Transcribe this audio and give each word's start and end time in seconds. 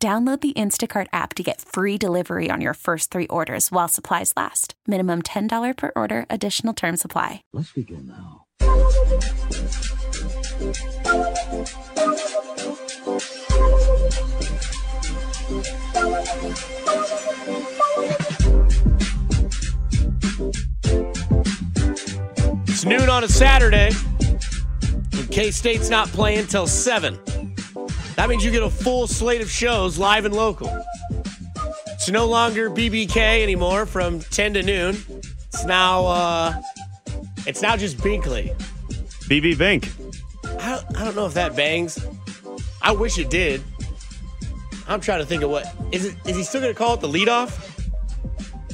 Download 0.00 0.40
the 0.40 0.52
Instacart 0.52 1.08
app 1.12 1.34
to 1.34 1.42
get 1.42 1.60
free 1.60 1.98
delivery 1.98 2.52
on 2.52 2.60
your 2.60 2.74
first 2.74 3.10
three 3.10 3.26
orders 3.26 3.72
while 3.72 3.88
supplies 3.88 4.32
last. 4.36 4.74
Minimum 4.86 5.22
$10 5.22 5.76
per 5.76 5.90
order, 5.96 6.24
additional 6.30 6.72
term 6.72 6.96
supply. 6.96 7.42
Let's 7.52 7.72
begin 7.72 8.06
now. 8.06 8.44
It's 22.68 22.84
noon 22.84 23.08
on 23.08 23.24
a 23.24 23.28
Saturday. 23.28 23.90
And 25.14 25.28
K 25.32 25.50
State's 25.50 25.90
not 25.90 26.06
playing 26.06 26.46
till 26.46 26.68
7. 26.68 27.18
That 28.18 28.28
means 28.28 28.44
you 28.44 28.50
get 28.50 28.64
a 28.64 28.68
full 28.68 29.06
slate 29.06 29.42
of 29.42 29.48
shows 29.48 29.96
live 29.96 30.24
and 30.24 30.34
local. 30.34 30.68
It's 31.86 32.10
no 32.10 32.26
longer 32.26 32.68
BBK 32.68 33.44
anymore 33.44 33.86
from 33.86 34.18
10 34.18 34.54
to 34.54 34.62
noon. 34.64 34.96
It's 35.46 35.64
now 35.64 36.04
uh 36.06 36.60
it's 37.46 37.62
now 37.62 37.76
just 37.76 37.96
Binkley. 37.98 38.56
BB 39.30 39.56
Bink. 39.56 39.88
I 40.60 40.70
don't, 40.70 40.98
I 40.98 41.04
don't 41.04 41.14
know 41.14 41.26
if 41.26 41.34
that 41.34 41.54
bangs. 41.54 42.04
I 42.82 42.90
wish 42.90 43.18
it 43.18 43.30
did. 43.30 43.62
I'm 44.88 45.00
trying 45.00 45.20
to 45.20 45.24
think 45.26 45.44
of 45.44 45.50
what 45.50 45.72
is 45.92 46.06
it 46.06 46.16
is 46.26 46.36
he 46.36 46.42
still 46.42 46.60
gonna 46.60 46.74
call 46.74 46.94
it 46.94 47.00
the 47.00 47.08
leadoff? 47.08 47.66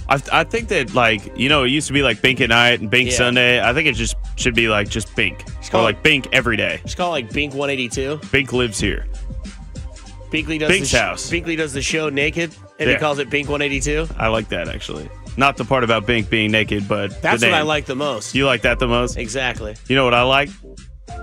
I, 0.08 0.22
I 0.40 0.44
think 0.44 0.68
that 0.68 0.94
like 0.94 1.36
you 1.36 1.50
know 1.50 1.64
it 1.64 1.68
used 1.68 1.88
to 1.88 1.92
be 1.92 2.02
like 2.02 2.22
Bink 2.22 2.40
at 2.40 2.48
night 2.48 2.80
and 2.80 2.90
Bink 2.90 3.10
Yeah. 3.10 3.16
Sunday. 3.16 3.60
I 3.62 3.74
think 3.74 3.88
it 3.88 3.94
just 3.94 4.16
should 4.36 4.54
be 4.54 4.68
like 4.68 4.88
just 4.88 5.14
Bink 5.14 5.44
call 5.70 5.82
or 5.82 5.90
it- 5.90 5.94
like 5.96 6.02
Bink 6.02 6.28
every 6.32 6.56
day. 6.56 6.80
Just 6.84 6.96
call 6.96 7.08
it 7.14 7.24
like 7.24 7.32
Bink 7.34 7.52
182. 7.52 8.20
Bink 8.32 8.54
lives 8.54 8.80
here. 8.80 9.06
Binkley 10.34 10.58
does 10.58 10.68
Bink's 10.68 10.90
the 10.90 10.96
sh- 10.96 11.00
house. 11.00 11.30
Binkley 11.30 11.56
does 11.56 11.72
the 11.72 11.80
show 11.82 12.08
naked 12.08 12.54
and 12.78 12.88
he 12.88 12.94
Yeah. 12.94 12.98
calls 13.00 13.18
it 13.20 13.30
Bink 13.30 13.48
182. 13.48 14.08
I 14.18 14.26
like 14.28 14.48
that 14.48 14.68
actually. 14.68 15.08
Not 15.36 15.56
the 15.56 15.64
part 15.64 15.84
about 15.84 16.06
Bink 16.06 16.28
being 16.28 16.50
naked, 16.50 16.88
but 16.88 17.22
That's 17.22 17.40
the 17.40 17.48
what 17.48 17.54
I 17.54 17.58
name. 17.58 17.66
like 17.68 17.86
the 17.86 17.94
most. 17.94 18.34
You 18.34 18.46
like 18.46 18.62
that 18.62 18.78
the 18.80 18.88
most? 18.88 19.16
exactly. 19.16 19.74
You 19.88 19.94
know 19.96 20.04
what 20.04 20.14
I 20.14 20.22
like? 20.22 20.48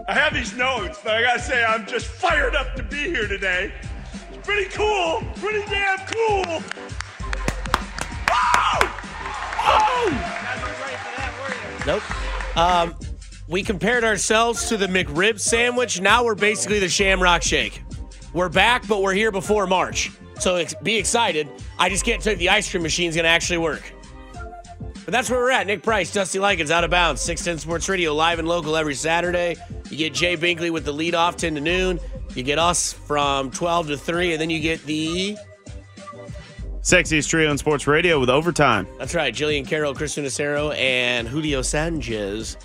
I 0.08 0.14
have 0.14 0.34
these 0.34 0.56
notes, 0.56 1.00
but 1.03 1.14
I 1.16 1.22
gotta 1.22 1.40
say, 1.42 1.64
I'm 1.64 1.86
just 1.86 2.06
fired 2.08 2.56
up 2.56 2.76
to 2.76 2.84
be 2.84 2.98
here 2.98 3.28
today. 3.28 3.72
It's 4.34 4.45
pretty 4.48 4.70
cool, 4.70 5.22
pretty 5.42 5.59
damn 5.70 5.98
cool. 6.08 6.64
Woo! 8.31 8.88
Woo! 9.68 10.18
Nope. 11.86 12.58
Um, 12.58 12.96
we 13.48 13.64
compared 13.64 14.03
ourselves 14.03 14.70
to 14.70 14.78
the 14.78 14.88
McRib 14.88 15.40
sandwich. 15.40 16.00
Now 16.00 16.23
we're 16.23 16.36
basically 16.36 16.80
the 16.80 16.90
Shamrock 16.90 17.42
Shake. 17.44 17.81
We're 18.34 18.50
back, 18.50 18.88
but 18.88 19.02
we're 19.02 19.14
here 19.14 19.32
before 19.32 19.68
March. 19.68 20.12
So 20.40 20.56
ex- 20.56 20.74
be 20.82 20.96
excited. 20.98 21.50
I 21.78 21.90
just 21.90 22.06
can't 22.06 22.22
tell 22.22 22.34
you 22.34 22.40
the 22.40 22.50
ice 22.50 22.70
cream 22.70 22.84
machine's 22.84 23.16
going 23.16 23.26
to 23.26 23.30
actually 23.30 23.58
work. 23.58 23.84
But 24.34 25.12
that's 25.12 25.30
where 25.30 25.40
we're 25.40 25.52
at. 25.52 25.68
Nick 25.68 25.84
Price, 25.84 26.14
Dusty 26.14 26.40
Likens, 26.40 26.72
out 26.72 26.84
of 26.84 26.92
bounds. 26.92 27.22
610 27.22 27.59
Sports 27.62 27.90
Radio, 27.90 28.14
live 28.14 28.40
and 28.40 28.48
local 28.48 28.78
every 28.78 28.96
Saturday. 28.96 29.56
You 29.90 29.97
get 29.97 30.14
Jay 30.14 30.38
Binkley 30.38 30.72
with 30.72 30.86
the 30.86 30.94
lead 30.94 31.16
off 31.16 31.36
10 31.36 31.56
to 31.56 31.62
noon. 31.62 32.00
You 32.36 32.44
get 32.44 32.59
us 32.59 32.94
from 32.94 33.52
12 33.52 33.88
to 33.88 33.97
3, 33.97 34.34
and 34.34 34.42
then 34.42 34.50
you 34.50 34.59
get 34.59 34.84
the. 34.86 35.38
Sexiest 36.81 37.30
trio 37.30 37.52
in 37.52 37.58
sports 37.58 37.86
radio 37.86 38.19
with 38.19 38.30
overtime. 38.30 38.88
That's 38.98 39.13
right, 39.13 39.34
Jillian 39.34 39.68
Carroll, 39.68 39.94
Chris 39.94 40.16
Unicero, 40.16 40.75
and 40.78 41.28
Julio 41.28 41.62
Sanchez. 41.62 42.58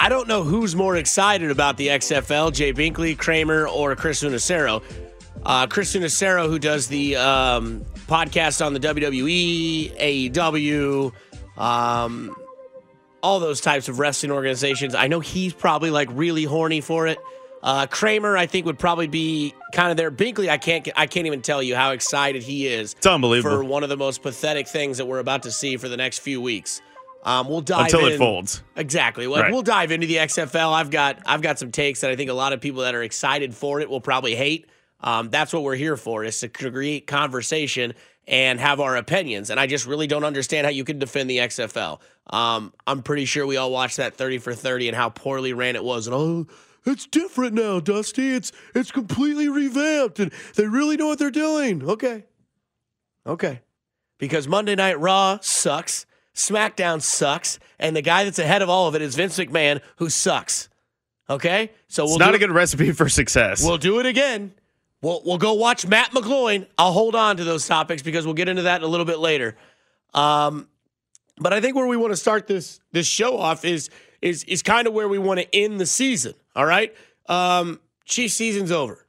I 0.00 0.08
don't 0.08 0.28
know 0.28 0.44
who's 0.44 0.76
more 0.76 0.96
excited 0.96 1.50
about 1.50 1.76
the 1.76 1.88
XFL, 1.88 2.52
Jay 2.52 2.72
Binkley, 2.72 3.18
Kramer, 3.18 3.66
or 3.66 3.96
Chris 3.96 4.22
Unicero. 4.22 4.80
Uh, 5.44 5.66
Chris 5.66 5.94
Unicero, 5.94 6.48
who 6.48 6.60
does 6.60 6.86
the 6.86 7.16
um, 7.16 7.84
podcast 8.06 8.64
on 8.64 8.74
the 8.74 8.80
WWE, 8.80 10.30
AEW, 10.32 11.12
um, 11.60 12.36
all 13.24 13.40
those 13.40 13.60
types 13.60 13.88
of 13.88 13.98
wrestling 13.98 14.30
organizations. 14.30 14.94
I 14.94 15.08
know 15.08 15.18
he's 15.18 15.52
probably 15.52 15.90
like 15.90 16.08
really 16.12 16.44
horny 16.44 16.80
for 16.80 17.08
it. 17.08 17.18
Uh, 17.60 17.86
Kramer, 17.86 18.36
I 18.36 18.46
think, 18.46 18.66
would 18.66 18.78
probably 18.78 19.08
be 19.08 19.52
kind 19.72 19.90
of 19.90 19.96
there. 19.96 20.12
Binkley, 20.12 20.48
I 20.48 20.58
can't, 20.58 20.88
I 20.94 21.06
can't 21.08 21.26
even 21.26 21.42
tell 21.42 21.60
you 21.60 21.74
how 21.74 21.90
excited 21.90 22.44
he 22.44 22.68
is. 22.68 22.92
It's 22.92 23.06
unbelievable. 23.06 23.56
for 23.56 23.64
one 23.64 23.82
of 23.82 23.88
the 23.88 23.96
most 23.96 24.22
pathetic 24.22 24.68
things 24.68 24.98
that 24.98 25.06
we're 25.06 25.18
about 25.18 25.42
to 25.42 25.50
see 25.50 25.76
for 25.76 25.88
the 25.88 25.96
next 25.96 26.20
few 26.20 26.40
weeks. 26.40 26.80
Um, 27.24 27.48
we'll 27.48 27.60
dive 27.60 27.86
Until 27.86 28.06
in. 28.06 28.12
it 28.12 28.18
folds. 28.18 28.62
Exactly. 28.76 29.26
Like, 29.26 29.42
Right. 29.44 29.52
We'll 29.52 29.62
dive 29.62 29.90
into 29.92 30.06
the 30.06 30.16
XFL. 30.16 30.72
I've 30.72 30.90
got 30.90 31.20
I've 31.26 31.42
got 31.42 31.58
some 31.58 31.72
takes 31.72 32.00
that 32.00 32.10
I 32.10 32.16
think 32.16 32.30
a 32.30 32.34
lot 32.34 32.52
of 32.52 32.60
people 32.60 32.82
that 32.82 32.94
are 32.94 33.02
excited 33.02 33.54
for 33.54 33.80
it 33.80 33.90
will 33.90 34.00
probably 34.00 34.34
hate. 34.34 34.66
Um, 35.00 35.30
that's 35.30 35.52
what 35.52 35.62
we're 35.62 35.76
here 35.76 35.96
for 35.96 36.24
is 36.24 36.40
to 36.40 36.48
create 36.48 37.06
conversation 37.06 37.94
and 38.26 38.60
have 38.60 38.80
our 38.80 38.96
opinions. 38.96 39.50
And 39.50 39.58
I 39.58 39.66
just 39.66 39.86
really 39.86 40.06
don't 40.06 40.24
understand 40.24 40.64
how 40.66 40.70
you 40.70 40.84
can 40.84 40.98
defend 40.98 41.30
the 41.30 41.38
XFL. 41.38 42.00
Um, 42.28 42.72
I'm 42.86 43.02
pretty 43.02 43.24
sure 43.24 43.46
we 43.46 43.56
all 43.56 43.70
watched 43.70 43.96
that 43.98 44.14
30 44.14 44.38
for 44.38 44.54
30 44.54 44.88
and 44.88 44.96
how 44.96 45.08
poorly 45.08 45.52
ran 45.52 45.76
it 45.76 45.84
was. 45.84 46.06
And 46.06 46.14
oh, 46.14 46.46
it's 46.84 47.06
different 47.06 47.54
now, 47.54 47.80
Dusty. 47.80 48.30
It's 48.34 48.52
it's 48.74 48.90
completely 48.90 49.48
revamped 49.48 50.18
and 50.20 50.32
they 50.56 50.66
really 50.66 50.96
know 50.96 51.06
what 51.06 51.18
they're 51.18 51.30
doing. 51.30 51.82
Okay. 51.88 52.24
Okay. 53.26 53.60
Because 54.18 54.48
Monday 54.48 54.74
Night 54.74 54.98
Raw 54.98 55.38
sucks, 55.40 56.06
SmackDown 56.38 57.02
sucks, 57.02 57.58
and 57.78 57.96
the 57.96 58.02
guy 58.02 58.24
that's 58.24 58.38
ahead 58.38 58.62
of 58.62 58.70
all 58.70 58.86
of 58.86 58.94
it 58.94 59.02
is 59.02 59.16
Vince 59.16 59.38
McMahon, 59.38 59.80
who 59.96 60.08
sucks. 60.08 60.68
Okay? 61.28 61.72
So 61.88 62.04
we'll 62.04 62.14
it's 62.14 62.20
not 62.20 62.30
do 62.30 62.36
a 62.36 62.38
good 62.38 62.52
recipe 62.52 62.92
for 62.92 63.08
success. 63.08 63.62
We'll 63.62 63.76
do 63.76 63.98
it 63.98 64.06
again. 64.06 64.52
We'll 65.02 65.20
we'll 65.24 65.38
go 65.38 65.54
watch 65.54 65.86
Matt 65.86 66.10
McGloin. 66.12 66.66
I'll 66.78 66.92
hold 66.92 67.14
on 67.14 67.36
to 67.36 67.44
those 67.44 67.66
topics 67.66 68.02
because 68.02 68.24
we'll 68.24 68.34
get 68.34 68.48
into 68.48 68.62
that 68.62 68.82
a 68.82 68.86
little 68.86 69.06
bit 69.06 69.18
later. 69.18 69.56
Um, 70.14 70.68
but 71.38 71.52
I 71.52 71.60
think 71.60 71.76
where 71.76 71.86
we 71.86 71.96
want 71.96 72.12
to 72.12 72.16
start 72.16 72.46
this 72.46 72.80
this 72.92 73.06
show 73.06 73.36
off 73.36 73.64
is 73.64 73.90
is 74.22 74.44
is 74.44 74.62
kind 74.62 74.86
of 74.86 74.94
where 74.94 75.08
we 75.08 75.18
want 75.18 75.40
to 75.40 75.54
end 75.54 75.80
the 75.80 75.86
season. 75.86 76.34
All 76.56 76.66
right, 76.66 76.94
um, 77.26 77.80
Chiefs 78.04 78.34
season's 78.34 78.72
over. 78.72 79.06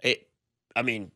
It, 0.00 0.28
I 0.76 0.82
mean, 0.82 1.10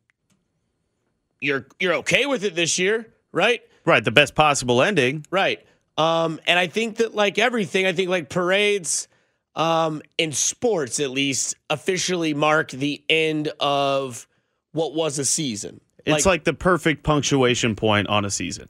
you're 1.40 1.66
you're 1.78 1.94
okay 1.96 2.26
with 2.26 2.42
it 2.44 2.54
this 2.54 2.78
year, 2.78 3.12
right? 3.30 3.62
Right, 3.86 4.04
the 4.04 4.10
best 4.10 4.34
possible 4.34 4.82
ending. 4.82 5.24
Right. 5.30 5.64
Um, 5.96 6.40
and 6.46 6.58
I 6.58 6.66
think 6.66 6.96
that 6.96 7.14
like 7.14 7.38
everything, 7.38 7.86
I 7.86 7.92
think 7.92 8.10
like 8.10 8.28
parades 8.28 9.08
um, 9.54 10.02
in 10.18 10.32
sports 10.32 11.00
at 11.00 11.10
least 11.10 11.56
officially 11.70 12.34
mark 12.34 12.70
the 12.70 13.02
end 13.08 13.48
of 13.58 14.28
what 14.72 14.94
was 14.94 15.18
a 15.18 15.24
season. 15.24 15.80
It's 16.04 16.26
like, 16.26 16.44
the 16.44 16.52
perfect 16.52 17.02
punctuation 17.02 17.74
point 17.74 18.06
on 18.08 18.24
a 18.24 18.30
season. 18.30 18.68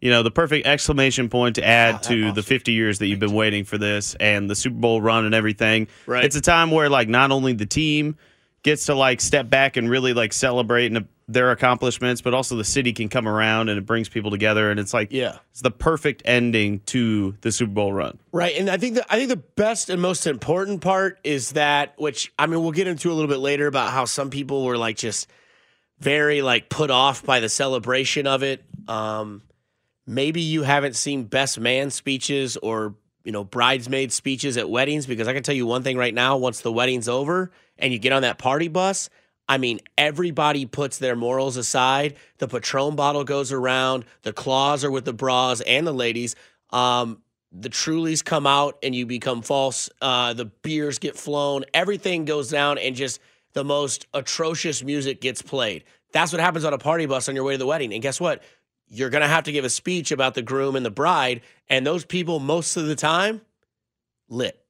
You 0.00 0.10
know, 0.12 0.22
the 0.22 0.30
perfect 0.30 0.64
exclamation 0.64 1.28
point 1.28 1.56
to 1.56 1.64
add 1.64 2.04
to 2.04 2.30
the 2.30 2.42
50 2.42 2.70
years 2.70 3.00
that 3.00 3.06
you've 3.06 3.18
been 3.18 3.32
waiting 3.32 3.64
for 3.64 3.78
this 3.78 4.14
and 4.20 4.48
the 4.48 4.54
Super 4.54 4.76
Bowl 4.76 5.00
run 5.00 5.24
and 5.24 5.34
everything. 5.34 5.88
Right. 6.06 6.24
It's 6.24 6.36
a 6.36 6.40
time 6.40 6.70
where 6.70 6.88
like 6.88 7.08
not 7.08 7.32
only 7.32 7.52
the 7.52 7.66
team 7.66 8.16
gets 8.62 8.86
to 8.86 8.94
like 8.94 9.20
step 9.20 9.50
back 9.50 9.76
and 9.76 9.90
really 9.90 10.12
like 10.12 10.32
celebrate 10.32 10.94
and 10.94 11.08
their 11.30 11.50
accomplishments, 11.50 12.22
but 12.22 12.32
also 12.32 12.56
the 12.56 12.64
city 12.64 12.92
can 12.94 13.10
come 13.10 13.28
around 13.28 13.68
and 13.68 13.76
it 13.78 13.84
brings 13.84 14.08
people 14.08 14.30
together 14.30 14.70
and 14.70 14.80
it's 14.80 14.94
like 14.94 15.12
Yeah. 15.12 15.36
it's 15.50 15.60
the 15.60 15.70
perfect 15.70 16.22
ending 16.24 16.80
to 16.86 17.36
the 17.42 17.52
Super 17.52 17.72
Bowl 17.72 17.92
run. 17.92 18.18
Right, 18.32 18.56
and 18.56 18.70
I 18.70 18.78
think 18.78 18.94
that 18.94 19.06
I 19.10 19.16
think 19.16 19.28
the 19.28 19.36
best 19.36 19.90
and 19.90 20.00
most 20.00 20.26
important 20.26 20.80
part 20.80 21.18
is 21.24 21.52
that, 21.52 21.92
which 21.98 22.32
I 22.38 22.46
mean, 22.46 22.62
we'll 22.62 22.72
get 22.72 22.86
into 22.86 23.12
a 23.12 23.14
little 23.14 23.28
bit 23.28 23.40
later 23.40 23.66
about 23.66 23.90
how 23.92 24.06
some 24.06 24.30
people 24.30 24.64
were 24.64 24.78
like 24.78 24.96
just 24.96 25.28
very 26.00 26.40
like 26.42 26.70
put 26.70 26.90
off 26.90 27.22
by 27.24 27.40
the 27.40 27.48
celebration 27.50 28.26
of 28.26 28.42
it. 28.42 28.64
Um, 28.88 29.42
maybe 30.06 30.40
you 30.40 30.62
haven't 30.62 30.96
seen 30.96 31.24
best 31.24 31.60
man 31.60 31.90
speeches 31.90 32.56
or 32.56 32.94
you 33.24 33.32
know 33.32 33.44
bridesmaid 33.44 34.12
speeches 34.12 34.56
at 34.56 34.70
weddings 34.70 35.06
because 35.06 35.28
I 35.28 35.34
can 35.34 35.42
tell 35.42 35.54
you 35.54 35.66
one 35.66 35.82
thing 35.82 35.98
right 35.98 36.14
now: 36.14 36.38
once 36.38 36.62
the 36.62 36.72
wedding's 36.72 37.06
over 37.08 37.50
and 37.78 37.92
you 37.92 37.98
get 37.98 38.12
on 38.12 38.22
that 38.22 38.38
party 38.38 38.68
bus. 38.68 39.10
I 39.48 39.58
mean, 39.58 39.80
everybody 39.96 40.66
puts 40.66 40.98
their 40.98 41.16
morals 41.16 41.56
aside. 41.56 42.16
The 42.36 42.48
Patron 42.48 42.96
bottle 42.96 43.24
goes 43.24 43.50
around. 43.50 44.04
The 44.22 44.32
claws 44.32 44.84
are 44.84 44.90
with 44.90 45.06
the 45.06 45.14
bras 45.14 45.62
and 45.62 45.86
the 45.86 45.92
ladies. 45.92 46.36
Um, 46.70 47.22
the 47.50 47.70
Trulies 47.70 48.22
come 48.22 48.46
out 48.46 48.78
and 48.82 48.94
you 48.94 49.06
become 49.06 49.40
false. 49.40 49.88
Uh, 50.02 50.34
the 50.34 50.44
beers 50.44 50.98
get 50.98 51.16
flown. 51.16 51.64
Everything 51.72 52.26
goes 52.26 52.50
down 52.50 52.76
and 52.76 52.94
just 52.94 53.20
the 53.54 53.64
most 53.64 54.06
atrocious 54.12 54.82
music 54.82 55.22
gets 55.22 55.40
played. 55.40 55.84
That's 56.12 56.32
what 56.32 56.40
happens 56.40 56.64
on 56.64 56.74
a 56.74 56.78
party 56.78 57.06
bus 57.06 57.28
on 57.28 57.34
your 57.34 57.44
way 57.44 57.54
to 57.54 57.58
the 57.58 57.66
wedding. 57.66 57.94
And 57.94 58.02
guess 58.02 58.20
what? 58.20 58.42
You're 58.88 59.10
going 59.10 59.22
to 59.22 59.28
have 59.28 59.44
to 59.44 59.52
give 59.52 59.64
a 59.64 59.70
speech 59.70 60.12
about 60.12 60.34
the 60.34 60.42
groom 60.42 60.76
and 60.76 60.84
the 60.84 60.90
bride. 60.90 61.40
And 61.70 61.86
those 61.86 62.04
people, 62.04 62.38
most 62.38 62.76
of 62.76 62.86
the 62.86 62.96
time, 62.96 63.40
lit. 64.28 64.62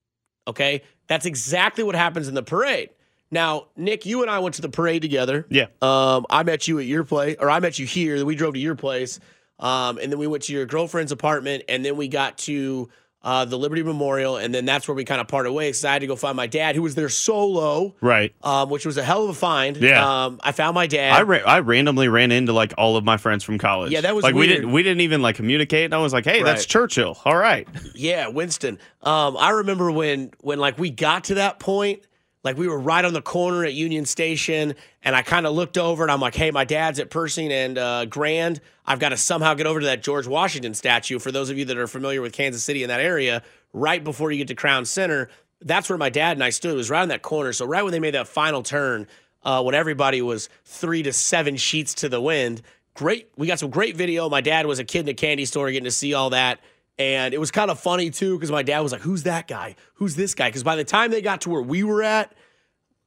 Okay. 0.46 0.82
That's 1.08 1.26
exactly 1.26 1.82
what 1.82 1.96
happens 1.96 2.28
in 2.28 2.34
the 2.34 2.42
parade. 2.42 2.90
Now, 3.30 3.66
Nick, 3.76 4.06
you 4.06 4.22
and 4.22 4.30
I 4.30 4.38
went 4.38 4.54
to 4.56 4.62
the 4.62 4.68
parade 4.70 5.02
together. 5.02 5.46
Yeah. 5.50 5.66
Um, 5.82 6.24
I 6.30 6.42
met 6.44 6.66
you 6.66 6.78
at 6.78 6.86
your 6.86 7.04
place, 7.04 7.36
or 7.38 7.50
I 7.50 7.60
met 7.60 7.78
you 7.78 7.86
here. 7.86 8.24
We 8.24 8.34
drove 8.34 8.54
to 8.54 8.60
your 8.60 8.74
place. 8.76 9.20
Um, 9.60 9.98
and 9.98 10.10
then 10.12 10.18
we 10.18 10.26
went 10.26 10.44
to 10.44 10.52
your 10.52 10.66
girlfriend's 10.66 11.12
apartment. 11.12 11.64
And 11.68 11.84
then 11.84 11.96
we 11.96 12.08
got 12.08 12.38
to 12.38 12.88
uh, 13.20 13.44
the 13.44 13.58
Liberty 13.58 13.82
Memorial, 13.82 14.36
and 14.36 14.54
then 14.54 14.64
that's 14.64 14.86
where 14.86 14.94
we 14.94 15.04
kind 15.04 15.20
of 15.20 15.26
parted 15.26 15.50
ways. 15.52 15.84
I 15.84 15.94
had 15.94 15.98
to 16.02 16.06
go 16.06 16.14
find 16.14 16.36
my 16.36 16.46
dad, 16.46 16.76
who 16.76 16.82
was 16.82 16.94
there 16.94 17.08
solo, 17.08 17.96
Right. 18.00 18.32
um, 18.44 18.70
which 18.70 18.86
was 18.86 18.96
a 18.96 19.02
hell 19.02 19.24
of 19.24 19.30
a 19.30 19.34
find. 19.34 19.76
Yeah. 19.76 20.26
um, 20.26 20.38
I 20.42 20.52
found 20.52 20.76
my 20.76 20.86
dad. 20.86 21.12
I 21.14 21.22
ra- 21.22 21.42
I 21.44 21.58
randomly 21.58 22.06
ran 22.06 22.30
into 22.30 22.52
like 22.52 22.72
all 22.78 22.96
of 22.96 23.04
my 23.04 23.16
friends 23.16 23.42
from 23.42 23.58
college. 23.58 23.90
Yeah, 23.90 24.02
that 24.02 24.14
was 24.14 24.22
like 24.22 24.36
we 24.36 24.46
didn't 24.46 24.70
we 24.70 24.84
didn't 24.84 25.00
even 25.00 25.20
like 25.20 25.34
communicate. 25.34 25.86
And 25.86 25.94
I 25.94 25.98
was 25.98 26.12
like, 26.12 26.24
hey, 26.24 26.44
that's 26.44 26.64
Churchill. 26.64 27.18
All 27.24 27.36
right. 27.36 27.66
Yeah, 27.92 28.28
Winston. 28.28 28.78
Um, 29.02 29.36
I 29.36 29.50
remember 29.50 29.90
when 29.90 30.30
when 30.40 30.60
like 30.60 30.78
we 30.78 30.88
got 30.90 31.24
to 31.24 31.34
that 31.34 31.58
point, 31.58 32.02
like 32.48 32.56
we 32.56 32.66
were 32.66 32.78
right 32.78 33.04
on 33.04 33.12
the 33.12 33.20
corner 33.20 33.62
at 33.66 33.74
Union 33.74 34.06
Station, 34.06 34.74
and 35.02 35.14
I 35.14 35.20
kind 35.20 35.46
of 35.46 35.52
looked 35.52 35.76
over 35.76 36.02
and 36.02 36.10
I'm 36.10 36.20
like, 36.20 36.34
hey, 36.34 36.50
my 36.50 36.64
dad's 36.64 36.98
at 36.98 37.10
Pershing 37.10 37.52
and 37.52 37.76
uh, 37.76 38.06
Grand. 38.06 38.62
I've 38.86 38.98
got 38.98 39.10
to 39.10 39.18
somehow 39.18 39.52
get 39.52 39.66
over 39.66 39.80
to 39.80 39.86
that 39.86 40.02
George 40.02 40.26
Washington 40.26 40.72
statue. 40.72 41.18
For 41.18 41.30
those 41.30 41.50
of 41.50 41.58
you 41.58 41.66
that 41.66 41.76
are 41.76 41.86
familiar 41.86 42.22
with 42.22 42.32
Kansas 42.32 42.64
City 42.64 42.82
in 42.82 42.88
that 42.88 43.00
area, 43.00 43.42
right 43.74 44.02
before 44.02 44.32
you 44.32 44.38
get 44.38 44.48
to 44.48 44.54
Crown 44.54 44.86
Center, 44.86 45.28
that's 45.60 45.90
where 45.90 45.98
my 45.98 46.08
dad 46.08 46.38
and 46.38 46.42
I 46.42 46.48
stood. 46.48 46.72
It 46.72 46.76
was 46.76 46.88
right 46.88 47.02
on 47.02 47.08
that 47.08 47.20
corner. 47.20 47.52
So 47.52 47.66
right 47.66 47.82
when 47.82 47.92
they 47.92 48.00
made 48.00 48.14
that 48.14 48.28
final 48.28 48.62
turn, 48.62 49.06
uh, 49.42 49.62
when 49.62 49.74
everybody 49.74 50.22
was 50.22 50.48
three 50.64 51.02
to 51.02 51.12
seven 51.12 51.58
sheets 51.58 51.92
to 51.96 52.08
the 52.08 52.22
wind, 52.22 52.62
great. 52.94 53.28
We 53.36 53.46
got 53.46 53.58
some 53.58 53.68
great 53.68 53.94
video. 53.94 54.30
My 54.30 54.40
dad 54.40 54.64
was 54.64 54.78
a 54.78 54.84
kid 54.84 55.00
in 55.00 55.08
a 55.10 55.14
candy 55.14 55.44
store 55.44 55.70
getting 55.70 55.84
to 55.84 55.90
see 55.90 56.14
all 56.14 56.30
that. 56.30 56.60
And 56.98 57.32
it 57.32 57.38
was 57.38 57.50
kind 57.50 57.70
of 57.70 57.78
funny 57.78 58.10
too, 58.10 58.36
because 58.36 58.50
my 58.50 58.62
dad 58.62 58.80
was 58.80 58.92
like, 58.92 59.02
Who's 59.02 59.22
that 59.24 59.46
guy? 59.48 59.76
Who's 59.94 60.16
this 60.16 60.34
guy? 60.34 60.48
Because 60.48 60.64
by 60.64 60.76
the 60.76 60.84
time 60.84 61.10
they 61.10 61.22
got 61.22 61.42
to 61.42 61.50
where 61.50 61.62
we 61.62 61.84
were 61.84 62.02
at, 62.02 62.34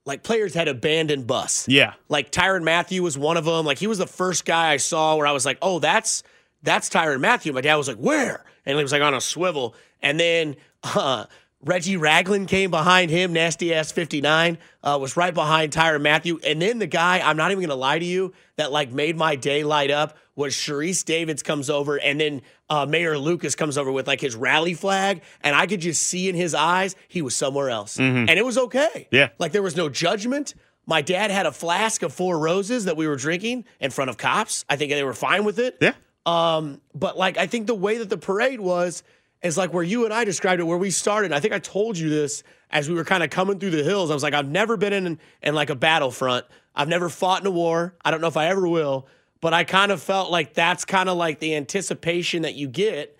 like 0.05 0.23
players 0.23 0.53
had 0.53 0.67
abandoned 0.67 1.27
bus. 1.27 1.67
Yeah. 1.67 1.93
Like 2.09 2.31
Tyrann 2.31 2.63
Mathieu 2.63 3.03
was 3.03 3.17
one 3.17 3.37
of 3.37 3.45
them. 3.45 3.65
Like 3.65 3.77
he 3.77 3.87
was 3.87 3.97
the 3.97 4.07
first 4.07 4.45
guy 4.45 4.71
I 4.71 4.77
saw 4.77 5.15
where 5.15 5.27
I 5.27 5.31
was 5.31 5.45
like, 5.45 5.57
Oh, 5.61 5.79
that's 5.79 6.23
that's 6.63 6.89
Tyrann 6.89 7.19
Mathieu. 7.19 7.53
My 7.53 7.61
dad 7.61 7.75
was 7.75 7.87
like, 7.87 7.97
Where? 7.97 8.43
And 8.65 8.77
he 8.77 8.83
was 8.83 8.91
like 8.91 9.01
on 9.01 9.13
a 9.13 9.21
swivel. 9.21 9.75
And 10.01 10.19
then 10.19 10.55
uh 10.83 11.25
Reggie 11.63 11.97
Ragland 11.97 12.47
came 12.47 12.71
behind 12.71 13.11
him, 13.11 13.33
nasty 13.33 13.73
ass 13.73 13.91
59, 13.91 14.57
uh, 14.83 14.97
was 14.99 15.15
right 15.15 15.33
behind 15.33 15.71
Tyrann 15.71 16.01
Mathieu. 16.01 16.39
And 16.45 16.61
then 16.61 16.79
the 16.79 16.87
guy, 16.87 17.19
I'm 17.19 17.37
not 17.37 17.51
even 17.51 17.61
gonna 17.61 17.75
lie 17.75 17.99
to 17.99 18.05
you, 18.05 18.33
that 18.55 18.71
like 18.71 18.91
made 18.91 19.15
my 19.15 19.35
day 19.35 19.63
light 19.63 19.91
up 19.91 20.17
was 20.35 20.53
Sharice 20.53 21.03
Davids 21.05 21.43
comes 21.43 21.69
over, 21.69 21.99
and 21.99 22.19
then 22.19 22.41
uh, 22.69 22.85
Mayor 22.85 23.17
Lucas 23.17 23.53
comes 23.53 23.77
over 23.77 23.91
with 23.91 24.07
like 24.07 24.21
his 24.21 24.35
rally 24.35 24.73
flag, 24.73 25.21
and 25.43 25.55
I 25.55 25.67
could 25.67 25.81
just 25.81 26.01
see 26.03 26.29
in 26.29 26.35
his 26.35 26.55
eyes 26.55 26.95
he 27.07 27.21
was 27.21 27.35
somewhere 27.35 27.69
else, 27.69 27.99
and 27.99 28.29
it 28.29 28.45
was 28.45 28.57
okay. 28.57 29.07
Yeah. 29.11 29.29
like 29.39 29.51
there 29.51 29.61
was 29.61 29.75
no 29.75 29.89
judgment. 29.89 30.55
My 30.87 31.01
dad 31.01 31.29
had 31.29 31.45
a 31.45 31.51
flask 31.51 32.01
of 32.01 32.11
Four 32.11 32.39
Roses 32.39 32.85
that 32.85 32.97
we 32.97 33.07
were 33.07 33.15
drinking 33.17 33.65
in 33.79 33.91
front 33.91 34.09
of 34.09 34.17
cops. 34.17 34.65
I 34.67 34.77
think 34.77 34.91
they 34.91 35.03
were 35.03 35.13
fine 35.13 35.43
with 35.43 35.59
it. 35.59 35.77
Yeah. 35.79 35.93
Um, 36.25 36.81
but 36.95 37.17
like 37.17 37.37
I 37.37 37.45
think 37.47 37.67
the 37.67 37.75
way 37.75 37.97
that 37.97 38.09
the 38.09 38.17
parade 38.17 38.59
was 38.61 39.03
is 39.43 39.57
like 39.57 39.73
where 39.73 39.83
you 39.83 40.05
and 40.05 40.13
I 40.13 40.23
described 40.23 40.59
it, 40.59 40.65
where 40.65 40.77
we 40.77 40.91
started. 40.91 41.33
I 41.33 41.39
think 41.39 41.53
I 41.53 41.59
told 41.59 41.97
you 41.97 42.09
this 42.09 42.43
as 42.69 42.87
we 42.87 42.95
were 42.95 43.03
kind 43.03 43.23
of 43.23 43.29
coming 43.29 43.59
through 43.59 43.71
the 43.71 43.83
hills. 43.83 44.11
I 44.11 44.13
was 44.13 44.23
like, 44.23 44.33
I've 44.33 44.47
never 44.47 44.77
been 44.77 44.93
in 44.93 45.19
in 45.41 45.55
like 45.55 45.69
a 45.69 45.75
battlefront. 45.75 46.45
I've 46.75 46.87
never 46.87 47.09
fought 47.09 47.41
in 47.41 47.47
a 47.47 47.51
war. 47.51 47.95
I 48.03 48.11
don't 48.11 48.21
know 48.21 48.27
if 48.27 48.37
I 48.37 48.47
ever 48.47 48.67
will. 48.67 49.07
But 49.41 49.53
I 49.53 49.63
kind 49.63 49.91
of 49.91 50.01
felt 50.01 50.31
like 50.31 50.53
that's 50.53 50.85
kind 50.85 51.09
of 51.09 51.17
like 51.17 51.39
the 51.39 51.55
anticipation 51.55 52.43
that 52.43 52.53
you 52.53 52.67
get 52.67 53.17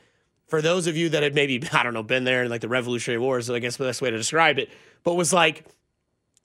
for 0.48 0.62
those 0.62 0.86
of 0.86 0.96
you 0.96 1.10
that 1.10 1.24
had 1.24 1.34
maybe 1.34 1.62
I 1.74 1.84
don't 1.84 1.94
know 1.94 2.04
been 2.04 2.24
there 2.24 2.44
in 2.44 2.50
like 2.50 2.62
the 2.62 2.70
Revolutionary 2.70 3.20
Wars. 3.20 3.50
I 3.50 3.60
guess 3.60 3.78
the 3.78 3.86
best 3.86 4.02
way 4.02 4.12
to 4.12 4.18
describe 4.18 4.60
it. 4.60 4.70
But 5.04 5.16
was 5.16 5.34
like 5.34 5.66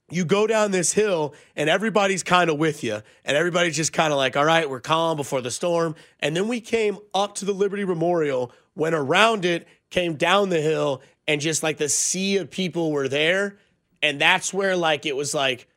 you 0.09 0.23
go 0.23 0.47
down 0.47 0.71
this 0.71 0.93
hill 0.93 1.33
and 1.55 1.69
everybody's 1.69 2.23
kind 2.23 2.49
of 2.49 2.57
with 2.57 2.83
you 2.83 3.01
and 3.25 3.37
everybody's 3.37 3.75
just 3.75 3.91
kind 3.91 4.13
of 4.13 4.17
like 4.17 4.37
all 4.37 4.45
right 4.45 4.69
we're 4.69 4.79
calm 4.79 5.17
before 5.17 5.41
the 5.41 5.51
storm. 5.51 5.95
And 6.19 6.35
then 6.35 6.47
we 6.47 6.61
came 6.61 6.97
up 7.13 7.35
to 7.35 7.45
the 7.45 7.53
liberty 7.53 7.85
memorial 7.85 8.51
went 8.75 8.95
around 8.95 9.43
it 9.43 9.67
came 9.89 10.15
down 10.15 10.49
the 10.49 10.61
hill 10.61 11.01
and 11.27 11.41
just 11.41 11.63
like 11.63 11.77
the 11.77 11.89
sea 11.89 12.37
of 12.37 12.49
people 12.49 12.91
were 12.91 13.07
there. 13.07 13.57
And 14.01 14.19
that's 14.21 14.53
where 14.53 14.75
like 14.77 15.05
it 15.05 15.15
was 15.15 15.33
like 15.33 15.67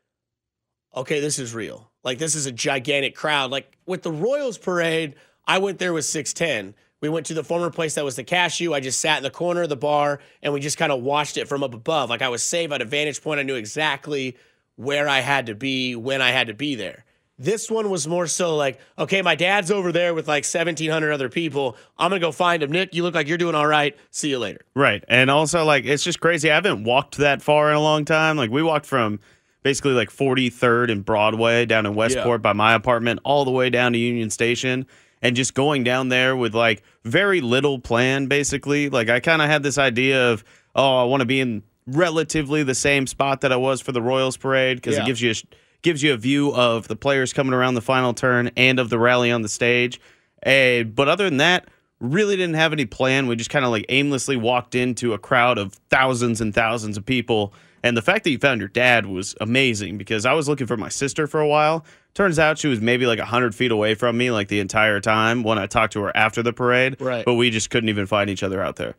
okay 0.94 1.20
this 1.20 1.38
is 1.38 1.54
real. 1.54 1.90
Like 2.04 2.18
this 2.18 2.34
is 2.34 2.46
a 2.46 2.52
gigantic 2.52 3.14
crowd. 3.16 3.50
Like 3.50 3.76
with 3.86 4.02
the 4.02 4.12
royals 4.12 4.58
parade 4.58 5.16
i 5.46 5.58
went 5.58 5.78
there 5.78 5.92
with 5.92 6.04
610 6.04 6.74
we 7.00 7.08
went 7.08 7.26
to 7.26 7.34
the 7.34 7.44
former 7.44 7.70
place 7.70 7.94
that 7.94 8.04
was 8.04 8.16
the 8.16 8.24
cashew 8.24 8.72
i 8.72 8.80
just 8.80 9.00
sat 9.00 9.18
in 9.18 9.22
the 9.22 9.30
corner 9.30 9.62
of 9.62 9.68
the 9.68 9.76
bar 9.76 10.20
and 10.42 10.52
we 10.52 10.60
just 10.60 10.78
kind 10.78 10.92
of 10.92 11.02
watched 11.02 11.36
it 11.36 11.48
from 11.48 11.62
up 11.62 11.74
above 11.74 12.10
like 12.10 12.22
i 12.22 12.28
was 12.28 12.42
safe 12.42 12.70
at 12.72 12.82
a 12.82 12.84
vantage 12.84 13.22
point 13.22 13.40
i 13.40 13.42
knew 13.42 13.54
exactly 13.56 14.36
where 14.76 15.08
i 15.08 15.20
had 15.20 15.46
to 15.46 15.54
be 15.54 15.94
when 15.96 16.22
i 16.22 16.30
had 16.30 16.46
to 16.46 16.54
be 16.54 16.74
there 16.74 17.04
this 17.40 17.70
one 17.70 17.88
was 17.88 18.06
more 18.06 18.26
so 18.26 18.54
like, 18.54 18.78
okay, 18.98 19.22
my 19.22 19.34
dad's 19.34 19.70
over 19.70 19.92
there 19.92 20.12
with 20.12 20.28
like 20.28 20.44
1,700 20.44 21.10
other 21.10 21.30
people. 21.30 21.74
I'm 21.98 22.10
going 22.10 22.20
to 22.20 22.26
go 22.26 22.32
find 22.32 22.62
him. 22.62 22.70
Nick, 22.70 22.94
you 22.94 23.02
look 23.02 23.14
like 23.14 23.28
you're 23.28 23.38
doing 23.38 23.54
all 23.54 23.66
right. 23.66 23.96
See 24.10 24.28
you 24.28 24.38
later. 24.38 24.60
Right. 24.74 25.02
And 25.08 25.30
also, 25.30 25.64
like, 25.64 25.86
it's 25.86 26.04
just 26.04 26.20
crazy. 26.20 26.50
I 26.50 26.54
haven't 26.54 26.84
walked 26.84 27.16
that 27.16 27.40
far 27.40 27.70
in 27.70 27.76
a 27.76 27.80
long 27.80 28.04
time. 28.04 28.36
Like, 28.36 28.50
we 28.50 28.62
walked 28.62 28.84
from 28.84 29.20
basically 29.62 29.92
like 29.92 30.10
43rd 30.10 30.92
and 30.92 31.02
Broadway 31.02 31.64
down 31.64 31.86
in 31.86 31.94
Westport 31.94 32.42
by 32.42 32.52
my 32.52 32.74
apartment 32.74 33.20
all 33.24 33.46
the 33.46 33.50
way 33.50 33.70
down 33.70 33.94
to 33.94 33.98
Union 33.98 34.28
Station. 34.28 34.86
And 35.22 35.36
just 35.36 35.52
going 35.54 35.84
down 35.84 36.08
there 36.08 36.34
with 36.34 36.54
like 36.54 36.82
very 37.04 37.40
little 37.40 37.78
plan, 37.78 38.26
basically. 38.26 38.88
Like, 38.88 39.08
I 39.10 39.20
kind 39.20 39.42
of 39.42 39.48
had 39.48 39.62
this 39.62 39.76
idea 39.78 40.30
of, 40.32 40.44
oh, 40.74 40.98
I 41.02 41.04
want 41.04 41.20
to 41.20 41.26
be 41.26 41.40
in 41.40 41.62
relatively 41.86 42.62
the 42.62 42.74
same 42.74 43.06
spot 43.06 43.40
that 43.42 43.52
I 43.52 43.56
was 43.56 43.80
for 43.80 43.92
the 43.92 44.00
Royals 44.02 44.36
parade 44.36 44.78
because 44.78 44.96
Yeah. 44.96 45.02
it 45.02 45.06
gives 45.06 45.20
you 45.22 45.30
a, 45.32 45.34
gives 45.82 46.02
you 46.02 46.12
a 46.12 46.16
view 46.16 46.54
of 46.54 46.88
the 46.88 46.96
players 46.96 47.32
coming 47.32 47.52
around 47.52 47.74
the 47.74 47.80
final 47.82 48.14
turn 48.14 48.50
and 48.56 48.78
of 48.78 48.88
the 48.90 48.98
rally 48.98 49.30
on 49.30 49.42
the 49.42 49.48
stage. 49.48 50.00
Eh, 50.44 50.84
but 50.84 51.08
other 51.08 51.24
than 51.24 51.36
that, 51.38 51.68
really 52.00 52.34
didn't 52.36 52.54
have 52.54 52.72
any 52.72 52.86
plan. 52.86 53.26
We 53.26 53.36
just 53.36 53.50
kind 53.50 53.64
of 53.64 53.70
like 53.70 53.84
aimlessly 53.90 54.36
walked 54.36 54.74
into 54.74 55.12
a 55.12 55.18
crowd 55.18 55.58
of 55.58 55.74
thousands 55.90 56.40
and 56.40 56.54
thousands 56.54 56.96
of 56.96 57.04
people. 57.04 57.52
And 57.82 57.96
the 57.96 58.02
fact 58.02 58.24
that 58.24 58.30
you 58.30 58.38
found 58.38 58.60
your 58.60 58.68
dad 58.68 59.06
was 59.06 59.34
amazing 59.40 59.96
because 59.96 60.26
I 60.26 60.32
was 60.34 60.48
looking 60.48 60.66
for 60.66 60.76
my 60.76 60.88
sister 60.90 61.26
for 61.26 61.40
a 61.40 61.48
while. 61.48 61.84
Turns 62.12 62.38
out 62.38 62.58
she 62.58 62.68
was 62.68 62.80
maybe 62.80 63.06
like 63.06 63.18
100 63.18 63.54
feet 63.54 63.70
away 63.70 63.94
from 63.94 64.18
me 64.18 64.30
like 64.30 64.48
the 64.48 64.60
entire 64.60 65.00
time 65.00 65.42
when 65.42 65.58
I 65.58 65.66
talked 65.66 65.94
to 65.94 66.02
her 66.02 66.16
after 66.16 66.42
the 66.42 66.52
parade. 66.52 67.00
Right. 67.00 67.24
But 67.24 67.34
we 67.34 67.48
just 67.50 67.70
couldn't 67.70 67.88
even 67.88 68.06
find 68.06 68.28
each 68.28 68.42
other 68.42 68.62
out 68.62 68.76
there. 68.76 68.96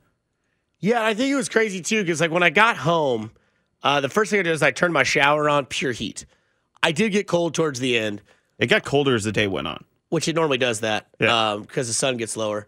Yeah, 0.80 1.04
I 1.06 1.14
think 1.14 1.32
it 1.32 1.36
was 1.36 1.50
crazy 1.50 1.82
too 1.82 2.02
because 2.02 2.20
like 2.22 2.32
when 2.32 2.42
I 2.44 2.50
got 2.50 2.78
home, 2.78 3.32
uh, 3.84 4.02
the 4.02 4.10
first 4.10 4.32
thing 4.32 4.40
I 4.40 4.44
did 4.44 4.52
is 4.54 4.64
I 4.64 4.72
turned 4.72 4.94
my 4.94 5.04
shower 5.04 5.48
on, 5.48 5.66
pure 5.68 5.92
heat. 5.92 6.26
I 6.82 6.92
did 6.92 7.12
get 7.12 7.28
cold 7.28 7.54
towards 7.54 7.80
the 7.80 7.98
end, 7.98 8.22
It 8.58 8.68
got 8.68 8.84
colder 8.84 9.14
as 9.14 9.24
the 9.24 9.32
day 9.32 9.48
went 9.48 9.68
on. 9.68 9.84
which 10.10 10.28
it 10.28 10.36
normally 10.36 10.58
does 10.58 10.80
that 10.80 11.08
Yeah. 11.20 11.58
because 11.62 11.88
the 11.88 11.94
sun 11.94 12.18
gets 12.18 12.36
lower, 12.36 12.68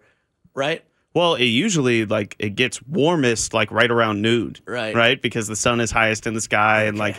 right? 0.53 0.83
Well, 1.13 1.35
it 1.35 1.45
usually 1.45 2.05
like 2.05 2.35
it 2.39 2.51
gets 2.55 2.81
warmest 2.83 3.53
like 3.53 3.71
right 3.71 3.89
around 3.91 4.21
noon, 4.21 4.55
Right. 4.65 4.95
Right, 4.95 5.21
because 5.21 5.47
the 5.47 5.55
sun 5.55 5.79
is 5.79 5.91
highest 5.91 6.25
in 6.25 6.33
the 6.33 6.41
sky, 6.41 6.83
and 6.85 6.97
like, 6.97 7.15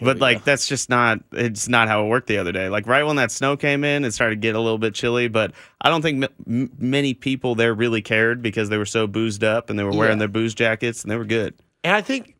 but 0.00 0.18
like 0.18 0.38
go. 0.38 0.42
that's 0.44 0.68
just 0.68 0.88
not 0.88 1.18
it's 1.32 1.68
not 1.68 1.88
how 1.88 2.04
it 2.04 2.08
worked 2.08 2.28
the 2.28 2.38
other 2.38 2.52
day. 2.52 2.68
Like 2.68 2.86
right 2.86 3.02
when 3.04 3.16
that 3.16 3.30
snow 3.32 3.56
came 3.56 3.82
in, 3.84 4.04
it 4.04 4.12
started 4.12 4.36
to 4.36 4.40
get 4.40 4.54
a 4.54 4.60
little 4.60 4.78
bit 4.78 4.94
chilly, 4.94 5.28
but 5.28 5.52
I 5.80 5.88
don't 5.90 6.02
think 6.02 6.24
many 6.46 7.14
people 7.14 7.54
there 7.56 7.74
really 7.74 8.02
cared 8.02 8.40
because 8.42 8.68
they 8.68 8.76
were 8.78 8.86
so 8.86 9.06
boozed 9.06 9.42
up 9.42 9.68
and 9.70 9.78
they 9.78 9.84
were 9.84 9.92
wearing 9.92 10.16
Yeah. 10.18 10.20
their 10.20 10.28
booze 10.28 10.54
jackets 10.54 11.02
and 11.02 11.10
they 11.10 11.16
were 11.16 11.24
good. 11.24 11.54
And 11.82 11.94
I 11.94 12.02
think 12.02 12.36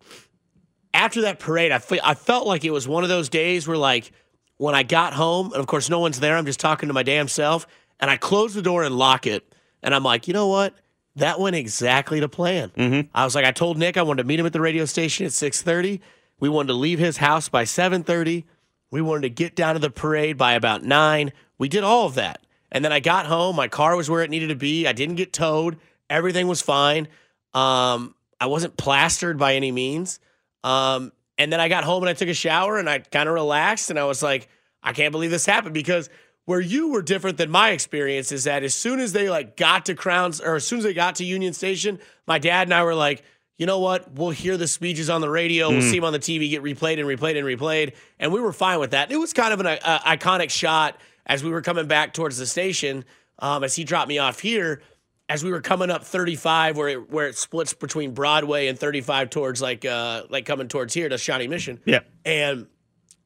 after 0.92 1.22
that 1.22 1.38
parade, 1.40 1.72
I, 1.72 1.78
fe- 1.78 2.00
I 2.04 2.14
felt 2.14 2.46
like 2.46 2.64
it 2.64 2.70
was 2.70 2.86
one 2.86 3.02
of 3.02 3.08
those 3.08 3.28
days 3.28 3.66
where, 3.66 3.76
like, 3.76 4.12
when 4.58 4.74
I 4.76 4.84
got 4.84 5.12
home, 5.12 5.46
and 5.46 5.56
of 5.56 5.66
course, 5.66 5.90
no 5.90 5.98
one's 5.98 6.20
there, 6.20 6.36
I'm 6.36 6.46
just 6.46 6.60
talking 6.60 6.86
to 6.88 6.92
my 6.92 7.02
damn 7.02 7.26
self, 7.28 7.66
and 7.98 8.08
I 8.10 8.16
close 8.16 8.54
the 8.54 8.62
door 8.62 8.84
and 8.84 8.96
lock 8.96 9.26
it. 9.26 9.52
And 9.82 9.92
I'm 9.94 10.04
like, 10.04 10.28
you 10.28 10.34
know 10.34 10.46
what? 10.46 10.72
That 11.16 11.38
went 11.38 11.56
exactly 11.56 12.20
to 12.20 12.28
plan. 12.28 12.70
Mm-hmm. 12.76 13.08
I 13.14 13.24
was 13.24 13.34
like, 13.34 13.44
I 13.44 13.52
told 13.52 13.78
Nick 13.78 13.96
I 13.96 14.02
wanted 14.02 14.22
to 14.22 14.28
meet 14.28 14.40
him 14.40 14.46
at 14.46 14.52
the 14.52 14.60
radio 14.60 14.84
station 14.84 15.26
at 15.26 15.32
6:30. 15.32 16.00
We 16.40 16.48
wanted 16.48 16.68
to 16.68 16.74
leave 16.74 16.98
his 16.98 17.18
house 17.18 17.48
by 17.48 17.64
7:30. 17.64 18.44
We 18.90 19.00
wanted 19.00 19.22
to 19.22 19.30
get 19.30 19.54
down 19.54 19.74
to 19.74 19.80
the 19.80 19.90
parade 19.90 20.36
by 20.36 20.54
about 20.54 20.82
nine. 20.84 21.32
We 21.58 21.68
did 21.68 21.84
all 21.84 22.06
of 22.06 22.14
that. 22.14 22.40
And 22.70 22.84
then 22.84 22.92
I 22.92 23.00
got 23.00 23.26
home. 23.26 23.56
My 23.56 23.68
car 23.68 23.96
was 23.96 24.10
where 24.10 24.22
it 24.22 24.30
needed 24.30 24.48
to 24.48 24.56
be. 24.56 24.86
I 24.86 24.92
didn't 24.92 25.14
get 25.14 25.32
towed. 25.32 25.78
Everything 26.10 26.48
was 26.48 26.60
fine. 26.60 27.08
Um, 27.54 28.14
I 28.40 28.46
wasn't 28.46 28.76
plastered 28.76 29.38
by 29.38 29.54
any 29.54 29.70
means. 29.70 30.18
Um, 30.64 31.12
and 31.38 31.52
then 31.52 31.60
I 31.60 31.68
got 31.68 31.84
home 31.84 32.02
and 32.02 32.10
I 32.10 32.14
took 32.14 32.28
a 32.28 32.34
shower 32.34 32.78
and 32.78 32.88
I 32.88 32.98
kind 32.98 33.28
of 33.28 33.34
relaxed 33.34 33.90
and 33.90 33.98
I 33.98 34.04
was 34.04 34.22
like, 34.22 34.48
I 34.82 34.92
can't 34.92 35.12
believe 35.12 35.30
this 35.30 35.46
happened 35.46 35.74
because 35.74 36.10
where 36.46 36.60
you 36.60 36.90
were 36.90 37.02
different 37.02 37.38
than 37.38 37.50
my 37.50 37.70
experience 37.70 38.30
is 38.30 38.44
that 38.44 38.62
as 38.62 38.74
soon 38.74 39.00
as 39.00 39.12
they 39.12 39.30
like 39.30 39.56
got 39.56 39.86
to 39.86 39.94
Crowns 39.94 40.40
or 40.40 40.56
as 40.56 40.66
soon 40.66 40.78
as 40.78 40.84
they 40.84 40.94
got 40.94 41.16
to 41.16 41.24
Union 41.24 41.52
Station, 41.52 41.98
my 42.26 42.38
dad 42.38 42.66
and 42.68 42.74
I 42.74 42.84
were 42.84 42.94
like, 42.94 43.22
you 43.56 43.66
know 43.66 43.78
what? 43.78 44.12
We'll 44.12 44.30
hear 44.30 44.56
the 44.56 44.66
speeches 44.66 45.08
on 45.08 45.20
the 45.20 45.30
radio. 45.30 45.70
We'll 45.70 45.80
see 45.80 45.96
them 45.96 46.04
on 46.04 46.12
the 46.12 46.18
TV 46.18 46.50
get 46.50 46.62
replayed 46.62 46.98
and 46.98 47.08
replayed 47.08 47.38
and 47.38 47.46
replayed. 47.46 47.94
And 48.18 48.32
we 48.32 48.40
were 48.40 48.52
fine 48.52 48.80
with 48.80 48.90
that. 48.90 49.12
It 49.12 49.16
was 49.16 49.32
kind 49.32 49.52
of 49.52 49.60
an 49.60 49.66
uh, 49.66 50.00
iconic 50.00 50.50
shot 50.50 51.00
as 51.24 51.44
we 51.44 51.50
were 51.50 51.62
coming 51.62 51.86
back 51.86 52.14
towards 52.14 52.36
the 52.36 52.46
station 52.46 53.04
um, 53.38 53.62
as 53.62 53.76
he 53.76 53.84
dropped 53.84 54.08
me 54.08 54.18
off 54.18 54.40
here. 54.40 54.82
As 55.28 55.42
we 55.42 55.52
were 55.52 55.62
coming 55.62 55.88
up 55.88 56.04
35, 56.04 56.76
where 56.76 56.88
it, 56.88 57.10
where 57.10 57.28
it 57.28 57.38
splits 57.38 57.72
between 57.72 58.12
Broadway 58.12 58.66
and 58.66 58.78
35 58.78 59.30
towards 59.30 59.62
like 59.62 59.84
uh, 59.84 60.24
like 60.28 60.44
coming 60.44 60.68
towards 60.68 60.92
here 60.92 61.08
to 61.08 61.16
Shawnee 61.16 61.48
Mission. 61.48 61.80
Yeah. 61.86 62.00
And 62.26 62.66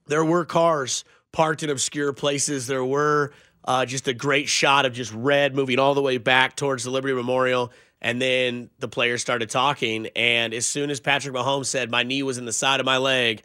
there 0.06 0.24
were 0.24 0.44
cars 0.44 1.04
parked 1.32 1.62
in 1.62 1.70
obscure 1.70 2.12
places. 2.12 2.66
There 2.66 2.84
were 2.84 3.32
uh, 3.64 3.84
just 3.86 4.08
a 4.08 4.14
great 4.14 4.48
shot 4.48 4.86
of 4.86 4.92
just 4.92 5.12
red 5.12 5.54
moving 5.54 5.78
all 5.78 5.94
the 5.94 6.02
way 6.02 6.18
back 6.18 6.56
towards 6.56 6.84
the 6.84 6.90
Liberty 6.90 7.14
Memorial. 7.14 7.72
And 8.00 8.22
then 8.22 8.70
the 8.78 8.88
players 8.88 9.20
started 9.20 9.50
talking. 9.50 10.08
And 10.14 10.54
as 10.54 10.66
soon 10.66 10.90
as 10.90 11.00
Patrick 11.00 11.34
Mahomes 11.34 11.66
said, 11.66 11.90
My 11.90 12.02
knee 12.02 12.22
was 12.22 12.38
in 12.38 12.44
the 12.44 12.52
side 12.52 12.80
of 12.80 12.86
my 12.86 12.98
leg, 12.98 13.42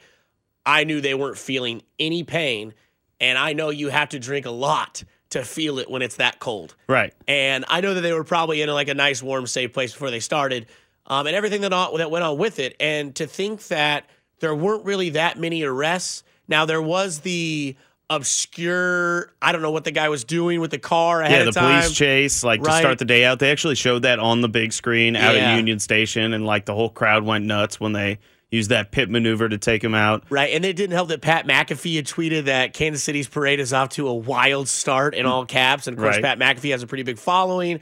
I 0.66 0.84
knew 0.84 1.02
they 1.02 1.16
weren't 1.16 1.38
feeling 1.38 1.82
any 2.00 2.24
pain. 2.24 2.74
And 3.20 3.38
I 3.38 3.54
know 3.54 3.70
you 3.70 3.90
have 3.90 4.10
to 4.10 4.20
drink 4.20 4.46
a 4.46 4.52
lot 4.52 5.04
to 5.34 5.44
feel 5.44 5.80
it 5.80 5.90
when 5.90 6.02
it's 6.02 6.18
that 6.18 6.40
cold. 6.40 6.76
Right. 6.88 7.14
And 7.28 7.66
I 7.68 7.82
know 7.82 7.96
that 7.96 8.02
they 8.02 8.14
were 8.14 8.24
probably 8.24 8.62
in 8.62 8.70
like 8.70 8.88
a 8.88 8.94
nice, 8.94 9.22
warm, 9.22 9.48
safe 9.48 9.74
place 9.74 9.92
before 9.92 10.12
they 10.12 10.20
started, 10.20 10.68
um, 11.08 11.26
and 11.26 11.36
everything 11.36 11.62
that 11.62 11.72
that 11.98 12.12
went 12.12 12.24
on 12.24 12.38
with 12.38 12.60
it. 12.60 12.76
And 12.80 13.16
to 13.16 13.28
think 13.28 13.68
that 13.68 14.06
there 14.40 14.54
weren't 14.54 14.86
really 14.86 15.12
that 15.12 15.40
many 15.40 15.64
arrests. 15.64 16.24
Now 16.48 16.66
there 16.66 16.82
was 16.82 17.20
the 17.22 17.76
obscure. 18.10 19.34
I 19.42 19.52
don't 19.52 19.62
know 19.62 19.72
what 19.72 19.84
the 19.86 19.92
guy 19.92 20.10
was 20.10 20.24
doing 20.24 20.60
with 20.60 20.72
the 20.72 20.78
car 20.80 21.22
ahead 21.22 21.32
Yeah, 21.40 21.44
the 21.44 21.50
of 21.50 21.56
time. 21.56 21.82
police 21.82 21.96
chase, 21.96 22.44
like 22.44 22.62
to 22.64 22.72
start 22.72 23.00
the 23.00 23.06
day 23.06 23.26
out. 23.26 23.40
They 23.40 23.52
actually 23.52 23.76
showed 23.76 24.04
that 24.04 24.20
on 24.20 24.42
the 24.42 24.50
big 24.50 24.74
screen 24.74 25.16
out 25.16 25.36
Yeah. 25.36 25.52
at 25.52 25.58
Union 25.58 25.80
Station, 25.80 26.34
and 26.34 26.46
like 26.46 26.66
the 26.66 26.74
whole 26.74 26.90
crowd 26.90 27.24
went 27.24 27.46
nuts 27.46 27.80
when 27.80 27.94
they 27.94 28.20
used 28.52 28.70
that 28.70 28.92
pit 28.92 29.10
maneuver 29.10 29.50
to 29.50 29.58
take 29.58 29.84
him 29.84 29.96
out. 29.96 30.24
Right, 30.30 30.54
and 30.54 30.64
it 30.64 30.76
didn't 30.76 30.94
help 30.94 31.10
that 31.10 31.22
Pat 31.22 31.48
McAfee 31.48 31.96
had 31.96 32.06
tweeted 32.06 32.46
that 32.46 32.74
Kansas 32.74 33.04
City's 33.04 33.28
parade 33.28 33.60
is 33.60 33.74
off 33.74 33.90
to 33.90 34.08
a 34.08 34.14
wild 34.14 34.68
start 34.68 35.16
in 35.16 35.26
all 35.26 35.46
caps, 35.46 35.88
and 35.88 35.98
of 35.98 36.04
course 36.04 36.18
Right. 36.18 36.24
Pat 36.24 36.38
McAfee 36.40 36.70
has 36.72 36.84
a 36.84 36.88
pretty 36.88 37.04
big 37.04 37.18
following. 37.18 37.80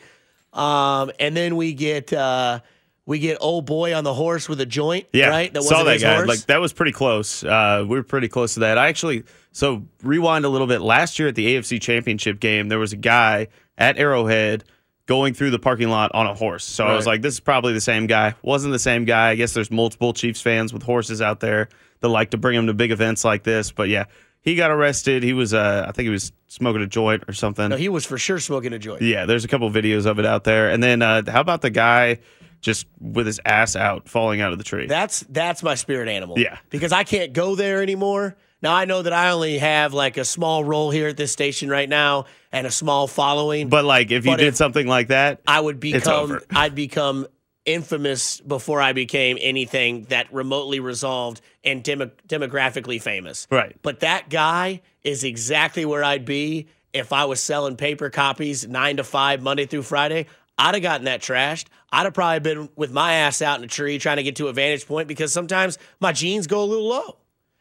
Um, 0.53 1.11
and 1.19 1.35
then 1.35 1.55
we 1.57 1.73
get 1.73 2.13
uh, 2.13 2.59
we 3.05 3.19
get 3.19 3.37
old 3.41 3.65
boy 3.65 3.95
on 3.95 4.03
the 4.03 4.13
horse 4.13 4.47
with 4.47 4.61
a 4.61 4.65
joint. 4.65 5.07
Yeah, 5.11 5.29
right. 5.29 5.53
saw 5.53 5.59
wasn't 5.59 5.85
that 5.85 6.01
guy. 6.01 6.15
horse. 6.15 6.27
Like 6.27 6.45
that 6.45 6.61
was 6.61 6.73
pretty 6.73 6.91
close. 6.91 7.43
Uh, 7.43 7.83
we 7.87 7.97
were 7.97 8.03
pretty 8.03 8.27
close 8.27 8.53
to 8.55 8.61
that. 8.61 8.77
I 8.77 8.87
actually 8.87 9.23
so 9.51 9.83
rewind 10.03 10.45
a 10.45 10.49
little 10.49 10.67
bit. 10.67 10.81
Last 10.81 11.19
year 11.19 11.27
at 11.27 11.35
the 11.35 11.55
AFC 11.55 11.81
Championship 11.81 12.39
game, 12.39 12.69
there 12.69 12.79
was 12.79 12.93
a 12.93 12.97
guy 12.97 13.47
at 13.77 13.97
Arrowhead 13.97 14.63
going 15.07 15.33
through 15.33 15.49
the 15.49 15.59
parking 15.59 15.89
lot 15.89 16.11
on 16.13 16.27
a 16.27 16.33
horse. 16.33 16.63
So 16.63 16.85
I 16.85 16.93
was 16.95 17.05
like, 17.05 17.21
this 17.21 17.33
is 17.33 17.39
probably 17.39 17.73
the 17.73 17.81
same 17.81 18.07
guy. 18.07 18.35
Wasn't 18.43 18.71
the 18.71 18.79
same 18.79 19.03
guy. 19.03 19.31
I 19.31 19.35
guess 19.35 19.53
there's 19.53 19.71
multiple 19.71 20.13
Chiefs 20.13 20.39
fans 20.39 20.71
with 20.71 20.83
horses 20.83 21.21
out 21.21 21.41
there 21.41 21.67
that 21.99 22.07
like 22.07 22.31
to 22.31 22.37
bring 22.37 22.55
them 22.55 22.67
to 22.67 22.73
big 22.73 22.91
events 22.91 23.25
like 23.25 23.43
this. 23.43 23.71
But 23.71 23.89
yeah, 23.89 24.05
he 24.41 24.55
got 24.55 24.71
arrested. 24.71 25.23
He 25.23 25.33
was, 25.33 25.53
uh, 25.53 25.85
I 25.87 25.91
think 25.91 26.05
he 26.05 26.11
was 26.11 26.31
smoking 26.47 26.81
a 26.81 26.87
joint 26.87 27.25
or 27.27 27.33
something. 27.33 27.69
no, 27.69 27.75
he 27.75 27.89
was 27.89 28.05
for 28.05 28.17
sure 28.17 28.39
smoking 28.39 28.71
a 28.71 28.79
joint. 28.79 29.01
Yeah, 29.01 29.25
there's 29.25 29.43
a 29.43 29.49
couple 29.49 29.69
videos 29.69 30.05
of 30.05 30.17
it 30.17 30.25
out 30.25 30.45
there. 30.45 30.69
And 30.69 30.81
then 30.81 31.01
uh, 31.01 31.29
how 31.29 31.41
about 31.41 31.61
the 31.61 31.71
guy 31.71 32.19
just 32.61 32.85
with 32.99 33.25
his 33.25 33.39
ass 33.45 33.75
out 33.75 34.07
falling 34.07 34.39
out 34.41 34.51
of 34.53 34.57
the 34.57 34.63
tree? 34.63 34.87
That's 34.87 35.21
that's 35.29 35.61
my 35.63 35.75
spirit 35.75 36.07
animal. 36.07 36.39
Yeah. 36.39 36.57
Because 36.69 36.91
I 36.91 37.03
can't 37.03 37.33
go 37.33 37.55
there 37.55 37.81
anymore. 37.81 38.35
Now 38.61 38.73
I 38.75 38.85
know 38.85 39.01
that 39.01 39.11
I 39.13 39.31
only 39.31 39.57
have 39.57 39.93
like 39.93 40.17
a 40.17 40.25
small 40.25 40.63
role 40.63 40.91
here 40.91 41.07
at 41.07 41.17
this 41.17 41.31
station 41.31 41.67
right 41.69 41.89
now 41.89 42.25
and 42.51 42.65
a 42.67 42.71
small 42.71 43.07
following. 43.07 43.69
but 43.69 43.83
like 43.85 44.11
if 44.11 44.23
you 44.25 44.31
But 44.31 44.37
did 44.37 44.47
if- 44.49 44.55
something 44.55 44.87
like 44.87 45.07
that, 45.09 45.41
I 45.47 45.59
would 45.59 45.79
become 45.79 46.13
over. 46.31 46.43
I'd 46.51 46.75
become 46.75 47.27
infamous 47.65 48.41
before 48.41 48.81
I 48.81 48.93
became 48.93 49.37
anything 49.39 50.03
that 50.09 50.31
remotely 50.33 50.79
resolved 50.79 51.41
and 51.63 51.83
demo- 51.83 52.11
demographically 52.27 53.01
famous. 53.01 53.47
Right. 53.51 53.75
But 53.81 53.99
that 54.01 54.29
guy 54.29 54.81
is 55.03 55.23
exactly 55.23 55.85
where 55.85 56.03
I'd 56.03 56.25
be 56.25 56.67
if 56.93 57.13
I 57.13 57.25
was 57.25 57.39
selling 57.39 57.77
paper 57.77 58.09
copies 58.09 58.67
nine 58.67 58.97
to 58.97 59.03
five 59.03 59.41
Monday 59.41 59.65
through 59.65 59.83
Friday. 59.83 60.25
I'd 60.61 60.75
have 60.75 60.83
gotten 60.83 61.05
that 61.05 61.21
trashed. 61.21 61.65
I'd 61.91 62.03
have 62.03 62.13
probably 62.13 62.39
been 62.39 62.69
with 62.75 62.91
my 62.91 63.13
ass 63.13 63.41
out 63.41 63.57
in 63.57 63.65
a 63.65 63.67
tree 63.67 63.97
trying 63.97 64.17
to 64.17 64.23
get 64.23 64.35
to 64.35 64.47
a 64.47 64.53
vantage 64.53 64.85
point 64.85 65.07
because 65.07 65.33
sometimes 65.33 65.79
my 65.99 66.11
jeans 66.11 66.45
go 66.45 66.63
a 66.63 66.65
little 66.65 66.87
low. 66.87 67.17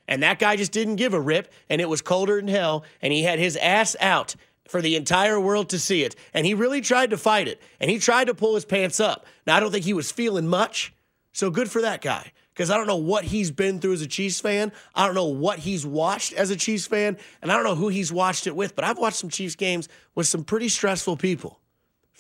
And 0.07 0.23
that 0.23 0.39
guy 0.39 0.57
just 0.57 0.71
didn't 0.71 0.97
give 0.97 1.15
a 1.15 1.21
rip, 1.21 1.51
and 1.71 1.81
it 1.81 1.89
was 1.89 2.03
colder 2.03 2.37
than 2.37 2.49
hell, 2.49 2.85
and 3.01 3.11
he 3.11 3.23
had 3.23 3.39
his 3.39 3.57
ass 3.57 3.97
out 4.01 4.37
for 4.69 4.83
the 4.83 4.97
entire 4.97 5.41
world 5.41 5.71
to 5.71 5.79
see 5.79 6.05
it. 6.05 6.15
And 6.35 6.45
he 6.45 6.53
really 6.53 6.83
tried 6.83 7.11
to 7.11 7.17
fight 7.17 7.49
it, 7.49 7.63
and 7.81 7.91
he 7.91 7.99
tried 7.99 8.27
to 8.27 8.35
pull 8.35 8.55
his 8.55 8.67
pants 8.67 9.01
up. 9.01 9.25
Now, 9.47 9.57
I 9.57 9.61
don't 9.61 9.71
think 9.71 9.87
he 9.87 9.95
was 9.95 10.13
feeling 10.13 10.47
much, 10.47 10.93
so 11.33 11.49
good 11.49 11.71
for 11.71 11.81
that 11.81 12.03
guy. 12.03 12.33
Because 12.53 12.71
I 12.71 12.77
don't 12.77 12.89
know 12.89 12.97
what 12.97 13.25
he's 13.25 13.51
been 13.51 13.79
through 13.79 13.95
as 13.95 14.03
a 14.03 14.07
Chiefs 14.07 14.41
fan. 14.41 14.73
I 14.95 15.07
don't 15.07 15.15
know 15.15 15.25
what 15.25 15.61
he's 15.61 15.87
watched 15.87 16.35
as 16.35 16.51
a 16.51 16.57
Chiefs 16.57 16.87
fan, 16.87 17.17
and 17.41 17.51
I 17.51 17.55
don't 17.55 17.65
know 17.65 17.77
who 17.77 17.89
he's 17.89 18.13
watched 18.13 18.47
it 18.47 18.55
with, 18.55 18.77
but 18.77 18.85
I've 18.85 18.99
watched 18.99 19.17
some 19.17 19.31
Chiefs 19.31 19.55
games 19.55 19.89
with 20.15 20.27
some 20.27 20.45
pretty 20.45 20.69
stressful 20.69 21.17
people. 21.17 21.60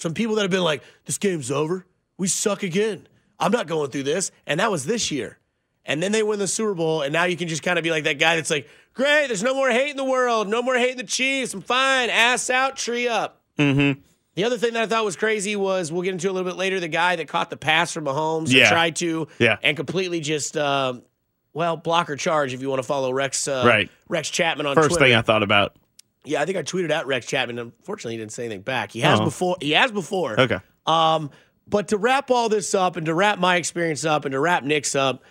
Some 0.00 0.14
people 0.14 0.35
that 0.37 0.42
have 0.42 0.50
been 0.50 0.64
like, 0.64 0.83
this 1.04 1.19
game's 1.19 1.50
over. 1.50 1.85
We 2.16 2.26
suck 2.26 2.62
again. 2.62 3.07
I'm 3.38 3.52
not 3.52 3.66
going 3.66 3.90
through 3.90 4.04
this. 4.04 4.30
And 4.47 4.59
that 4.61 4.71
was 4.71 4.85
this 4.87 5.11
year. 5.11 5.38
And 5.85 6.02
then 6.02 6.11
they 6.12 6.23
win 6.23 6.38
the 6.38 6.47
Super 6.47 6.75
Bowl, 6.75 7.02
and 7.02 7.12
now 7.12 7.25
you 7.25 7.37
can 7.37 7.49
just 7.49 7.62
kind 7.62 7.78
of 7.78 7.83
be 7.83 7.90
like 7.90 8.04
that 8.04 8.19
guy 8.19 8.37
that's 8.37 8.50
like, 8.50 8.69
great, 8.95 9.26
there's 9.28 9.42
no 9.42 9.54
more 9.54 9.71
hate 9.71 9.90
in 9.90 9.97
the 9.97 10.04
world, 10.04 10.47
no 10.49 10.62
more 10.62 10.76
hate 10.76 10.92
in 10.92 10.97
the 10.99 11.04
Chiefs. 11.04 11.52
I'm 11.54 11.62
fine. 11.62 12.11
Ass 12.11 12.49
out, 12.50 12.76
tree 12.76 13.09
up. 13.09 13.40
Mm-hmm. 13.59 14.00
The 14.35 14.45
other 14.45 14.59
thing 14.59 14.75
that 14.75 14.83
I 14.83 14.87
thought 14.87 15.04
was 15.04 15.16
crazy 15.16 15.57
was 15.57 15.90
we'll 15.90 16.02
get 16.02 16.12
into 16.12 16.30
a 16.30 16.33
little 16.33 16.49
bit 16.50 16.57
later 16.59 16.80
the 16.80 16.88
guy 16.88 17.16
that 17.16 17.28
caught 17.28 17.50
the 17.50 17.57
pass 17.57 17.92
from 17.92 18.04
Mahomes 18.04 18.45
and 18.45 18.52
Yeah. 18.52 18.69
tried 18.71 18.97
to, 18.97 19.26
Yeah. 19.38 19.57
and 19.62 19.76
completely 19.76 20.21
just, 20.21 20.57
um, 20.57 21.02
well, 21.52 21.76
block 21.76 22.09
or 22.11 22.16
charge 22.16 22.54
if 22.54 22.61
you 22.62 22.69
want 22.69 22.80
to 22.80 22.87
follow 22.87 23.12
Rex, 23.12 23.49
uh, 23.49 23.64
Right. 23.66 23.90
Rex 24.09 24.30
Chapman 24.30 24.66
on 24.66 24.75
first 24.76 24.90
Twitter. 24.90 25.07
thing 25.07 25.14
I 25.14 25.23
thought 25.23 25.42
about. 25.42 25.75
Yeah, 26.25 26.41
I 26.43 26.45
think 26.47 26.59
I 26.59 26.62
tweeted 26.62 26.91
at 26.91 27.07
Rex 27.07 27.27
Chapman. 27.27 27.59
Unfortunately, 27.59 28.12
he 28.15 28.19
didn't 28.19 28.33
say 28.33 28.45
anything 28.45 28.62
back. 28.62 28.93
He 28.93 29.00
has 29.00 29.21
Oh. 29.21 29.25
before. 29.25 29.57
He 29.61 29.73
has 29.73 29.91
before. 29.93 30.39
Okay. 30.41 30.59
Um, 30.87 31.31
but 31.69 31.89
to 31.89 31.97
wrap 31.99 32.31
all 32.31 32.49
this 32.49 32.75
up 32.75 32.97
and 32.97 33.07
to 33.07 33.15
wrap 33.15 33.39
my 33.39 33.57
experience 33.57 34.05
up 34.05 34.25
and 34.25 34.33
to 34.33 34.41
wrap 34.41 34.65
Nick's 34.65 34.95
up, 34.95 35.23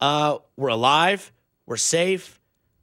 uh, 0.00 0.38
we're 0.56 0.68
alive. 0.68 1.32
We're 1.66 1.76
safe. 1.76 2.40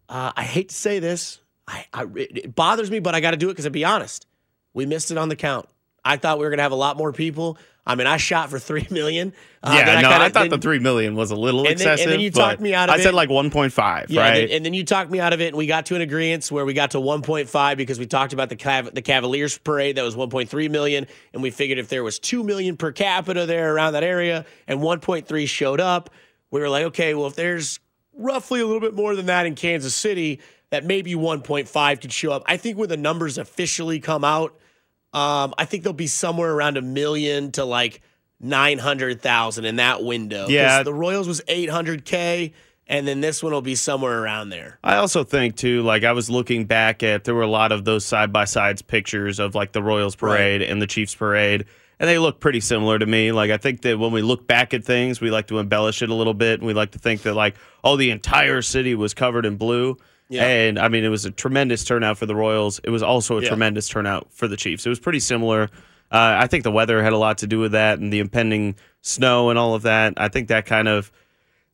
Uh, 0.09 0.31
I 0.35 0.43
hate 0.43 0.69
to 0.69 0.75
say 0.75 0.99
this. 0.99 1.39
I, 1.67 1.85
I 1.93 2.05
it 2.15 2.53
bothers 2.55 2.91
me, 2.91 2.99
but 2.99 3.15
I 3.15 3.19
got 3.21 3.31
to 3.31 3.37
do 3.37 3.47
it 3.49 3.53
because, 3.53 3.65
to 3.65 3.71
be 3.71 3.83
honest, 3.85 4.27
we 4.73 4.85
missed 4.85 5.09
it 5.11 5.17
on 5.17 5.29
the 5.29 5.35
count. 5.35 5.67
I 6.05 6.17
thought 6.17 6.37
we 6.37 6.45
were 6.45 6.51
gonna 6.51 6.61
have 6.61 6.71
a 6.71 6.75
lot 6.75 6.95
more 6.97 7.11
people. 7.11 7.57
I 7.87 7.93
mean, 7.95 8.07
I 8.07 8.17
shot 8.17 8.49
for 8.49 8.57
three 8.57 8.87
million. 8.89 9.33
Uh, 9.61 9.73
yeah, 9.77 9.85
then 9.85 10.01
no, 10.03 10.09
kinda 10.09 10.25
I 10.25 10.29
thought 10.29 10.49
the 10.49 10.57
three 10.57 10.79
million 10.79 11.15
was 11.15 11.29
a 11.31 11.35
little 11.35 11.61
And 11.61 11.77
then- 11.77 11.87
and 11.87 11.93
excessive. 11.93 12.09
then 12.11 12.19
you 12.19 12.31
talked 12.31 12.59
me 12.61 12.73
out 12.73 12.89
of 12.89 12.95
I 12.95 12.99
said 12.99 13.13
like 13.13 13.29
one 13.29 13.49
point 13.51 13.73
five, 13.73 14.09
Yeah, 14.09 14.25
and 14.25 14.35
then, 14.37 14.55
and 14.57 14.65
then 14.65 14.73
you 14.73 14.83
talked 14.83 15.11
me 15.11 15.19
out 15.19 15.33
of 15.33 15.41
it, 15.41 15.47
and 15.49 15.55
we 15.57 15.67
got 15.67 15.85
to 15.87 15.95
an 15.95 16.01
agreement 16.01 16.45
where 16.51 16.65
we 16.65 16.73
got 16.73 16.91
to 16.91 16.99
1.5 16.99 17.77
because 17.77 17.99
we 17.99 18.05
talked 18.07 18.33
about 18.33 18.49
the 18.49 18.55
Cav- 18.55 18.93
the 18.93 19.01
Cavaliers 19.01 19.57
parade 19.57 19.97
that 19.97 20.03
was 20.03 20.15
1.3 20.15 20.69
million, 20.69 21.05
and 21.33 21.43
we 21.43 21.51
figured 21.51 21.77
if 21.79 21.87
there 21.89 22.03
was 22.03 22.17
2 22.19 22.43
million 22.43 22.75
per 22.77 22.91
capita 22.91 23.45
there 23.45 23.73
around 23.73 23.93
that 23.93 24.03
area, 24.03 24.45
and 24.67 24.79
1.3 24.81 25.45
showed 25.47 25.79
up, 25.79 26.09
we 26.51 26.59
were 26.61 26.69
like, 26.69 26.85
okay, 26.85 27.13
well 27.13 27.27
if 27.27 27.35
there's 27.35 27.79
roughly 28.17 28.61
a 28.61 28.65
little 28.65 28.79
bit 28.81 28.95
more 28.95 29.15
than 29.15 29.25
that 29.27 29.45
in 29.45 29.53
Kansas 29.55 29.93
City, 29.93 30.39
that 30.71 30.85
maybe 30.85 31.13
1.5 31.13 32.01
could 32.01 32.11
show 32.13 32.31
up. 32.31 32.43
I 32.47 32.57
think 32.57 32.77
when 32.77 32.89
the 32.89 32.97
numbers 32.97 33.37
officially 33.37 33.99
come 33.99 34.23
out, 34.23 34.55
um, 35.15 35.53
I 35.57 35.63
think 35.63 35.83
they'll 35.83 35.93
be 35.93 36.07
somewhere 36.07 36.51
around 36.51 36.75
a 36.75 36.81
million 36.81 37.53
to 37.53 37.63
like 37.63 38.01
900,000 38.41 39.63
in 39.63 39.77
that 39.77 40.03
window. 40.03 40.47
Yeah. 40.49 40.83
the 40.83 40.93
Royals 40.93 41.25
was 41.25 41.41
800k, 41.47 42.51
and 42.87 43.07
then 43.07 43.21
this 43.21 43.41
one 43.41 43.53
will 43.53 43.61
be 43.61 43.75
somewhere 43.75 44.21
around 44.21 44.49
there. 44.49 44.77
I 44.83 44.97
also 44.97 45.23
think 45.23 45.55
too, 45.55 45.83
like 45.83 46.03
I 46.03 46.11
was 46.11 46.29
looking 46.29 46.65
back 46.65 47.01
at 47.01 47.23
there 47.23 47.33
were 47.33 47.43
a 47.43 47.47
lot 47.47 47.71
of 47.71 47.85
those 47.85 48.05
side 48.05 48.33
by 48.33 48.43
sides 48.43 48.81
pictures 48.81 49.39
of 49.39 49.55
like 49.55 49.71
the 49.71 49.81
Royals 49.81 50.17
parade 50.17 50.61
and 50.61 50.81
the 50.81 50.87
Chiefs 50.87 51.15
parade, 51.15 51.63
and 51.97 52.09
they 52.09 52.19
look 52.19 52.41
pretty 52.41 52.59
similar 52.59 52.99
to 52.99 53.05
me. 53.05 53.31
Like 53.31 53.51
I 53.51 53.57
think 53.57 53.83
that 53.83 53.97
when 53.97 54.11
we 54.11 54.21
look 54.21 54.45
back 54.45 54.73
at 54.73 54.83
things, 54.83 55.21
we 55.21 55.31
like 55.31 55.47
to 55.47 55.59
embellish 55.59 56.01
it 56.01 56.09
a 56.09 56.13
little 56.13 56.33
bit, 56.33 56.59
and 56.59 56.67
we 56.67 56.73
like 56.73 56.91
to 56.91 56.99
think 56.99 57.21
that 57.21 57.35
like 57.35 57.55
oh 57.85 57.95
the 57.95 58.11
entire 58.11 58.61
city 58.61 58.95
was 58.95 59.13
covered 59.13 59.45
in 59.45 59.55
blue. 59.55 59.95
Yeah. 60.29 60.45
And 60.45 60.79
I 60.79 60.87
mean, 60.87 61.03
it 61.03 61.09
was 61.09 61.25
a 61.25 61.31
tremendous 61.31 61.83
turnout 61.83 62.17
for 62.17 62.25
the 62.25 62.35
Royals. 62.35 62.79
It 62.83 62.89
was 62.89 63.03
also 63.03 63.37
a 63.37 63.41
Yeah. 63.41 63.49
tremendous 63.49 63.87
turnout 63.87 64.27
for 64.31 64.47
the 64.47 64.57
Chiefs. 64.57 64.85
It 64.85 64.89
was 64.89 64.99
pretty 64.99 65.19
similar. 65.19 65.69
Uh, 66.11 66.37
I 66.39 66.47
think 66.47 66.63
the 66.63 66.71
weather 66.71 67.01
had 67.03 67.13
a 67.13 67.17
lot 67.17 67.39
to 67.39 67.47
do 67.47 67.59
with 67.59 67.73
that, 67.73 67.99
and 67.99 68.11
the 68.13 68.19
impending 68.19 68.75
snow 69.01 69.49
and 69.49 69.59
all 69.59 69.75
of 69.75 69.83
that. 69.83 70.13
I 70.17 70.27
think 70.29 70.47
that 70.47 70.65
kind 70.65 70.87
of 70.87 71.11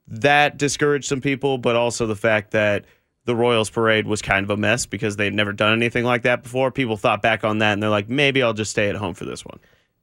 that 0.08 0.58
discouraged 0.58 1.05
some 1.08 1.22
people, 1.22 1.58
but 1.58 1.75
also 1.75 2.05
the 2.08 2.15
fact 2.15 2.51
that 2.51 2.86
the 3.25 3.36
Royals 3.36 3.70
parade 3.70 4.08
was 4.08 4.22
kind 4.22 4.43
of 4.43 4.50
a 4.50 4.58
mess 4.58 4.86
because 4.86 5.15
they'd 5.15 5.34
never 5.34 5.53
done 5.53 5.74
anything 5.74 6.03
like 6.03 6.24
that 6.24 6.43
before. 6.43 6.72
People 6.72 6.98
thought 6.98 7.22
back 7.22 7.43
on 7.43 7.60
that 7.60 7.74
and 7.74 7.84
they're 7.84 7.89
like, 7.89 8.10
maybe 8.10 8.41
I'll 8.41 8.53
just 8.53 8.72
stay 8.72 8.89
at 8.89 8.96
home 8.96 9.13
for 9.13 9.25
this 9.25 9.46
one. 9.46 9.60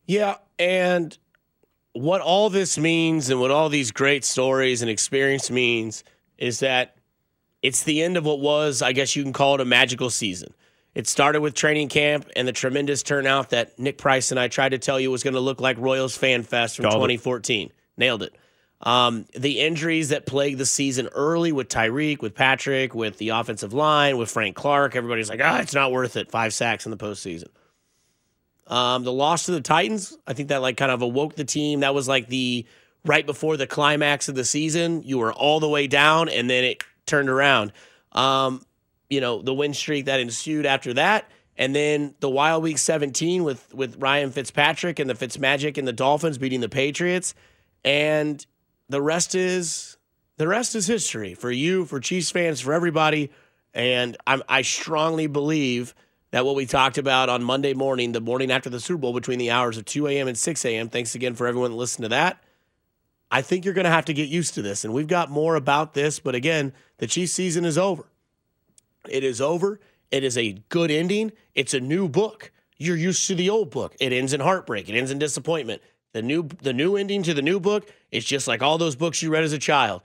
Yeah, 0.06 0.36
and 0.58 1.16
what 1.94 2.20
all 2.20 2.48
this 2.48 2.78
means 2.78 3.28
and 3.28 3.40
what 3.40 3.50
all 3.50 3.68
these 3.68 3.90
great 3.90 4.24
stories 4.24 4.82
and 4.82 4.90
experience 4.90 5.50
means 5.50 6.04
is 6.38 6.60
that 6.60 6.94
it's 7.62 7.82
the 7.82 8.02
end 8.02 8.16
of 8.16 8.24
what 8.24 8.40
was, 8.40 8.82
I 8.82 8.92
guess 8.92 9.16
you 9.16 9.22
can 9.22 9.32
call 9.32 9.54
it 9.54 9.60
a 9.60 9.64
magical 9.64 10.10
season. 10.10 10.54
It 10.94 11.06
started 11.06 11.40
with 11.40 11.54
training 11.54 11.88
camp 11.88 12.28
and 12.34 12.48
the 12.48 12.52
tremendous 12.52 13.02
turnout 13.02 13.50
that 13.50 13.78
Nick 13.78 13.98
Price 13.98 14.30
and 14.30 14.40
I 14.40 14.48
tried 14.48 14.70
to 14.70 14.78
tell 14.78 14.98
you 14.98 15.10
was 15.10 15.22
going 15.22 15.34
to 15.34 15.40
look 15.40 15.60
like 15.60 15.78
Royals 15.78 16.16
Fan 16.16 16.42
Fest 16.42 16.76
from 16.76 16.84
Called 16.84 16.94
it. 16.94 17.18
2014. 17.18 17.72
Nailed 17.96 18.22
it. 18.22 18.34
Um, 18.80 19.26
the 19.36 19.60
injuries 19.60 20.10
that 20.10 20.24
plagued 20.24 20.58
the 20.58 20.66
season 20.66 21.08
early 21.08 21.50
with 21.50 21.68
Tyreek, 21.68 22.20
with 22.20 22.34
Patrick, 22.34 22.94
with 22.94 23.18
the 23.18 23.30
offensive 23.30 23.72
line, 23.72 24.16
with 24.18 24.30
Frank 24.30 24.54
Clark, 24.54 24.94
everybody's 24.94 25.28
like, 25.28 25.40
ah, 25.42 25.58
it's 25.58 25.74
not 25.74 25.90
worth 25.90 26.16
it. 26.16 26.30
Five 26.30 26.54
sacks 26.54 26.86
in 26.86 26.90
the 26.90 26.96
postseason. 26.96 27.48
Um, 28.68 29.02
the 29.02 29.12
loss 29.12 29.46
to 29.46 29.52
the 29.52 29.60
Titans, 29.60 30.16
I 30.26 30.32
think 30.32 30.50
that 30.50 30.62
like 30.62 30.76
kind 30.76 30.92
of 30.92 31.02
awoke 31.02 31.34
the 31.34 31.44
team. 31.44 31.80
That 31.80 31.94
was 31.94 32.06
like 32.06 32.28
the 32.28 32.66
right 33.04 33.26
before 33.26 33.56
the 33.56 33.66
climax 33.66 34.28
of 34.28 34.34
the 34.34 34.44
season. 34.44 35.02
You 35.02 35.18
were 35.18 35.32
all 35.32 35.58
the 35.58 35.68
way 35.68 35.86
down, 35.86 36.28
and 36.28 36.48
then 36.48 36.64
it 36.64 36.84
turned 37.08 37.28
around. 37.28 37.72
Um, 38.12 38.62
you 39.10 39.20
know, 39.20 39.42
the 39.42 39.54
win 39.54 39.74
streak 39.74 40.04
that 40.04 40.20
ensued 40.20 40.66
after 40.66 40.94
that, 40.94 41.30
and 41.56 41.74
then 41.74 42.14
the 42.20 42.30
wild 42.30 42.62
week 42.62 42.78
17 42.78 43.42
with 43.42 43.74
with 43.74 43.96
Ryan 43.96 44.30
Fitzpatrick 44.30 44.98
and 44.98 45.08
the 45.08 45.14
Fitzmagic 45.14 45.78
and 45.78 45.88
the 45.88 45.92
Dolphins 45.92 46.38
beating 46.38 46.60
the 46.60 46.68
Patriots, 46.68 47.34
and 47.84 48.44
the 48.88 49.02
rest 49.02 49.34
is 49.34 49.96
the 50.36 50.46
rest 50.46 50.74
is 50.74 50.86
history 50.86 51.34
for 51.34 51.50
you, 51.50 51.84
for 51.84 52.00
Chiefs 52.00 52.30
fans, 52.30 52.60
for 52.60 52.72
everybody. 52.72 53.30
And 53.74 54.16
I'm, 54.26 54.42
I 54.48 54.62
strongly 54.62 55.26
believe 55.26 55.94
that 56.30 56.44
what 56.44 56.54
we 56.54 56.66
talked 56.66 56.98
about 56.98 57.28
on 57.28 57.42
Monday 57.42 57.74
morning, 57.74 58.12
the 58.12 58.20
morning 58.20 58.50
after 58.50 58.70
the 58.70 58.80
Super 58.80 58.98
Bowl, 58.98 59.12
between 59.12 59.38
the 59.38 59.50
hours 59.50 59.78
of 59.78 59.84
2 59.84 60.06
a.m. 60.08 60.28
and 60.28 60.36
6 60.36 60.64
a.m. 60.64 60.88
Thanks 60.88 61.14
again 61.14 61.34
for 61.34 61.46
everyone 61.46 61.70
that 61.72 61.76
listened 61.76 62.04
to 62.04 62.08
that. 62.10 62.42
I 63.30 63.42
think 63.42 63.64
you're 63.64 63.74
going 63.74 63.84
to 63.84 63.90
have 63.90 64.06
to 64.06 64.14
get 64.14 64.28
used 64.28 64.54
to 64.54 64.62
this. 64.62 64.84
And 64.84 64.94
we've 64.94 65.06
got 65.06 65.30
more 65.30 65.54
about 65.54 65.94
this. 65.94 66.18
But 66.18 66.34
again, 66.34 66.72
the 66.98 67.06
Chiefs 67.06 67.32
season 67.32 67.64
is 67.64 67.76
over. 67.76 68.06
It 69.08 69.24
is 69.24 69.40
over. 69.40 69.80
It 70.10 70.24
is 70.24 70.38
a 70.38 70.52
good 70.68 70.90
ending. 70.90 71.32
It's 71.54 71.74
a 71.74 71.80
new 71.80 72.08
book. 72.08 72.50
You're 72.78 72.96
used 72.96 73.26
to 73.28 73.34
the 73.34 73.50
old 73.50 73.70
book. 73.70 73.94
It 74.00 74.12
ends 74.12 74.32
in 74.32 74.40
heartbreak. 74.40 74.88
It 74.88 74.96
ends 74.96 75.10
in 75.10 75.18
disappointment. 75.18 75.82
The 76.12 76.22
new 76.22 76.48
the 76.62 76.72
new 76.72 76.96
ending 76.96 77.22
to 77.24 77.34
the 77.34 77.42
new 77.42 77.60
book 77.60 77.92
is 78.10 78.24
just 78.24 78.48
like 78.48 78.62
all 78.62 78.78
those 78.78 78.96
books 78.96 79.22
you 79.22 79.30
read 79.30 79.44
as 79.44 79.52
a 79.52 79.58
child. 79.58 80.02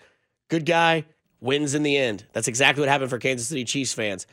Good 0.49 0.65
guy 0.65 1.05
wins 1.39 1.75
in 1.75 1.83
the 1.83 1.97
end. 1.97 2.25
That's 2.33 2.47
exactly 2.47 2.81
what 2.81 2.89
happened 2.89 3.09
for 3.09 3.19
Kansas 3.19 3.47
City 3.47 3.63
Chiefs 3.63 3.93
fans. 3.93 4.27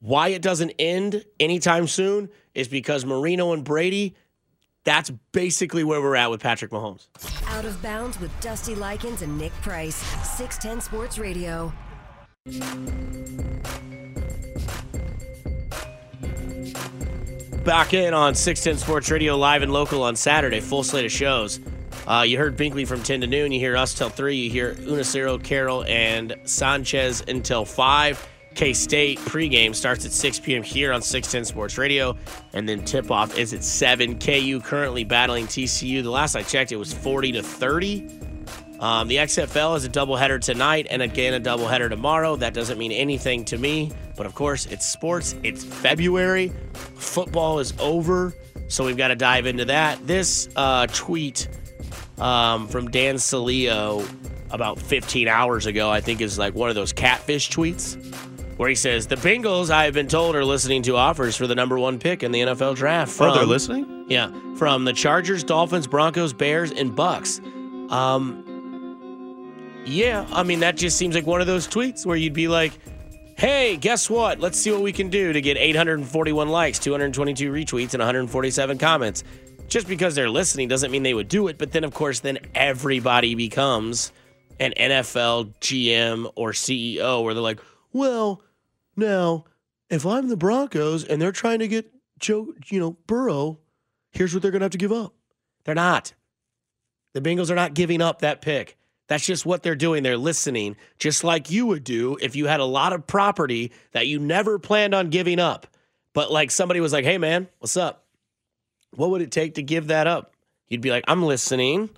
Why 0.00 0.28
it 0.28 0.42
doesn't 0.42 0.72
end 0.78 1.24
anytime 1.40 1.86
soon 1.86 2.28
is 2.54 2.68
because 2.68 3.04
Marino 3.04 3.52
and 3.52 3.64
Brady, 3.64 4.14
that's 4.88 5.10
basically 5.32 5.84
where 5.84 6.00
we're 6.00 6.16
at 6.16 6.30
with 6.30 6.40
Patrick 6.40 6.70
Mahomes. 6.70 7.08
Out 7.48 7.66
of 7.66 7.80
bounds 7.82 8.18
with 8.18 8.32
Dusty 8.40 8.74
Likens 8.74 9.20
and 9.20 9.36
Nick 9.36 9.52
Price. 9.60 9.96
610 10.36 10.80
Sports 10.80 11.18
Radio. 11.18 11.70
Back 17.64 17.92
in 17.92 18.14
on 18.14 18.34
610 18.34 18.78
Sports 18.78 19.10
Radio, 19.10 19.36
live 19.36 19.60
and 19.60 19.70
local 19.70 20.02
on 20.02 20.16
Saturday, 20.16 20.60
full 20.60 20.82
slate 20.82 21.04
of 21.04 21.12
shows. 21.12 21.60
Uh, 22.06 22.22
you 22.22 22.38
heard 22.38 22.56
Binkley 22.56 22.86
from 22.86 23.02
10 23.02 23.20
to 23.20 23.26
noon. 23.26 23.52
You 23.52 23.60
hear 23.60 23.76
us 23.76 23.92
till 23.92 24.08
3. 24.08 24.34
You 24.34 24.48
hear 24.48 24.74
Unacero, 24.74 25.42
Carroll, 25.44 25.84
and 25.84 26.34
Sanchez 26.44 27.22
until 27.28 27.66
5. 27.66 28.26
K 28.58 28.72
State 28.72 29.20
pregame 29.20 29.72
starts 29.72 30.04
at 30.04 30.10
6 30.10 30.40
p.m. 30.40 30.64
here 30.64 30.92
on 30.92 31.00
610 31.00 31.44
Sports 31.44 31.78
Radio, 31.78 32.16
and 32.54 32.68
then 32.68 32.84
tip 32.84 33.08
off 33.08 33.38
is 33.38 33.54
at 33.54 33.62
7. 33.62 34.18
KU 34.18 34.58
currently 34.58 35.04
battling 35.04 35.46
TCU. 35.46 36.02
The 36.02 36.10
last 36.10 36.34
I 36.34 36.42
checked, 36.42 36.72
it 36.72 36.76
was 36.76 36.92
40 36.92 37.30
to 37.32 37.42
30. 37.44 38.08
Um, 38.80 39.06
the 39.06 39.18
XFL 39.18 39.76
is 39.76 39.84
a 39.84 39.88
doubleheader 39.88 40.40
tonight 40.40 40.88
and 40.90 41.02
again 41.02 41.34
a 41.34 41.40
doubleheader 41.40 41.88
tomorrow. 41.88 42.34
That 42.34 42.52
doesn't 42.52 42.78
mean 42.78 42.90
anything 42.90 43.44
to 43.44 43.58
me, 43.58 43.92
but 44.16 44.26
of 44.26 44.34
course, 44.34 44.66
it's 44.66 44.84
sports. 44.84 45.36
It's 45.44 45.62
February. 45.62 46.50
Football 46.96 47.60
is 47.60 47.72
over, 47.78 48.34
so 48.66 48.84
we've 48.84 48.96
got 48.96 49.08
to 49.08 49.16
dive 49.16 49.46
into 49.46 49.66
that. 49.66 50.04
This 50.04 50.48
uh, 50.56 50.88
tweet 50.88 51.46
um, 52.18 52.66
from 52.66 52.90
Dan 52.90 53.16
Sileo 53.16 54.04
about 54.50 54.80
15 54.80 55.28
hours 55.28 55.66
ago, 55.66 55.88
I 55.88 56.00
think, 56.00 56.20
is 56.20 56.40
like 56.40 56.56
one 56.56 56.70
of 56.70 56.74
those 56.74 56.92
catfish 56.92 57.50
tweets 57.50 57.96
where 58.58 58.68
he 58.68 58.74
says, 58.74 59.06
The 59.06 59.16
Bengals, 59.16 59.70
I 59.70 59.84
have 59.84 59.94
been 59.94 60.08
told, 60.08 60.36
are 60.36 60.44
listening 60.44 60.82
to 60.82 60.96
offers 60.96 61.36
for 61.36 61.46
the 61.46 61.54
number 61.54 61.78
one 61.78 61.98
pick 61.98 62.22
in 62.22 62.32
the 62.32 62.40
NFL 62.40 62.74
draft. 62.74 63.12
From, 63.12 63.30
oh, 63.30 63.34
they're 63.34 63.46
listening? 63.46 64.04
Yeah, 64.08 64.30
from 64.56 64.84
the 64.84 64.92
Chargers, 64.92 65.44
Dolphins, 65.44 65.86
Broncos, 65.86 66.32
Bears, 66.32 66.72
and 66.72 66.94
Bucks. 66.94 67.40
Um, 67.88 68.44
yeah, 69.86 70.26
I 70.32 70.42
mean, 70.42 70.60
that 70.60 70.76
just 70.76 70.98
seems 70.98 71.14
like 71.14 71.24
one 71.24 71.40
of 71.40 71.46
those 71.46 71.68
tweets 71.68 72.04
where 72.04 72.16
you'd 72.16 72.34
be 72.34 72.48
like, 72.48 72.72
hey, 73.36 73.76
guess 73.76 74.10
what? 74.10 74.40
Let's 74.40 74.58
see 74.58 74.72
what 74.72 74.82
we 74.82 74.92
can 74.92 75.08
do 75.08 75.32
to 75.32 75.40
get 75.40 75.56
841 75.56 76.48
likes, 76.48 76.80
222 76.80 77.52
retweets, 77.52 77.94
and 77.94 78.00
147 78.00 78.76
comments. 78.76 79.22
Just 79.68 79.86
because 79.86 80.16
they're 80.16 80.30
listening 80.30 80.66
doesn't 80.66 80.90
mean 80.90 81.04
they 81.04 81.14
would 81.14 81.28
do 81.28 81.46
it. 81.46 81.58
But 81.58 81.70
then, 81.70 81.84
of 81.84 81.94
course, 81.94 82.20
then 82.20 82.38
everybody 82.56 83.36
becomes 83.36 84.12
an 84.58 84.72
NFL 84.76 85.54
GM 85.60 86.32
or 86.34 86.50
CEO 86.50 87.22
where 87.22 87.34
they're 87.34 87.42
like, 87.42 87.60
well, 87.92 88.42
now, 88.98 89.44
if 89.88 90.04
I'm 90.04 90.28
the 90.28 90.36
Broncos 90.36 91.04
and 91.04 91.20
they're 91.20 91.32
trying 91.32 91.60
to 91.60 91.68
get 91.68 91.90
Joe, 92.18 92.52
you 92.66 92.80
know, 92.80 92.96
Burrow, 93.06 93.58
here's 94.12 94.34
what 94.34 94.42
they're 94.42 94.50
going 94.50 94.60
to 94.60 94.64
have 94.64 94.72
to 94.72 94.78
give 94.78 94.92
up. 94.92 95.14
They're 95.64 95.74
not. 95.74 96.12
The 97.14 97.20
Bengals 97.20 97.50
are 97.50 97.54
not 97.54 97.74
giving 97.74 98.02
up 98.02 98.20
that 98.20 98.42
pick. 98.42 98.76
That's 99.08 99.24
just 99.24 99.46
what 99.46 99.62
they're 99.62 99.74
doing. 99.74 100.02
They're 100.02 100.18
listening, 100.18 100.76
just 100.98 101.24
like 101.24 101.50
you 101.50 101.66
would 101.66 101.82
do 101.82 102.18
if 102.20 102.36
you 102.36 102.46
had 102.46 102.60
a 102.60 102.64
lot 102.64 102.92
of 102.92 103.06
property 103.06 103.72
that 103.92 104.06
you 104.06 104.18
never 104.18 104.58
planned 104.58 104.94
on 104.94 105.08
giving 105.08 105.40
up. 105.40 105.66
But 106.12 106.30
like 106.30 106.50
somebody 106.50 106.80
was 106.80 106.92
like, 106.92 107.04
hey, 107.04 107.16
man, 107.16 107.48
what's 107.58 107.76
up? 107.76 108.04
What 108.94 109.10
would 109.10 109.22
it 109.22 109.30
take 109.30 109.54
to 109.54 109.62
give 109.62 109.86
that 109.86 110.06
up? 110.06 110.34
You'd 110.68 110.82
be 110.82 110.90
like, 110.90 111.04
I'm 111.08 111.22
listening. 111.22 111.88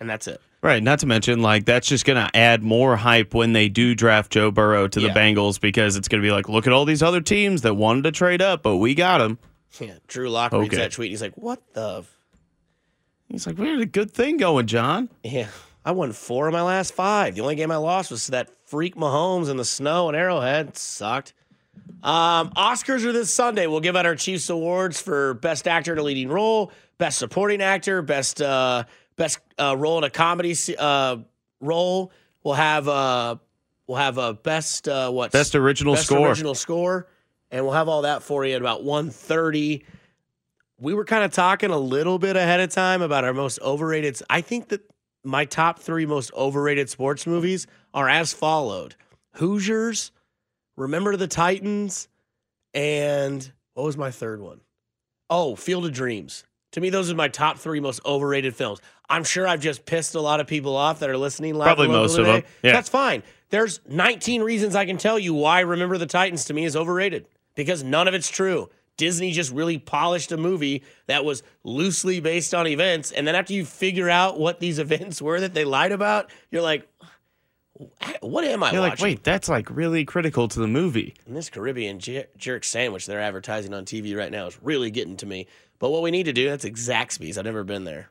And 0.00 0.10
that's 0.10 0.26
it. 0.26 0.40
Right. 0.62 0.80
Not 0.82 1.00
to 1.00 1.06
mention, 1.06 1.42
like, 1.42 1.64
that's 1.64 1.88
just 1.88 2.04
going 2.04 2.24
to 2.24 2.36
add 2.36 2.62
more 2.62 2.94
hype 2.96 3.34
when 3.34 3.52
they 3.52 3.68
do 3.68 3.96
draft 3.96 4.30
Joe 4.30 4.52
Burrow 4.52 4.86
to 4.86 5.00
the 5.00 5.08
Yeah. 5.08 5.14
Bengals 5.14 5.60
because 5.60 5.96
it's 5.96 6.06
going 6.06 6.22
to 6.22 6.26
be 6.26 6.30
like, 6.30 6.48
look 6.48 6.68
at 6.68 6.72
all 6.72 6.84
these 6.84 7.02
other 7.02 7.20
teams 7.20 7.62
that 7.62 7.74
wanted 7.74 8.04
to 8.04 8.12
trade 8.12 8.40
up, 8.40 8.62
but 8.62 8.76
we 8.76 8.94
got 8.94 9.20
him. 9.20 9.38
Yeah. 9.80 9.94
Drew 10.06 10.30
Lock 10.30 10.52
reads 10.52 10.68
Okay. 10.68 10.76
that 10.76 10.92
tweet. 10.92 11.10
He's 11.10 11.20
like, 11.22 11.34
what 11.36 11.60
the? 11.74 11.98
f-" 12.00 12.16
He's 13.28 13.46
like, 13.46 13.58
we 13.58 13.68
had 13.68 13.80
a 13.80 13.86
good 13.86 14.12
thing 14.12 14.36
going, 14.36 14.66
John. 14.66 15.08
Yeah. 15.24 15.48
I 15.84 15.90
won 15.92 16.12
four 16.12 16.46
of 16.46 16.52
my 16.52 16.62
last 16.62 16.94
five. 16.94 17.34
The 17.34 17.40
only 17.40 17.56
game 17.56 17.72
I 17.72 17.76
lost 17.76 18.12
was 18.12 18.26
to 18.26 18.30
that 18.32 18.50
freak 18.66 18.94
Mahomes 18.94 19.50
in 19.50 19.56
the 19.56 19.64
snow 19.64 20.06
and 20.08 20.16
Arrowhead. 20.16 20.68
It 20.68 20.78
sucked. 20.78 21.32
Um, 22.04 22.50
Oscars 22.50 23.04
are 23.04 23.10
this 23.12 23.34
Sunday. 23.34 23.66
We'll 23.66 23.80
give 23.80 23.96
out 23.96 24.06
our 24.06 24.14
Chiefs 24.14 24.48
awards 24.48 25.02
for 25.02 25.34
Best 25.34 25.66
Actor 25.66 25.94
in 25.94 25.98
a 25.98 26.02
Leading 26.02 26.28
Role, 26.28 26.70
Best 26.98 27.18
Supporting 27.18 27.60
Actor, 27.62 28.02
Best 28.02 28.40
uh, 28.40 28.84
Best 29.16 29.38
uh, 29.58 29.76
Role 29.76 29.98
in 29.98 30.04
a 30.04 30.10
Comedy 30.10 30.54
uh, 30.78 31.18
Role. 31.60 32.12
We'll 32.42 32.54
have 32.54 32.88
uh, 32.88 33.36
we'll 33.86 33.98
have 33.98 34.18
a 34.18 34.34
Best 34.34 34.88
uh, 34.88 35.10
what 35.10 35.32
Best 35.32 35.54
original 35.54 35.94
Best 35.94 36.06
score. 36.06 36.28
original 36.28 36.54
score, 36.54 37.08
and 37.50 37.64
we'll 37.64 37.74
have 37.74 37.88
all 37.88 38.02
that 38.02 38.22
for 38.22 38.44
you 38.44 38.54
at 38.54 38.60
about 38.60 38.82
1.30. 38.82 39.84
We 40.78 40.94
were 40.94 41.04
kind 41.04 41.24
of 41.24 41.32
talking 41.32 41.70
a 41.70 41.78
little 41.78 42.18
bit 42.18 42.36
ahead 42.36 42.60
of 42.60 42.70
time 42.70 43.02
about 43.02 43.24
our 43.24 43.32
most 43.32 43.60
overrated. 43.60 44.20
I 44.28 44.40
think 44.40 44.68
that 44.68 44.80
my 45.22 45.44
top 45.44 45.78
three 45.78 46.06
most 46.06 46.32
overrated 46.34 46.90
sports 46.90 47.26
movies 47.26 47.66
are 47.94 48.08
as 48.08 48.32
followed: 48.32 48.96
Hoosiers, 49.34 50.10
Remember 50.76 51.16
the 51.16 51.28
Titans, 51.28 52.08
and 52.74 53.52
what 53.74 53.84
was 53.84 53.96
my 53.96 54.10
third 54.10 54.40
one? 54.40 54.60
Oh, 55.30 55.54
Field 55.54 55.86
of 55.86 55.92
Dreams. 55.92 56.44
To 56.72 56.80
me, 56.80 56.90
those 56.90 57.10
are 57.10 57.14
my 57.14 57.28
top 57.28 57.58
three 57.58 57.80
most 57.80 58.00
overrated 58.04 58.54
films. 58.56 58.80
I'm 59.08 59.24
sure 59.24 59.46
I've 59.46 59.60
just 59.60 59.84
pissed 59.84 60.14
a 60.14 60.20
lot 60.20 60.40
of 60.40 60.46
people 60.46 60.74
off 60.74 61.00
that 61.00 61.10
are 61.10 61.18
listening 61.18 61.54
live. 61.54 61.66
Probably 61.66 61.88
most 61.88 62.18
of 62.18 62.26
them. 62.26 62.42
Yeah. 62.62 62.72
That's 62.72 62.88
fine. 62.88 63.22
There's 63.50 63.80
19 63.86 64.42
reasons 64.42 64.74
I 64.74 64.86
can 64.86 64.96
tell 64.96 65.18
you 65.18 65.34
why 65.34 65.60
Remember 65.60 65.98
the 65.98 66.06
Titans 66.06 66.46
to 66.46 66.54
me 66.54 66.64
is 66.64 66.74
overrated 66.74 67.26
because 67.54 67.82
none 67.84 68.08
of 68.08 68.14
it's 68.14 68.30
true. 68.30 68.70
Disney 68.96 69.32
just 69.32 69.52
really 69.52 69.78
polished 69.78 70.32
a 70.32 70.36
movie 70.36 70.82
that 71.06 71.24
was 71.24 71.42
loosely 71.64 72.20
based 72.20 72.54
on 72.54 72.66
events. 72.66 73.10
And 73.10 73.26
then 73.26 73.34
after 73.34 73.52
you 73.52 73.64
figure 73.64 74.08
out 74.08 74.38
what 74.38 74.60
these 74.60 74.78
events 74.78 75.20
were 75.20 75.40
that 75.40 75.54
they 75.54 75.64
lied 75.64 75.92
about, 75.92 76.30
you're 76.50 76.62
like, 76.62 76.88
what 78.20 78.44
am 78.44 78.62
I 78.62 78.72
You're 78.72 78.80
like, 78.80 78.92
watching? 78.92 79.04
wait, 79.04 79.24
that's 79.24 79.48
like 79.48 79.70
really 79.70 80.04
critical 80.04 80.48
to 80.48 80.60
the 80.60 80.66
movie. 80.66 81.14
And 81.26 81.36
this 81.36 81.50
Caribbean 81.50 81.98
jer- 81.98 82.26
jerk 82.36 82.64
sandwich 82.64 83.06
they're 83.06 83.20
advertising 83.20 83.74
on 83.74 83.84
TV 83.84 84.16
right 84.16 84.30
now 84.30 84.46
is 84.46 84.58
really 84.62 84.90
getting 84.90 85.16
to 85.18 85.26
me. 85.26 85.46
But 85.78 85.90
what 85.90 86.02
we 86.02 86.10
need 86.10 86.24
to 86.24 86.32
do, 86.32 86.48
that's 86.48 86.64
Zaxby's. 86.64 87.36
I've 87.38 87.44
never 87.44 87.64
been 87.64 87.84
there. 87.84 88.08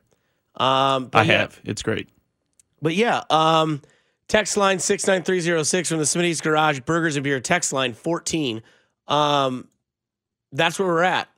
Um, 0.56 1.06
but 1.06 1.20
I 1.20 1.22
yeah, 1.22 1.38
have. 1.38 1.60
It's 1.64 1.82
great. 1.82 2.08
But 2.82 2.94
yeah, 2.94 3.22
um, 3.30 3.80
text 4.28 4.56
line 4.56 4.78
69306 4.78 5.88
from 5.88 5.98
the 5.98 6.04
Smitty's 6.04 6.40
Garage 6.40 6.80
Burgers 6.80 7.16
and 7.16 7.24
Beer 7.24 7.40
text 7.40 7.72
line 7.72 7.94
14. 7.94 8.62
Um, 9.08 9.68
that's 10.52 10.78
where 10.78 10.88
we're 10.88 11.02
at. 11.02 11.28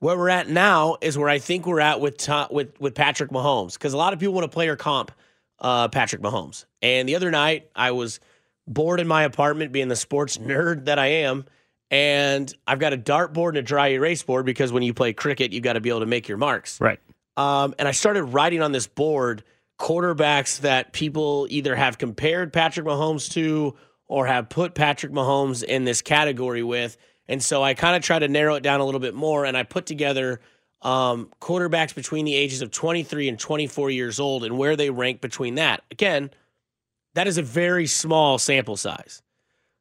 Where 0.00 0.16
we're 0.18 0.28
at 0.28 0.48
now 0.48 0.96
is 1.00 1.16
where 1.16 1.28
I 1.28 1.38
think 1.38 1.66
we're 1.66 1.80
at 1.80 2.00
with 2.00 2.28
with 2.50 2.78
with 2.80 2.94
Patrick 2.94 3.30
Mahomes 3.30 3.74
because 3.74 3.94
a 3.94 3.96
lot 3.96 4.12
of 4.12 4.18
people 4.18 4.34
want 4.34 4.44
to 4.44 4.54
play 4.54 4.68
or 4.68 4.76
comp 4.76 5.10
uh, 5.58 5.88
Patrick 5.88 6.22
Mahomes. 6.22 6.64
And 6.82 7.08
the 7.08 7.16
other 7.16 7.30
night 7.30 7.70
I 7.74 7.92
was 7.92 8.20
bored 8.66 9.00
in 9.00 9.06
my 9.06 9.22
apartment, 9.22 9.72
being 9.72 9.88
the 9.88 9.96
sports 9.96 10.38
nerd 10.38 10.86
that 10.86 10.98
I 10.98 11.06
am, 11.06 11.44
and 11.90 12.52
I've 12.66 12.78
got 12.78 12.92
a 12.92 12.98
dartboard 12.98 13.50
and 13.50 13.58
a 13.58 13.62
dry 13.62 13.88
erase 13.88 14.22
board 14.22 14.44
because 14.44 14.72
when 14.72 14.82
you 14.82 14.92
play 14.92 15.12
cricket, 15.12 15.52
you 15.52 15.60
got 15.60 15.74
to 15.74 15.80
be 15.80 15.88
able 15.88 16.00
to 16.00 16.06
make 16.06 16.28
your 16.28 16.38
marks. 16.38 16.80
Right. 16.80 16.98
Um, 17.36 17.74
and 17.78 17.86
I 17.86 17.92
started 17.92 18.24
writing 18.24 18.62
on 18.62 18.72
this 18.72 18.86
board 18.86 19.44
quarterbacks 19.78 20.60
that 20.60 20.92
people 20.92 21.46
either 21.50 21.76
have 21.76 21.98
compared 21.98 22.52
Patrick 22.52 22.86
Mahomes 22.86 23.30
to 23.32 23.76
or 24.08 24.26
have 24.26 24.48
put 24.48 24.74
Patrick 24.74 25.12
Mahomes 25.12 25.62
in 25.62 25.84
this 25.84 26.00
category 26.00 26.62
with. 26.62 26.96
And 27.28 27.42
so 27.42 27.62
I 27.62 27.74
kind 27.74 27.96
of 27.96 28.02
try 28.02 28.18
to 28.18 28.28
narrow 28.28 28.54
it 28.54 28.62
down 28.62 28.80
a 28.80 28.84
little 28.84 29.00
bit 29.00 29.14
more 29.14 29.44
and 29.44 29.56
I 29.56 29.64
put 29.64 29.86
together 29.86 30.40
um, 30.82 31.30
quarterbacks 31.40 31.94
between 31.94 32.24
the 32.24 32.34
ages 32.34 32.62
of 32.62 32.70
23 32.70 33.28
and 33.28 33.38
24 33.38 33.90
years 33.90 34.20
old 34.20 34.44
and 34.44 34.58
where 34.58 34.76
they 34.76 34.90
rank 34.90 35.20
between 35.20 35.56
that. 35.56 35.82
Again, 35.90 36.30
that 37.14 37.26
is 37.26 37.38
a 37.38 37.42
very 37.42 37.86
small 37.86 38.38
sample 38.38 38.76
size. 38.76 39.22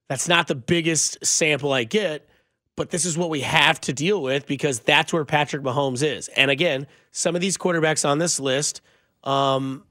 That's 0.08 0.28
not 0.28 0.48
the 0.48 0.56
biggest 0.56 1.26
sample 1.26 1.74
I 1.74 1.84
get, 1.84 2.28
but 2.76 2.90
this 2.90 3.06
is 3.06 3.18
what 3.18 3.30
we 3.30 3.42
have 3.42 3.82
to 3.82 3.94
deal 3.94 4.22
with 4.22 4.46
because 4.46 4.80
that's 4.80 5.12
where 5.12 5.26
Patrick 5.26 5.64
Mahomes 5.64 6.04
is. 6.04 6.28
And 6.30 6.52
again, 6.52 6.88
some 7.12 7.36
of 7.36 7.42
these 7.42 7.58
quarterbacks 7.58 8.08
on 8.08 8.20
this 8.20 8.40
list 8.40 8.82
um, 9.24 9.84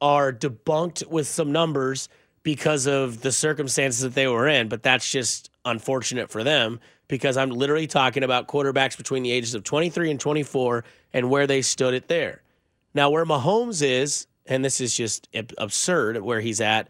are 0.00 0.32
debunked 0.32 1.06
with 1.06 1.26
some 1.26 1.52
numbers 1.52 2.08
because 2.42 2.86
of 2.86 3.20
the 3.20 3.32
circumstances 3.32 4.00
that 4.00 4.14
they 4.14 4.26
were 4.26 4.48
in, 4.48 4.68
but 4.68 4.82
that's 4.82 5.10
just 5.10 5.50
unfortunate 5.64 6.30
for 6.30 6.42
them 6.42 6.80
because 7.08 7.36
I'm 7.36 7.50
literally 7.50 7.86
talking 7.86 8.22
about 8.22 8.48
quarterbacks 8.48 8.96
between 8.96 9.22
the 9.22 9.32
ages 9.32 9.54
of 9.54 9.64
23 9.64 10.12
and 10.12 10.20
24 10.20 10.84
and 11.12 11.28
where 11.28 11.46
they 11.46 11.60
stood 11.60 11.92
it 11.92 12.08
there. 12.08 12.42
Now, 12.94 13.10
where 13.10 13.26
Mahomes 13.26 13.82
is, 13.82 14.26
and 14.46 14.64
this 14.64 14.80
is 14.80 14.96
just 14.96 15.28
absurd 15.58 16.20
where 16.22 16.40
he's 16.40 16.60
at, 16.60 16.88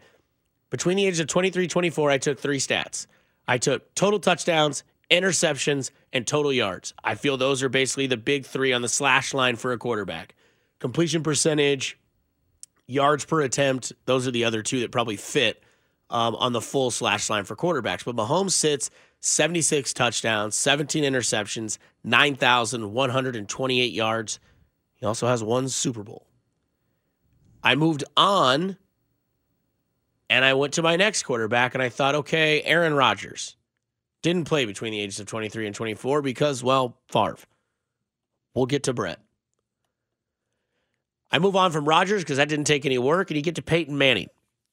between 0.69 0.97
the 0.97 1.05
ages 1.05 1.19
of 1.19 1.27
23 1.27 1.67
24, 1.67 2.09
I 2.09 2.17
took 2.17 2.39
three 2.39 2.59
stats. 2.59 3.07
I 3.47 3.57
took 3.57 3.93
total 3.95 4.19
touchdowns, 4.19 4.83
interceptions, 5.09 5.91
and 6.13 6.25
total 6.25 6.53
yards. 6.53 6.93
I 7.03 7.15
feel 7.15 7.35
those 7.35 7.61
are 7.61 7.69
basically 7.69 8.07
the 8.07 8.17
big 8.17 8.45
three 8.45 8.71
on 8.71 8.81
the 8.81 8.89
slash 8.89 9.33
line 9.33 9.57
for 9.57 9.73
a 9.73 9.77
quarterback. 9.77 10.35
Completion 10.79 11.23
percentage, 11.23 11.97
yards 12.87 13.25
per 13.25 13.41
attempt, 13.41 13.93
those 14.05 14.27
are 14.27 14.31
the 14.31 14.45
other 14.45 14.61
two 14.61 14.79
that 14.81 14.91
probably 14.91 15.17
fit 15.17 15.63
um, 16.09 16.35
on 16.35 16.53
the 16.53 16.61
full 16.61 16.91
slash 16.91 17.29
line 17.29 17.45
for 17.45 17.55
quarterbacks. 17.55 18.03
But 18.03 18.15
Mahomes 18.15 18.51
sits 18.51 18.89
76 19.21 19.93
touchdowns, 19.93 20.55
17 20.55 21.03
interceptions, 21.03 21.77
9,128 22.03 23.91
yards. 23.91 24.39
He 24.95 25.05
also 25.05 25.27
has 25.27 25.43
one 25.43 25.69
Super 25.69 26.03
Bowl. 26.03 26.27
I 27.63 27.75
moved 27.75 28.03
on 28.17 28.77
and 30.29 30.45
I 30.45 30.53
went 30.53 30.73
to 30.73 30.81
my 30.81 30.95
next 30.95 31.23
quarterback 31.23 31.73
and 31.73 31.83
I 31.83 31.89
thought, 31.89 32.15
okay, 32.15 32.61
Aaron 32.63 32.93
Rodgers 32.93 33.55
didn't 34.21 34.45
play 34.45 34.65
between 34.65 34.91
the 34.91 34.99
ages 34.99 35.19
of 35.19 35.27
23 35.27 35.67
and 35.67 35.75
24 35.75 36.21
because, 36.21 36.63
well, 36.63 36.97
Favre. 37.07 37.37
We'll 38.53 38.65
get 38.65 38.83
to 38.83 38.93
Brett. 38.93 39.19
I 41.31 41.39
move 41.39 41.55
on 41.55 41.71
from 41.71 41.85
Rodgers 41.85 42.23
because 42.23 42.37
that 42.37 42.49
didn't 42.49 42.65
take 42.65 42.85
any 42.85 42.97
work, 42.97 43.29
and 43.29 43.37
you 43.37 43.43
get 43.43 43.55
to 43.55 43.61
Peyton 43.61 43.97
Manning. 43.97 44.27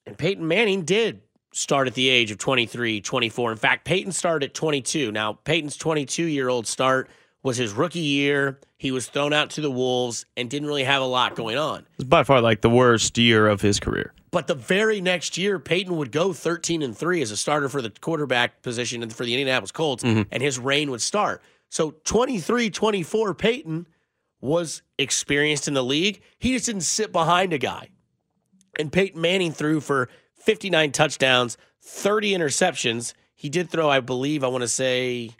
And 0.05 0.17
Peyton 0.17 0.47
Manning 0.47 0.83
did 0.83 1.21
start 1.51 1.87
at 1.87 1.93
the 1.93 2.09
age 2.09 2.31
of 2.31 2.37
23, 2.37 3.01
24. 3.01 3.51
In 3.51 3.57
fact, 3.57 3.85
Peyton 3.85 4.11
started 4.11 4.49
at 4.49 4.53
22. 4.53 5.11
Now, 5.11 5.33
Peyton's 5.33 5.77
22 5.77 6.25
year 6.25 6.49
old 6.49 6.67
start 6.67 7.09
was 7.43 7.57
his 7.57 7.73
rookie 7.73 7.99
year. 7.99 8.59
He 8.77 8.91
was 8.91 9.07
thrown 9.07 9.33
out 9.33 9.49
to 9.51 9.61
the 9.61 9.71
Wolves 9.71 10.25
and 10.35 10.49
didn't 10.49 10.67
really 10.67 10.83
have 10.83 11.01
a 11.01 11.05
lot 11.05 11.35
going 11.35 11.57
on. 11.57 11.85
It's 11.95 12.03
by 12.03 12.23
far 12.23 12.41
like 12.41 12.61
the 12.61 12.69
worst 12.69 13.17
year 13.17 13.47
of 13.47 13.61
his 13.61 13.79
career. 13.79 14.13
But 14.31 14.47
the 14.47 14.55
very 14.55 15.01
next 15.01 15.37
year, 15.37 15.57
Peyton 15.57 15.95
would 15.97 16.11
go 16.11 16.33
13 16.33 16.81
and 16.83 16.95
3 16.95 17.21
as 17.21 17.31
a 17.31 17.37
starter 17.37 17.67
for 17.67 17.81
the 17.81 17.89
quarterback 17.89 18.61
position 18.61 19.07
for 19.09 19.25
the 19.25 19.33
Indianapolis 19.33 19.71
Colts, 19.71 20.03
mm-hmm. 20.03 20.23
and 20.31 20.43
his 20.43 20.59
reign 20.59 20.91
would 20.91 21.01
start. 21.01 21.41
So 21.69 21.95
23 22.03 22.69
24, 22.69 23.33
Peyton 23.33 23.87
was 24.41 24.81
experienced 24.97 25.67
in 25.67 25.73
the 25.73 25.83
league. 25.83 26.21
He 26.37 26.53
just 26.53 26.65
didn't 26.65 26.81
sit 26.81 27.11
behind 27.11 27.53
a 27.53 27.57
guy. 27.57 27.89
And 28.77 28.91
Peyton 28.91 29.19
Manning 29.19 29.51
threw 29.51 29.81
for 29.81 30.09
59 30.35 30.91
touchdowns, 30.91 31.57
30 31.81 32.31
interceptions. 32.31 33.13
He 33.35 33.49
did 33.49 33.69
throw, 33.69 33.89
I 33.89 33.99
believe, 33.99 34.43
I 34.43 34.47
want 34.47 34.61
to 34.61 34.67
say, 34.67 35.31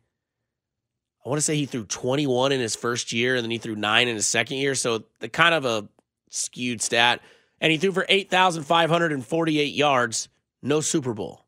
I 1.25 1.29
want 1.29 1.37
to 1.37 1.43
say 1.43 1.55
he 1.55 1.65
threw 1.65 1.85
21 1.85 2.51
in 2.51 2.59
his 2.59 2.75
first 2.75 3.11
year 3.11 3.35
and 3.35 3.43
then 3.43 3.51
he 3.51 3.57
threw 3.57 3.75
nine 3.75 4.07
in 4.07 4.15
his 4.15 4.27
second 4.27 4.57
year. 4.57 4.75
So 4.75 5.03
the 5.19 5.29
kind 5.29 5.53
of 5.53 5.65
a 5.65 5.87
skewed 6.29 6.81
stat. 6.81 7.21
And 7.61 7.71
he 7.71 7.77
threw 7.77 7.91
for 7.91 8.05
8,548 8.07 9.73
yards, 9.73 10.29
no 10.61 10.81
Super 10.81 11.13
Bowl. 11.13 11.45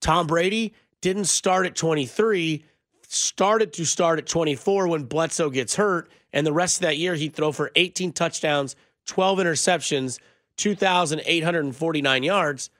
Tom 0.00 0.26
Brady 0.26 0.74
didn't 1.00 1.24
start 1.24 1.66
at 1.66 1.74
23, 1.74 2.64
started 3.08 3.72
to 3.74 3.84
start 3.84 4.18
at 4.18 4.26
24 4.26 4.88
when 4.88 5.04
Bledsoe 5.04 5.50
gets 5.50 5.74
hurt. 5.76 6.10
And 6.32 6.46
the 6.46 6.52
rest 6.52 6.78
of 6.78 6.82
that 6.82 6.96
year, 6.96 7.14
he'd 7.14 7.34
throw 7.34 7.52
for 7.52 7.70
18 7.76 8.12
touchdowns, 8.12 8.76
12 9.06 9.38
interceptions, 9.38 10.18
2,849 10.56 12.22
yards. 12.22 12.70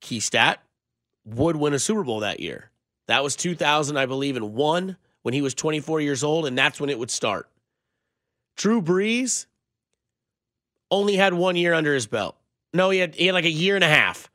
Key 0.00 0.20
stat 0.20 0.62
would 1.24 1.56
win 1.56 1.74
a 1.74 1.78
Super 1.78 2.04
Bowl 2.04 2.20
that 2.20 2.40
year. 2.40 2.70
That 3.06 3.22
was 3.22 3.36
2000, 3.36 3.96
I 3.96 4.06
believe, 4.06 4.36
and 4.36 4.54
one 4.54 4.96
when 5.22 5.34
he 5.34 5.42
was 5.42 5.54
24 5.54 6.00
years 6.00 6.22
old, 6.22 6.46
and 6.46 6.56
that's 6.56 6.80
when 6.80 6.90
it 6.90 6.98
would 6.98 7.10
start. 7.10 7.48
Drew 8.56 8.80
Brees 8.80 9.46
only 10.90 11.16
had 11.16 11.34
one 11.34 11.56
year 11.56 11.74
under 11.74 11.94
his 11.94 12.06
belt. 12.06 12.36
No, 12.72 12.90
he 12.90 12.98
had 12.98 13.14
he 13.14 13.26
had 13.26 13.34
like 13.34 13.44
a 13.44 13.50
year 13.50 13.74
and 13.74 13.84
a 13.84 13.88
half. 13.88 14.30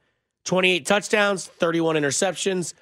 28 0.45 0.85
touchdowns, 0.85 1.45
31 1.45 1.95
interceptions, 1.95 2.73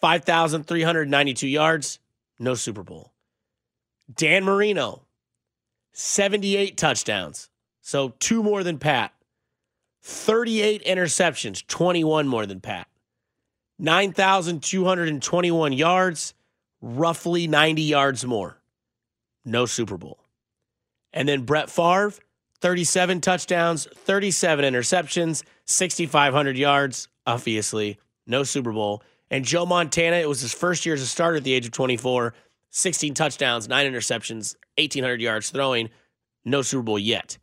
5,392 0.00 1.48
yards, 1.48 1.98
no 2.38 2.54
Super 2.54 2.82
Bowl. 2.82 3.13
Dan 4.12 4.44
Marino, 4.44 5.02
78 5.92 6.76
touchdowns, 6.76 7.48
so 7.80 8.14
two 8.18 8.42
more 8.42 8.62
than 8.62 8.78
Pat. 8.78 9.12
38 10.02 10.84
interceptions, 10.84 11.66
21 11.66 12.28
more 12.28 12.44
than 12.44 12.60
Pat. 12.60 12.86
9,221 13.78 15.72
yards, 15.72 16.34
roughly 16.80 17.46
90 17.46 17.82
yards 17.82 18.24
more. 18.26 18.60
No 19.44 19.66
Super 19.66 19.96
Bowl. 19.96 20.18
And 21.12 21.28
then 21.28 21.42
Brett 21.42 21.70
Favre, 21.70 22.12
37 22.60 23.20
touchdowns, 23.20 23.86
37 23.94 24.64
interceptions, 24.64 25.42
6,500 25.64 26.56
yards, 26.58 27.08
obviously, 27.26 27.98
no 28.26 28.42
Super 28.42 28.72
Bowl. 28.72 29.02
And 29.30 29.44
Joe 29.44 29.66
Montana, 29.66 30.16
it 30.16 30.28
was 30.28 30.40
his 30.40 30.52
first 30.52 30.84
year 30.84 30.94
as 30.94 31.02
a 31.02 31.06
starter 31.06 31.38
at 31.38 31.44
the 31.44 31.52
age 31.52 31.66
of 31.66 31.72
24, 31.72 32.34
16 32.74 33.14
touchdowns, 33.14 33.68
nine 33.68 33.90
interceptions, 33.90 34.56
1,800 34.76 35.20
yards 35.20 35.50
throwing, 35.50 35.90
no 36.44 36.62
Super 36.62 36.82
Bowl 36.82 36.98
yet 36.98 37.38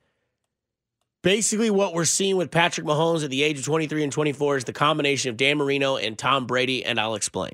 basically 1.21 1.69
what 1.69 1.93
we're 1.93 2.05
seeing 2.05 2.37
with 2.37 2.51
Patrick 2.51 2.85
Mahomes 2.85 3.23
at 3.23 3.29
the 3.29 3.43
age 3.43 3.59
of 3.59 3.65
23 3.65 4.03
and 4.03 4.11
24 4.11 4.57
is 4.57 4.63
the 4.65 4.73
combination 4.73 5.29
of 5.29 5.37
Dan 5.37 5.57
Marino 5.57 5.97
and 5.97 6.17
Tom 6.17 6.45
Brady, 6.45 6.83
and 6.83 6.99
I'll 6.99 7.15
explain. 7.15 7.53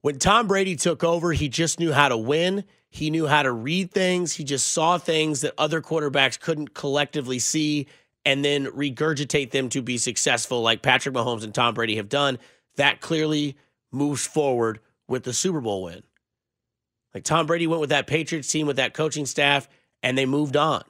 When 0.00 0.18
Tom 0.18 0.48
Brady 0.48 0.76
took 0.76 1.04
over, 1.04 1.32
he 1.32 1.48
just 1.48 1.78
knew 1.78 1.92
how 1.92 2.08
to 2.08 2.16
win. 2.16 2.64
He 2.90 3.10
knew 3.10 3.26
how 3.26 3.42
to 3.42 3.52
read 3.52 3.92
things. 3.92 4.32
He 4.34 4.44
just 4.44 4.68
saw 4.72 4.98
things 4.98 5.42
that 5.42 5.54
other 5.56 5.80
quarterbacks 5.80 6.38
couldn't 6.38 6.74
collectively 6.74 7.38
see 7.38 7.86
and 8.24 8.44
then 8.44 8.66
regurgitate 8.66 9.50
them 9.50 9.68
to 9.70 9.82
be 9.82 9.98
successful, 9.98 10.60
like 10.60 10.82
Patrick 10.82 11.14
Mahomes 11.14 11.44
and 11.44 11.54
Tom 11.54 11.74
Brady 11.74 11.96
have 11.96 12.08
done. 12.08 12.38
That 12.76 13.00
clearly 13.00 13.56
moves 13.90 14.26
forward 14.26 14.80
with 15.08 15.24
the 15.24 15.32
Super 15.32 15.60
Bowl 15.60 15.84
win. 15.84 16.02
Like 17.14 17.24
Tom 17.24 17.46
Brady 17.46 17.66
went 17.66 17.80
with 17.80 17.90
that 17.90 18.06
Patriots 18.06 18.50
team, 18.50 18.66
with 18.66 18.76
that 18.76 18.94
coaching 18.94 19.26
staff, 19.26 19.68
and 20.02 20.16
they 20.16 20.26
moved 20.26 20.56
on. 20.56 20.82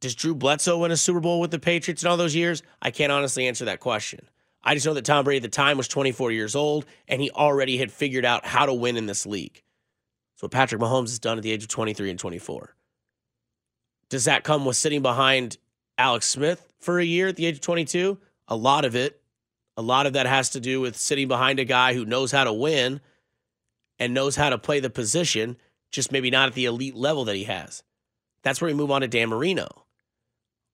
Does 0.00 0.14
Drew 0.14 0.34
Bledsoe 0.34 0.78
win 0.78 0.90
a 0.90 0.96
Super 0.96 1.20
Bowl 1.20 1.40
with 1.40 1.50
the 1.50 1.58
Patriots 1.58 2.02
in 2.02 2.08
all 2.08 2.16
those 2.16 2.34
years? 2.34 2.62
I 2.80 2.90
can't 2.90 3.12
honestly 3.12 3.46
answer 3.46 3.66
that 3.66 3.80
question. 3.80 4.20
I 4.62 4.74
just 4.74 4.86
know 4.86 4.94
that 4.94 5.04
Tom 5.04 5.24
Brady 5.24 5.38
at 5.38 5.42
the 5.42 5.48
time 5.48 5.76
was 5.76 5.88
24 5.88 6.32
years 6.32 6.54
old 6.54 6.86
and 7.08 7.20
he 7.20 7.30
already 7.30 7.78
had 7.78 7.92
figured 7.92 8.24
out 8.24 8.46
how 8.46 8.66
to 8.66 8.74
win 8.74 8.96
in 8.96 9.06
this 9.06 9.26
league. 9.26 9.62
That's 10.34 10.42
what 10.42 10.52
Patrick 10.52 10.80
Mahomes 10.80 11.08
has 11.08 11.18
done 11.18 11.36
at 11.36 11.42
the 11.42 11.50
age 11.50 11.62
of 11.62 11.68
23 11.68 12.10
and 12.10 12.18
24. 12.18 12.74
Does 14.08 14.24
that 14.24 14.44
come 14.44 14.64
with 14.64 14.76
sitting 14.76 15.02
behind 15.02 15.58
Alex 15.96 16.28
Smith 16.28 16.66
for 16.78 16.98
a 16.98 17.04
year 17.04 17.28
at 17.28 17.36
the 17.36 17.46
age 17.46 17.56
of 17.56 17.60
22? 17.60 18.18
A 18.48 18.56
lot 18.56 18.84
of 18.84 18.96
it. 18.96 19.20
A 19.76 19.82
lot 19.82 20.06
of 20.06 20.14
that 20.14 20.26
has 20.26 20.50
to 20.50 20.60
do 20.60 20.80
with 20.80 20.96
sitting 20.96 21.28
behind 21.28 21.58
a 21.58 21.64
guy 21.64 21.94
who 21.94 22.04
knows 22.04 22.32
how 22.32 22.44
to 22.44 22.52
win 22.52 23.00
and 24.00 24.14
knows 24.14 24.34
how 24.34 24.50
to 24.50 24.58
play 24.58 24.80
the 24.80 24.90
position, 24.90 25.56
just 25.92 26.10
maybe 26.10 26.30
not 26.30 26.48
at 26.48 26.54
the 26.54 26.64
elite 26.64 26.96
level 26.96 27.26
that 27.26 27.36
he 27.36 27.44
has. 27.44 27.84
That's 28.42 28.60
where 28.60 28.68
we 28.70 28.74
move 28.74 28.90
on 28.90 29.02
to 29.02 29.08
Dan 29.08 29.28
Marino. 29.28 29.68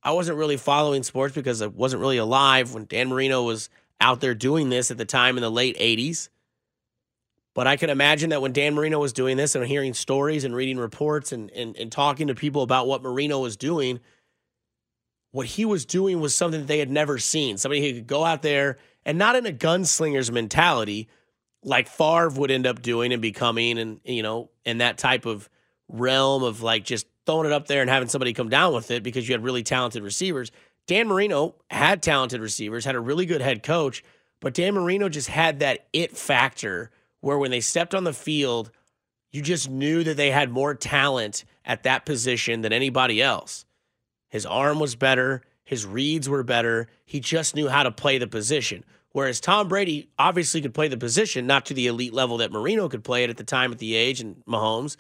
I 0.03 0.13
wasn't 0.13 0.39
really 0.39 0.57
following 0.57 1.03
sports 1.03 1.35
because 1.35 1.61
I 1.61 1.67
wasn't 1.67 2.01
really 2.01 2.19
alive 2.19 2.73
when 2.73 2.85
Dan 2.85 3.09
Marino 3.09 3.43
was 3.43 3.69
out 4.01 4.21
there 4.21 4.35
doing 4.35 4.69
this 4.71 4.93
at 4.93 4.99
the 4.99 5.05
time 5.05 5.37
in 5.37 5.43
the 5.43 5.51
late 5.51 5.77
80s. 5.77 6.29
But 7.55 7.67
I 7.67 7.77
can 7.77 7.91
imagine 7.91 8.31
that 8.31 8.43
when 8.43 8.53
Dan 8.53 8.75
Marino 8.75 9.01
was 9.01 9.13
doing 9.13 9.37
this 9.37 9.55
and 9.55 9.67
hearing 9.67 9.95
stories 9.95 10.45
and 10.45 10.55
reading 10.55 10.79
reports 10.79 11.33
and, 11.33 11.51
and, 11.51 11.77
and 11.77 11.91
talking 11.91 12.29
to 12.29 12.35
people 12.35 12.63
about 12.63 12.87
what 12.87 13.03
Marino 13.03 13.41
was 13.41 13.57
doing, 13.57 13.99
what 15.33 15.47
he 15.47 15.65
was 15.65 15.85
doing 15.85 16.21
was 16.21 16.35
something 16.35 16.61
that 16.61 16.67
they 16.67 16.79
had 16.79 16.91
never 16.91 17.19
seen. 17.19 17.57
Somebody 17.57 17.81
who 17.81 17.97
could 17.97 18.07
go 18.07 18.25
out 18.25 18.43
there 18.43 18.79
and 19.05 19.19
not 19.19 19.35
in 19.35 19.47
a 19.47 19.53
gunslinger's 19.53 20.31
mentality 20.31 21.09
like 21.67 21.89
Favre 21.89 22.31
would 22.31 22.51
end 22.51 22.67
up 22.67 22.81
doing 22.81 23.13
and 23.13 23.21
becoming, 23.21 23.79
and, 23.79 24.01
you 24.05 24.23
know, 24.23 24.51
in 24.65 24.79
that 24.79 24.97
type 24.97 25.27
of 25.27 25.51
realm 25.89 26.43
of 26.43 26.63
like 26.63 26.85
just 26.85 27.07
throwing 27.27 27.47
it 27.47 27.53
up 27.53 27.67
there 27.67 27.81
and 27.81 27.91
having 27.91 28.09
somebody 28.09 28.33
come 28.33 28.49
down 28.49 28.73
with 28.73 28.91
it 28.91 29.03
because 29.03 29.29
you 29.29 29.35
had 29.35 29.43
really 29.43 29.65
talented 29.65 30.03
receivers. 30.03 30.53
Dan 30.87 31.09
Marino 31.09 31.57
had 31.69 32.03
talented 32.03 32.41
receivers, 32.41 32.85
had 32.85 32.95
a 32.95 33.01
really 33.01 33.27
good 33.27 33.41
head 33.41 33.65
coach, 33.65 34.05
but 34.41 34.55
Dan 34.55 34.75
Marino 34.75 35.09
just 35.09 35.29
had 35.29 35.59
that 35.59 35.89
it 35.93 36.17
factor 36.17 36.93
where 37.21 37.37
when 37.37 37.51
they 37.51 37.61
stepped 37.61 37.95
on 37.95 38.05
the 38.05 38.13
field, 38.13 38.71
you 39.33 39.43
just 39.43 39.69
knew 39.69 40.05
that 40.05 40.17
they 40.17 40.31
had 40.31 40.51
more 40.51 40.75
talent 40.75 41.45
at 41.65 41.83
that 41.83 42.07
position 42.07 42.61
than 42.61 42.73
anybody 42.73 43.21
else. 43.21 43.65
His 44.29 44.47
arm 44.47 44.79
was 44.79 44.95
better, 44.95 45.43
his 45.65 45.85
reads 45.85 46.29
were 46.29 46.45
better. 46.45 46.87
He 47.05 47.19
just 47.19 47.57
knew 47.57 47.69
how 47.69 47.83
to 47.83 47.91
play 47.91 48.19
the 48.19 48.29
position. 48.29 48.85
Whereas 49.17 49.41
Tom 49.41 49.69
Brady 49.69 50.11
obviously 50.19 50.61
could 50.61 50.75
play 50.75 50.89
the 50.89 50.99
position, 50.99 51.47
not 51.47 51.65
to 51.67 51.75
the 51.75 51.87
elite 51.87 52.13
level 52.13 52.37
that 52.37 52.53
Marino 52.53 52.87
could 52.87 53.03
play 53.03 53.25
it 53.25 53.31
at 53.31 53.39
the 53.39 53.45
time 53.45 53.73
at 53.73 53.79
the 53.79 53.95
age 53.95 54.21
and 54.21 54.45
Mahomes, 54.45 54.99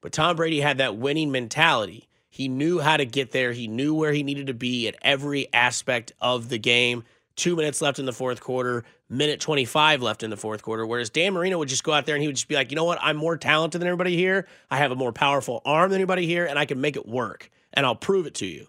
but 0.00 0.12
Tom 0.12 0.36
Brady 0.36 0.60
had 0.60 0.78
that 0.78 0.96
winning 0.96 1.32
mentality. 1.32 2.08
He 2.28 2.46
knew 2.46 2.78
how 2.78 2.96
to 2.96 3.04
get 3.04 3.32
there. 3.32 3.50
He 3.50 3.66
knew 3.66 3.96
where 3.96 4.12
he 4.12 4.22
needed 4.22 4.46
to 4.46 4.54
be 4.54 4.86
at 4.86 4.94
every 5.02 5.52
aspect 5.52 6.12
of 6.20 6.50
the 6.50 6.58
game. 6.58 7.02
Two 7.34 7.56
minutes 7.56 7.82
left 7.82 7.98
in 7.98 8.06
the 8.06 8.12
fourth 8.12 8.40
quarter, 8.40 8.84
minute 9.08 9.40
25 9.40 10.02
left 10.02 10.22
in 10.22 10.30
the 10.30 10.36
fourth 10.36 10.62
quarter. 10.62 10.86
Whereas 10.86 11.10
Dan 11.10 11.32
Marino 11.32 11.58
would 11.58 11.68
just 11.68 11.82
go 11.82 11.92
out 11.92 12.06
there 12.06 12.14
and 12.14 12.22
he 12.22 12.28
would 12.28 12.36
just 12.36 12.46
be 12.46 12.54
like, 12.54 12.70
you 12.70 12.76
know 12.76 12.84
what? 12.84 13.00
I'm 13.02 13.16
more 13.16 13.36
talented 13.36 13.80
than 13.80 13.88
everybody 13.88 14.16
here. 14.16 14.46
I 14.70 14.76
have 14.76 14.92
a 14.92 14.94
more 14.94 15.12
powerful 15.12 15.62
arm 15.64 15.90
than 15.90 15.96
anybody 15.96 16.28
here, 16.28 16.46
and 16.46 16.60
I 16.60 16.64
can 16.64 16.80
make 16.80 16.94
it 16.94 17.08
work. 17.08 17.50
And 17.74 17.84
I'll 17.84 17.96
prove 17.96 18.26
it 18.26 18.34
to 18.34 18.46
you. 18.46 18.68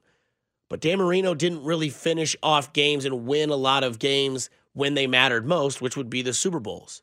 But 0.67 0.81
Dan 0.81 0.97
Marino 0.97 1.35
didn't 1.35 1.63
really 1.63 1.89
finish 1.89 2.35
off 2.41 2.73
games 2.73 3.05
and 3.05 3.27
win 3.27 3.51
a 3.51 3.55
lot 3.55 3.83
of 3.83 3.99
games 3.99 4.49
when 4.73 4.93
they 4.93 5.07
mattered 5.07 5.45
most, 5.45 5.81
which 5.81 5.95
would 5.95 6.09
be 6.09 6.21
the 6.21 6.33
Super 6.33 6.59
Bowls. 6.59 7.01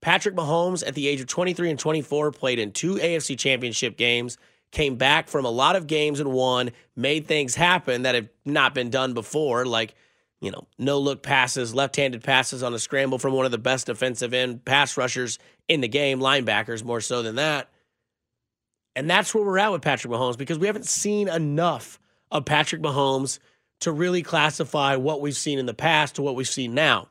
Patrick 0.00 0.34
Mahomes, 0.34 0.86
at 0.86 0.94
the 0.94 1.08
age 1.08 1.20
of 1.20 1.26
23 1.26 1.70
and 1.70 1.78
24, 1.78 2.32
played 2.32 2.58
in 2.58 2.72
two 2.72 2.96
AFC 2.96 3.38
championship 3.38 3.96
games 3.96 4.36
came 4.70 4.96
back 4.96 5.28
from 5.28 5.44
a 5.44 5.50
lot 5.50 5.76
of 5.76 5.86
games 5.86 6.20
and 6.20 6.30
won, 6.32 6.70
made 6.96 7.26
things 7.26 7.54
happen 7.54 8.02
that 8.02 8.14
have 8.14 8.28
not 8.44 8.74
been 8.74 8.90
done 8.90 9.14
before, 9.14 9.64
like, 9.64 9.94
you 10.40 10.50
know, 10.50 10.66
no 10.78 10.98
look 10.98 11.22
passes, 11.22 11.74
left 11.74 11.96
handed 11.96 12.22
passes 12.22 12.62
on 12.62 12.74
a 12.74 12.78
scramble 12.78 13.18
from 13.18 13.32
one 13.32 13.46
of 13.46 13.52
the 13.52 13.58
best 13.58 13.86
defensive 13.86 14.34
end 14.34 14.64
pass 14.64 14.96
rushers 14.98 15.38
in 15.68 15.80
the 15.80 15.88
game, 15.88 16.20
linebackers 16.20 16.84
more 16.84 17.00
so 17.00 17.22
than 17.22 17.36
that. 17.36 17.70
And 18.94 19.08
that's 19.08 19.34
where 19.34 19.44
we're 19.44 19.58
at 19.58 19.72
with 19.72 19.82
Patrick 19.82 20.12
Mahomes 20.12 20.36
because 20.36 20.58
we 20.58 20.66
haven't 20.66 20.86
seen 20.86 21.28
enough 21.28 21.98
of 22.30 22.44
Patrick 22.44 22.82
Mahomes 22.82 23.38
to 23.80 23.92
really 23.92 24.22
classify 24.22 24.96
what 24.96 25.20
we've 25.20 25.36
seen 25.36 25.58
in 25.58 25.66
the 25.66 25.74
past 25.74 26.16
to 26.16 26.22
what 26.22 26.36
we've 26.36 26.48
seen 26.48 26.74
now. 26.74 27.08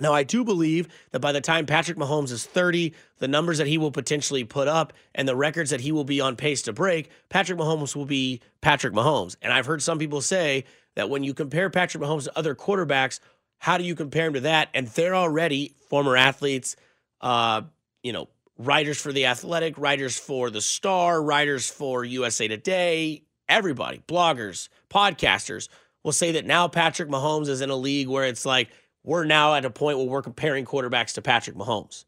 Now, 0.00 0.12
I 0.12 0.24
do 0.24 0.42
believe 0.42 0.88
that 1.12 1.20
by 1.20 1.32
the 1.32 1.40
time 1.40 1.66
Patrick 1.66 1.98
Mahomes 1.98 2.32
is 2.32 2.44
30, 2.44 2.94
the 3.18 3.28
numbers 3.28 3.58
that 3.58 3.66
he 3.66 3.78
will 3.78 3.92
potentially 3.92 4.42
put 4.42 4.66
up 4.66 4.92
and 5.14 5.28
the 5.28 5.36
records 5.36 5.70
that 5.70 5.80
he 5.80 5.92
will 5.92 6.04
be 6.04 6.20
on 6.20 6.34
pace 6.34 6.62
to 6.62 6.72
break, 6.72 7.10
Patrick 7.28 7.58
Mahomes 7.58 7.94
will 7.94 8.06
be 8.06 8.40
Patrick 8.60 8.94
Mahomes. 8.94 9.36
And 9.42 9.52
I've 9.52 9.66
heard 9.66 9.82
some 9.82 9.98
people 9.98 10.20
say 10.20 10.64
that 10.96 11.10
when 11.10 11.22
you 11.22 11.34
compare 11.34 11.70
Patrick 11.70 12.02
Mahomes 12.02 12.24
to 12.24 12.36
other 12.36 12.54
quarterbacks, 12.54 13.20
how 13.58 13.78
do 13.78 13.84
you 13.84 13.94
compare 13.94 14.26
him 14.26 14.32
to 14.32 14.40
that? 14.40 14.70
And 14.74 14.88
they're 14.88 15.14
already 15.14 15.76
former 15.88 16.16
athletes, 16.16 16.74
uh, 17.20 17.62
you 18.02 18.12
know, 18.12 18.28
writers 18.58 19.00
for 19.00 19.12
The 19.12 19.26
Athletic, 19.26 19.78
writers 19.78 20.18
for 20.18 20.50
The 20.50 20.60
Star, 20.60 21.22
writers 21.22 21.70
for 21.70 22.04
USA 22.04 22.48
Today, 22.48 23.22
everybody, 23.52 24.02
bloggers, 24.08 24.68
podcasters 24.88 25.68
will 26.02 26.12
say 26.12 26.32
that 26.32 26.46
now 26.46 26.68
Patrick 26.68 27.08
Mahomes 27.08 27.48
is 27.48 27.60
in 27.60 27.70
a 27.70 27.76
league 27.76 28.08
where 28.08 28.24
it's 28.24 28.46
like, 28.46 28.70
we're 29.04 29.24
now 29.24 29.54
at 29.54 29.64
a 29.64 29.70
point 29.70 29.98
where 29.98 30.06
we're 30.06 30.22
comparing 30.22 30.64
quarterbacks 30.64 31.14
to 31.14 31.22
Patrick 31.22 31.56
Mahomes. 31.56 32.04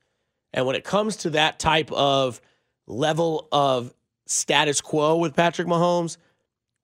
And 0.53 0.65
when 0.65 0.75
it 0.75 0.85
comes 0.85 1.17
to 1.17 1.31
that 1.31 1.59
type 1.59 1.93
of 1.93 2.41
level 2.87 3.49
of 3.53 3.93
status 4.27 4.81
quo 4.81 5.17
with 5.19 5.37
Patrick 5.37 5.69
Mahomes, 5.69 6.17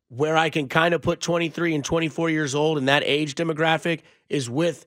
where 0.09 0.37
I 0.37 0.51
can 0.51 0.69
kind 0.69 0.93
of 0.93 1.01
put 1.01 1.21
23 1.21 1.75
and 1.77 1.85
24 1.85 2.31
years 2.31 2.55
old 2.55 2.77
in 2.77 2.87
that 2.87 3.03
age 3.05 3.37
demographic 3.37 4.01
is 4.29 4.51
with 4.51 4.85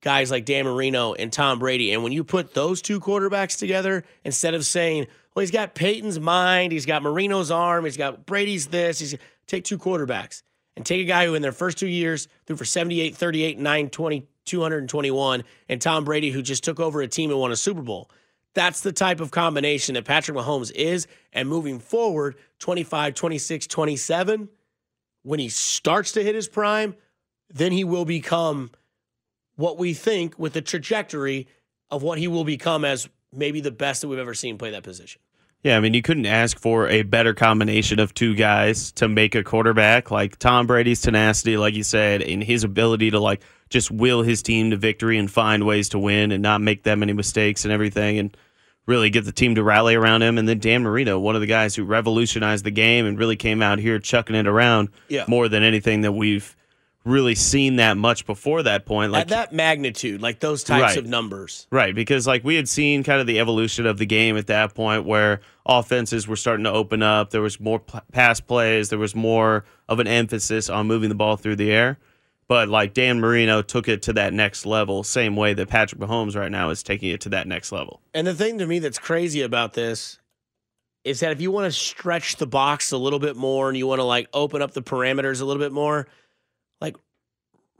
guys 0.00 0.30
like 0.30 0.44
Dan 0.44 0.64
Marino 0.64 1.12
and 1.14 1.32
Tom 1.32 1.58
Brady. 1.58 1.92
And 1.92 2.02
when 2.02 2.12
you 2.12 2.24
put 2.24 2.54
those 2.54 2.80
two 2.80 3.00
quarterbacks 3.00 3.58
together, 3.58 4.04
instead 4.24 4.54
of 4.54 4.64
saying, 4.64 5.08
well, 5.34 5.42
he's 5.42 5.50
got 5.50 5.74
Peyton's 5.74 6.20
mind, 6.20 6.72
he's 6.72 6.86
got 6.86 7.02
Marino's 7.02 7.50
arm, 7.50 7.84
he's 7.84 7.96
got 7.96 8.24
Brady's 8.24 8.66
this, 8.66 9.00
he's 9.00 9.16
take 9.46 9.64
two 9.64 9.78
quarterbacks 9.78 10.42
and 10.76 10.86
take 10.86 11.00
a 11.00 11.04
guy 11.04 11.26
who 11.26 11.34
in 11.34 11.42
their 11.42 11.52
first 11.52 11.78
two 11.78 11.88
years 11.88 12.28
threw 12.46 12.56
for 12.56 12.64
78, 12.64 13.16
38, 13.16 13.58
9, 13.58 13.90
20, 13.90 14.26
221, 14.44 15.44
and 15.68 15.80
Tom 15.80 16.04
Brady, 16.04 16.30
who 16.30 16.42
just 16.42 16.64
took 16.64 16.80
over 16.80 17.00
a 17.00 17.08
team 17.08 17.30
and 17.30 17.38
won 17.38 17.52
a 17.52 17.56
Super 17.56 17.82
Bowl. 17.82 18.10
That's 18.54 18.82
the 18.82 18.92
type 18.92 19.20
of 19.20 19.30
combination 19.30 19.94
that 19.94 20.04
Patrick 20.04 20.36
Mahomes 20.36 20.70
is. 20.72 21.08
And 21.32 21.48
moving 21.48 21.80
forward, 21.80 22.36
25, 22.60 23.14
26, 23.14 23.66
27, 23.66 24.48
when 25.22 25.40
he 25.40 25.48
starts 25.48 26.12
to 26.12 26.22
hit 26.22 26.34
his 26.34 26.48
prime, 26.48 26.94
then 27.52 27.72
he 27.72 27.82
will 27.84 28.04
become 28.04 28.70
what 29.56 29.78
we 29.78 29.94
think 29.94 30.38
with 30.38 30.52
the 30.52 30.62
trajectory 30.62 31.48
of 31.90 32.02
what 32.02 32.18
he 32.18 32.28
will 32.28 32.44
become 32.44 32.84
as 32.84 33.08
maybe 33.32 33.60
the 33.60 33.70
best 33.70 34.00
that 34.00 34.08
we've 34.08 34.18
ever 34.18 34.34
seen 34.34 34.58
play 34.58 34.70
that 34.70 34.82
position. 34.82 35.20
Yeah, 35.64 35.78
I 35.78 35.80
mean, 35.80 35.94
you 35.94 36.02
couldn't 36.02 36.26
ask 36.26 36.58
for 36.58 36.88
a 36.88 37.02
better 37.02 37.32
combination 37.32 37.98
of 37.98 38.12
two 38.12 38.34
guys 38.34 38.92
to 38.92 39.08
make 39.08 39.34
a 39.34 39.42
quarterback. 39.42 40.10
Like 40.10 40.38
Tom 40.38 40.66
Brady's 40.66 41.00
tenacity, 41.00 41.56
like 41.56 41.74
you 41.74 41.82
said, 41.82 42.20
and 42.20 42.44
his 42.44 42.64
ability 42.64 43.10
to 43.12 43.18
like 43.18 43.40
just 43.70 43.90
will 43.90 44.22
his 44.22 44.42
team 44.42 44.70
to 44.70 44.76
victory 44.76 45.16
and 45.16 45.30
find 45.30 45.64
ways 45.64 45.88
to 45.88 45.98
win 45.98 46.32
and 46.32 46.42
not 46.42 46.60
make 46.60 46.82
that 46.82 46.98
many 46.98 47.14
mistakes 47.14 47.64
and 47.64 47.72
everything, 47.72 48.18
and 48.18 48.36
really 48.86 49.08
get 49.08 49.24
the 49.24 49.32
team 49.32 49.54
to 49.54 49.62
rally 49.64 49.94
around 49.94 50.20
him. 50.20 50.36
And 50.36 50.46
then 50.46 50.58
Dan 50.58 50.82
Marino, 50.82 51.18
one 51.18 51.34
of 51.34 51.40
the 51.40 51.46
guys 51.46 51.74
who 51.74 51.84
revolutionized 51.84 52.66
the 52.66 52.70
game 52.70 53.06
and 53.06 53.18
really 53.18 53.36
came 53.36 53.62
out 53.62 53.78
here 53.78 53.98
chucking 53.98 54.36
it 54.36 54.46
around 54.46 54.90
Yeah. 55.08 55.24
more 55.26 55.48
than 55.48 55.62
anything 55.62 56.02
that 56.02 56.12
we've 56.12 56.54
really 57.04 57.34
seen 57.34 57.76
that 57.76 57.96
much 57.96 58.24
before 58.26 58.62
that 58.62 58.86
point. 58.86 59.12
Like 59.12 59.22
At 59.22 59.28
that 59.28 59.52
magnitude, 59.52 60.22
like 60.22 60.40
those 60.40 60.64
types 60.64 60.82
Right. 60.82 60.96
of 60.96 61.06
numbers. 61.06 61.66
Right, 61.70 61.94
because 61.94 62.26
like 62.26 62.44
we 62.44 62.56
had 62.56 62.68
seen 62.68 63.02
kind 63.04 63.20
of 63.20 63.26
the 63.26 63.38
evolution 63.38 63.84
of 63.86 63.98
the 63.98 64.06
game 64.06 64.36
at 64.36 64.46
that 64.46 64.74
point 64.74 65.04
where 65.04 65.40
offenses 65.66 66.26
were 66.26 66.36
starting 66.36 66.64
to 66.64 66.72
open 66.72 67.02
up. 67.02 67.30
There 67.30 67.42
was 67.42 67.60
more 67.60 67.78
p- 67.80 67.98
pass 68.12 68.40
plays. 68.40 68.88
There 68.88 68.98
was 68.98 69.14
more 69.14 69.64
of 69.88 69.98
an 70.00 70.06
emphasis 70.06 70.68
on 70.70 70.86
moving 70.86 71.08
the 71.10 71.14
ball 71.14 71.36
through 71.36 71.56
the 71.56 71.70
air. 71.70 71.98
But 72.46 72.68
like 72.68 72.92
Dan 72.94 73.20
Marino 73.20 73.62
took 73.62 73.88
it 73.88 74.02
to 74.02 74.12
that 74.14 74.32
next 74.34 74.66
level, 74.66 75.02
same 75.02 75.34
way 75.36 75.54
that 75.54 75.68
Patrick 75.68 76.00
Mahomes 76.00 76.36
right 76.36 76.50
now 76.50 76.70
is 76.70 76.82
taking 76.82 77.10
it 77.10 77.20
to 77.22 77.30
that 77.30 77.46
next 77.46 77.72
level. 77.72 78.00
And 78.12 78.26
the 78.26 78.34
thing 78.34 78.58
to 78.58 78.66
me 78.66 78.78
that's 78.80 78.98
crazy 78.98 79.40
about 79.42 79.72
this 79.72 80.18
is 81.04 81.20
that 81.20 81.32
if 81.32 81.40
you 81.40 81.50
want 81.50 81.66
to 81.66 81.72
stretch 81.72 82.36
the 82.36 82.46
box 82.46 82.92
a 82.92 82.96
little 82.98 83.18
bit 83.18 83.36
more 83.36 83.68
and 83.68 83.76
you 83.76 83.86
want 83.86 83.98
to 83.98 84.04
like 84.04 84.28
open 84.32 84.62
up 84.62 84.72
the 84.72 84.82
parameters 84.82 85.40
a 85.40 85.44
little 85.44 85.60
bit 85.60 85.72
more, 85.72 86.06
like 86.80 86.96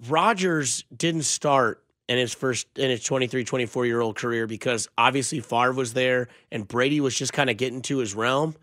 Rodgers 0.09 0.85
didn't 0.95 1.23
start 1.23 1.83
in 2.09 2.19
his 2.19 2.35
first 2.35 2.67
in 2.77 2.91
his 2.91 3.03
23 3.03 3.45
24 3.45 3.87
year 3.87 4.01
old 4.01 4.17
career 4.17 4.47
because 4.47 4.89
obviously 4.99 5.41
Favre 5.41 5.73
was 5.73 5.95
there 5.95 6.29
and 6.51 6.67
Brady 6.69 7.01
was 7.01 7.15
just 7.15 7.33
kind 7.33 7.51
of 7.51 7.57
getting 7.57 7.83
to 7.83 7.99
his 7.99 8.15
realm. 8.15 8.55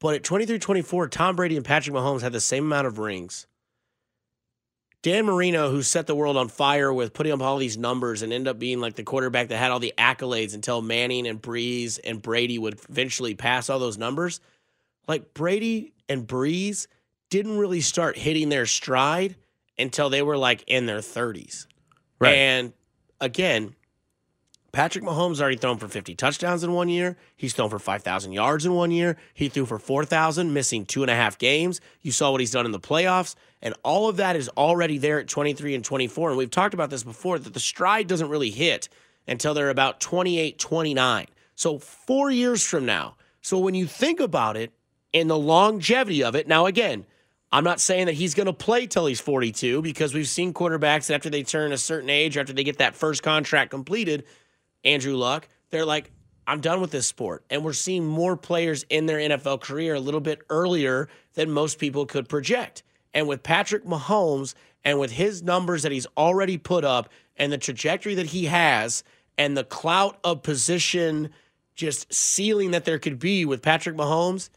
But 0.00 0.14
at 0.14 0.24
23 0.24 0.58
24, 0.58 1.08
Tom 1.08 1.36
Brady 1.36 1.56
and 1.56 1.64
Patrick 1.64 1.96
Mahomes 1.96 2.20
had 2.20 2.32
the 2.32 2.40
same 2.40 2.64
amount 2.64 2.86
of 2.86 2.98
rings. 2.98 3.46
Dan 5.02 5.24
Marino, 5.24 5.70
who 5.70 5.82
set 5.82 6.06
the 6.06 6.16
world 6.16 6.36
on 6.36 6.48
fire 6.48 6.92
with 6.92 7.14
putting 7.14 7.32
up 7.32 7.40
all 7.40 7.58
these 7.58 7.78
numbers 7.78 8.22
and 8.22 8.32
ended 8.32 8.48
up 8.48 8.58
being 8.58 8.80
like 8.80 8.96
the 8.96 9.04
quarterback 9.04 9.48
that 9.48 9.56
had 9.56 9.70
all 9.70 9.78
the 9.78 9.94
accolades 9.96 10.52
until 10.52 10.82
Manning 10.82 11.28
and 11.28 11.40
Brees 11.40 12.00
and 12.02 12.20
Brady 12.20 12.58
would 12.58 12.80
eventually 12.88 13.34
pass 13.34 13.70
all 13.70 13.78
those 13.78 13.98
numbers. 13.98 14.40
Like 15.06 15.32
Brady 15.32 15.92
and 16.08 16.26
Brees 16.26 16.88
didn't 17.30 17.58
really 17.58 17.80
start 17.80 18.16
hitting 18.16 18.48
their 18.48 18.66
stride 18.66 19.36
until 19.78 20.10
they 20.10 20.22
were 20.22 20.36
like 20.36 20.64
in 20.66 20.86
their 20.86 20.98
30s. 20.98 21.66
Right. 22.18 22.34
And 22.34 22.72
again, 23.20 23.74
Patrick 24.72 25.04
Mahomes 25.04 25.40
already 25.40 25.56
thrown 25.56 25.78
for 25.78 25.88
50 25.88 26.14
touchdowns 26.16 26.62
in 26.62 26.72
one 26.72 26.90
year. 26.90 27.16
He's 27.34 27.54
thrown 27.54 27.70
for 27.70 27.78
5,000 27.78 28.32
yards 28.32 28.66
in 28.66 28.74
one 28.74 28.90
year. 28.90 29.16
He 29.32 29.48
threw 29.48 29.64
for 29.64 29.78
4,000, 29.78 30.52
missing 30.52 30.84
two 30.84 31.02
and 31.02 31.10
a 31.10 31.14
half 31.14 31.38
games. 31.38 31.80
You 32.02 32.12
saw 32.12 32.30
what 32.30 32.40
he's 32.40 32.50
done 32.50 32.66
in 32.66 32.72
the 32.72 32.78
playoffs. 32.78 33.36
And 33.62 33.74
all 33.82 34.08
of 34.08 34.18
that 34.18 34.36
is 34.36 34.50
already 34.50 34.98
there 34.98 35.18
at 35.18 35.28
23 35.28 35.74
and 35.74 35.84
24. 35.84 36.28
And 36.28 36.38
we've 36.38 36.50
talked 36.50 36.74
about 36.74 36.90
this 36.90 37.02
before 37.02 37.38
that 37.38 37.54
the 37.54 37.60
stride 37.60 38.06
doesn't 38.06 38.28
really 38.28 38.50
hit 38.50 38.90
until 39.26 39.54
they're 39.54 39.70
about 39.70 39.98
28, 39.98 40.58
29. 40.58 41.26
So 41.54 41.78
four 41.78 42.30
years 42.30 42.62
from 42.62 42.84
now. 42.84 43.16
So 43.40 43.58
when 43.58 43.74
you 43.74 43.86
think 43.86 44.20
about 44.20 44.58
it 44.58 44.72
and 45.14 45.30
the 45.30 45.38
longevity 45.38 46.22
of 46.22 46.34
it, 46.34 46.46
now 46.46 46.66
again, 46.66 47.06
I'm 47.52 47.64
not 47.64 47.80
saying 47.80 48.06
that 48.06 48.14
he's 48.14 48.34
going 48.34 48.46
to 48.46 48.52
play 48.52 48.86
till 48.86 49.06
he's 49.06 49.20
42 49.20 49.82
because 49.82 50.12
we've 50.12 50.28
seen 50.28 50.52
quarterbacks 50.52 51.14
after 51.14 51.30
they 51.30 51.42
turn 51.42 51.72
a 51.72 51.78
certain 51.78 52.10
age, 52.10 52.36
after 52.36 52.52
they 52.52 52.64
get 52.64 52.78
that 52.78 52.96
first 52.96 53.22
contract 53.22 53.70
completed, 53.70 54.24
Andrew 54.84 55.14
Luck, 55.14 55.48
they're 55.70 55.84
like, 55.84 56.10
I'm 56.46 56.60
done 56.60 56.80
with 56.80 56.90
this 56.90 57.06
sport. 57.06 57.44
And 57.50 57.64
we're 57.64 57.72
seeing 57.72 58.06
more 58.06 58.36
players 58.36 58.84
in 58.88 59.06
their 59.06 59.18
NFL 59.18 59.60
career 59.60 59.94
a 59.94 60.00
little 60.00 60.20
bit 60.20 60.40
earlier 60.50 61.08
than 61.34 61.50
most 61.50 61.78
people 61.78 62.06
could 62.06 62.28
project. 62.28 62.82
And 63.14 63.26
with 63.26 63.42
Patrick 63.42 63.84
Mahomes 63.84 64.54
and 64.84 64.98
with 65.00 65.12
his 65.12 65.42
numbers 65.42 65.82
that 65.82 65.92
he's 65.92 66.06
already 66.16 66.58
put 66.58 66.84
up 66.84 67.08
and 67.36 67.52
the 67.52 67.58
trajectory 67.58 68.14
that 68.14 68.26
he 68.26 68.46
has 68.46 69.02
and 69.38 69.56
the 69.56 69.64
clout 69.64 70.18
of 70.22 70.42
position 70.42 71.30
just 71.74 72.12
ceiling 72.12 72.70
that 72.70 72.84
there 72.84 72.98
could 72.98 73.18
be 73.18 73.44
with 73.44 73.62
Patrick 73.62 73.96
Mahomes, 73.96 74.48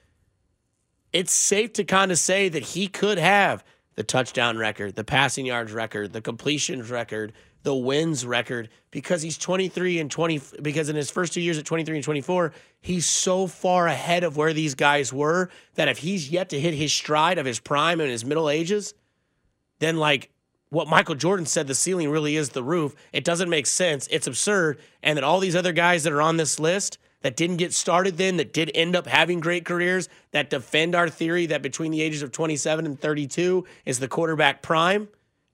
it's 1.14 1.32
safe 1.32 1.74
to 1.74 1.84
kind 1.84 2.12
of 2.12 2.18
say 2.18 2.50
that 2.50 2.64
he 2.64 2.88
could 2.88 3.18
have 3.18 3.64
the 3.96 4.04
touchdown 4.04 4.58
record, 4.58 4.96
the 4.96 5.04
passing 5.04 5.46
yards 5.46 5.72
record, 5.72 6.14
the 6.14 6.22
completions 6.22 6.90
record, 6.90 7.34
the 7.64 7.76
wins 7.76 8.26
record 8.26 8.70
because 8.92 9.22
he's 9.22 9.38
23 9.38 10.00
and 10.00 10.10
20 10.10 10.42
because 10.62 10.88
in 10.88 10.96
his 10.96 11.12
first 11.12 11.34
two 11.34 11.42
years 11.42 11.58
at 11.58 11.66
23 11.66 11.98
and 11.98 12.04
24 12.06 12.54
he's 12.80 13.06
so 13.06 13.48
far 13.48 13.88
ahead 13.88 14.24
of 14.24 14.38
where 14.38 14.54
these 14.54 14.76
guys 14.76 15.12
were 15.12 15.50
that 15.76 15.90
if 15.90 15.98
he's 15.98 16.30
yet 16.30 16.48
to 16.48 16.58
hit 16.58 16.74
his 16.74 16.94
stride 16.94 17.38
of 17.38 17.46
his 17.46 17.60
prime 17.60 18.00
and 18.00 18.10
his 18.10 18.24
middle 18.24 18.50
ages 18.50 18.94
then 19.80 19.98
like 19.98 20.30
what 20.70 20.88
Michael 20.88 21.16
Jordan 21.16 21.46
said 21.46 21.68
the 21.68 21.76
ceiling 21.76 22.10
really 22.10 22.36
is 22.36 22.50
the 22.50 22.64
roof. 22.64 22.96
It 23.12 23.24
doesn't 23.24 23.50
make 23.50 23.66
sense. 23.66 24.08
It's 24.12 24.28
absurd. 24.28 24.80
And 25.02 25.18
that 25.18 25.24
all 25.24 25.40
these 25.40 25.56
other 25.56 25.74
guys 25.74 26.04
that 26.04 26.14
are 26.14 26.22
on 26.22 26.38
this 26.38 26.60
list 26.60 27.00
that 27.22 27.36
didn't 27.36 27.58
get 27.58 27.74
started 27.74 28.18
then 28.18 28.38
that 28.38 28.54
did 28.54 28.72
end 28.74 28.96
up 28.96 29.08
having 29.08 29.40
great 29.40 29.66
careers 29.66 30.10
that 30.32 30.50
defend 30.50 30.96
our 30.96 31.10
theory 31.10 31.46
that 31.48 31.62
between 31.62 31.92
the 31.92 32.02
ages 32.02 32.22
of 32.22 32.32
27 32.32 32.86
and 32.86 33.00
32 33.00 33.66
is 33.86 34.00
the 34.00 34.08
quarterback 34.08 34.62
prime 34.62 35.08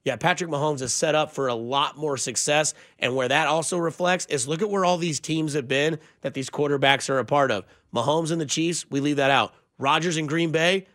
yeah, 0.05 0.17
Patrick 0.17 0.51
Mahomes 0.51 0.83
is 0.83 0.93
set 0.93 1.15
up 1.15 1.31
for 1.31 1.47
a 1.47 1.55
lot 1.55 1.97
more 1.97 2.15
success. 2.15 2.75
And 2.99 3.15
where 3.15 3.27
that 3.27 3.47
also 3.47 3.77
reflects 3.79 4.27
is 4.27 4.47
look 4.47 4.61
at 4.61 4.69
where 4.69 4.85
all 4.85 4.97
these 4.97 5.19
teams 5.19 5.53
have 5.53 5.67
been 5.67 5.99
that 6.21 6.35
these 6.35 6.49
quarterbacks 6.49 7.09
are 7.09 7.17
a 7.17 7.25
part 7.25 7.49
of. 7.49 7.65
Mahomes 7.93 8.31
and 8.31 8.39
the 8.39 8.45
Chiefs, 8.45 8.85
we 8.89 8.99
leave 8.99 9.15
that 9.15 9.31
out. 9.31 9.53
Rodgers 9.79 10.17
and 10.17 10.29
Green 10.29 10.51
Bay 10.51 10.85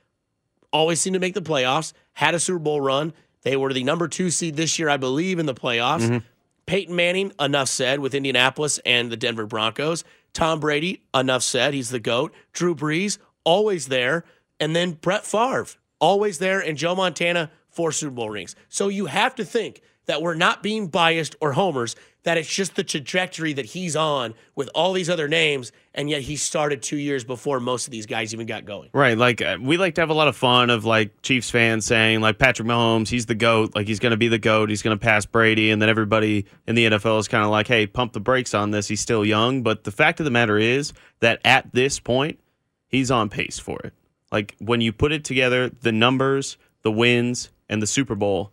always 0.72 1.00
seem 1.00 1.12
to 1.14 1.18
make 1.18 1.34
the 1.34 1.42
playoffs, 1.42 1.92
had 2.12 2.34
a 2.34 2.38
Super 2.38 2.60
Bowl 2.60 2.80
run. 2.80 3.12
They 3.42 3.56
were 3.56 3.72
the 3.72 3.82
number 3.82 4.06
two 4.06 4.30
seed 4.30 4.54
this 4.54 4.78
year, 4.78 4.88
I 4.88 4.96
believe, 4.96 5.40
in 5.40 5.46
the 5.46 5.54
playoffs. 5.54 6.02
Mm-hmm. 6.02 6.18
Peyton 6.66 6.94
Manning, 6.94 7.32
enough 7.40 7.68
said, 7.68 7.98
with 7.98 8.14
Indianapolis 8.14 8.78
and 8.86 9.10
the 9.10 9.16
Denver 9.16 9.46
Broncos. 9.46 10.04
Tom 10.32 10.60
Brady, 10.60 11.02
enough 11.14 11.42
said, 11.42 11.74
he's 11.74 11.90
the 11.90 12.00
GOAT. 12.00 12.32
Drew 12.52 12.74
Brees, 12.74 13.18
always 13.44 13.88
there. 13.88 14.24
And 14.58 14.76
then 14.76 14.92
Brett 14.92 15.24
Favre, 15.24 15.66
always 15.98 16.38
there. 16.38 16.60
And 16.60 16.76
Joe 16.76 16.94
Montana, 16.94 17.50
four 17.70 17.92
Super 17.92 18.12
Bowl 18.12 18.30
rings. 18.30 18.54
So 18.68 18.88
you 18.88 19.06
have 19.06 19.34
to 19.36 19.44
think 19.44 19.82
that 20.06 20.22
we're 20.22 20.34
not 20.34 20.62
being 20.62 20.88
biased 20.88 21.36
or 21.40 21.52
homers, 21.52 21.96
that 22.22 22.36
it's 22.36 22.52
just 22.52 22.76
the 22.76 22.84
trajectory 22.84 23.52
that 23.54 23.64
he's 23.64 23.96
on 23.96 24.34
with 24.54 24.68
all 24.74 24.92
these 24.92 25.08
other 25.08 25.26
names, 25.26 25.72
and 25.94 26.10
yet 26.10 26.22
he 26.22 26.36
started 26.36 26.82
two 26.82 26.96
years 26.96 27.24
before 27.24 27.60
most 27.60 27.86
of 27.86 27.90
these 27.90 28.06
guys 28.06 28.34
even 28.34 28.46
got 28.46 28.64
going. 28.64 28.90
Right. 28.92 29.16
Like, 29.16 29.40
uh, 29.40 29.56
we 29.60 29.78
like 29.78 29.94
to 29.94 30.02
have 30.02 30.10
a 30.10 30.14
lot 30.14 30.28
of 30.28 30.36
fun 30.36 30.70
of 30.70 30.84
like 30.84 31.22
Chiefs 31.22 31.50
fans 31.50 31.86
saying, 31.86 32.20
like, 32.20 32.38
Patrick 32.38 32.68
Mahomes, 32.68 33.08
he's 33.08 33.26
the 33.26 33.34
GOAT. 33.34 33.74
Like, 33.74 33.86
he's 33.86 34.00
going 34.00 34.10
to 34.10 34.16
be 34.16 34.28
the 34.28 34.38
GOAT. 34.38 34.68
He's 34.68 34.82
going 34.82 34.96
to 34.96 35.02
pass 35.02 35.24
Brady. 35.24 35.70
And 35.70 35.80
then 35.80 35.88
everybody 35.88 36.46
in 36.66 36.74
the 36.74 36.86
NFL 36.86 37.18
is 37.20 37.28
kind 37.28 37.44
of 37.44 37.50
like, 37.50 37.66
hey, 37.66 37.86
pump 37.86 38.12
the 38.12 38.20
brakes 38.20 38.54
on 38.54 38.70
this. 38.70 38.88
He's 38.88 39.00
still 39.00 39.24
young. 39.24 39.62
But 39.62 39.84
the 39.84 39.92
fact 39.92 40.20
of 40.20 40.24
the 40.24 40.30
matter 40.30 40.58
is 40.58 40.92
that 41.20 41.40
at 41.44 41.72
this 41.72 41.98
point, 41.98 42.38
he's 42.86 43.10
on 43.10 43.30
pace 43.30 43.58
for 43.58 43.78
it. 43.80 43.94
Like, 44.30 44.54
when 44.58 44.80
you 44.80 44.92
put 44.92 45.12
it 45.12 45.24
together, 45.24 45.70
the 45.70 45.92
numbers, 45.92 46.58
the 46.82 46.92
wins, 46.92 47.50
and 47.68 47.80
the 47.80 47.86
Super 47.86 48.14
Bowl, 48.14 48.52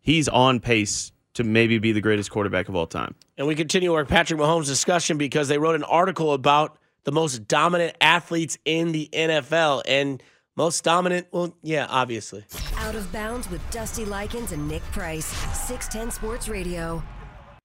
he's 0.00 0.28
on 0.28 0.60
pace 0.60 1.12
to 1.34 1.44
maybe 1.44 1.78
be 1.78 1.92
the 1.92 2.00
greatest 2.00 2.30
quarterback 2.30 2.68
of 2.68 2.76
all 2.76 2.86
time. 2.86 3.14
And 3.38 3.46
we 3.46 3.54
continue 3.54 3.94
our 3.94 4.04
Patrick 4.04 4.38
Mahomes 4.38 4.66
discussion 4.66 5.18
because 5.18 5.48
they 5.48 5.58
wrote 5.58 5.74
an 5.74 5.84
article 5.84 6.32
about 6.32 6.78
the 7.04 7.12
most 7.12 7.48
dominant 7.48 7.96
athletes 8.00 8.58
in 8.64 8.92
the 8.92 9.08
NFL. 9.12 9.82
And 9.86 10.22
most 10.56 10.84
dominant, 10.84 11.28
well, 11.32 11.56
yeah, 11.62 11.86
obviously. 11.88 12.44
Out 12.76 12.94
of 12.94 13.10
bounds 13.12 13.50
with 13.50 13.62
Dusty 13.70 14.04
Likens 14.04 14.52
and 14.52 14.68
Nick 14.68 14.82
Price, 14.92 15.26
610 15.26 16.10
Sports 16.10 16.48
Radio. 16.48 17.02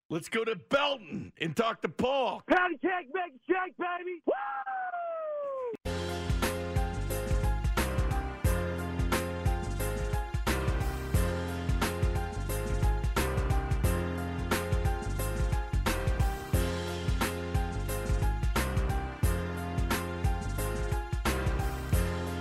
Let's 0.09 0.29
go 0.29 0.45
to 0.45 0.55
Belton 0.55 1.33
and 1.41 1.55
talk 1.55 1.81
to 1.81 1.89
Paul. 1.89 2.41
Patty 2.49 2.77
cake, 2.81 3.09
make 3.13 3.33
shake, 3.45 3.77
baby. 3.77 4.21
Woo! 4.25 4.33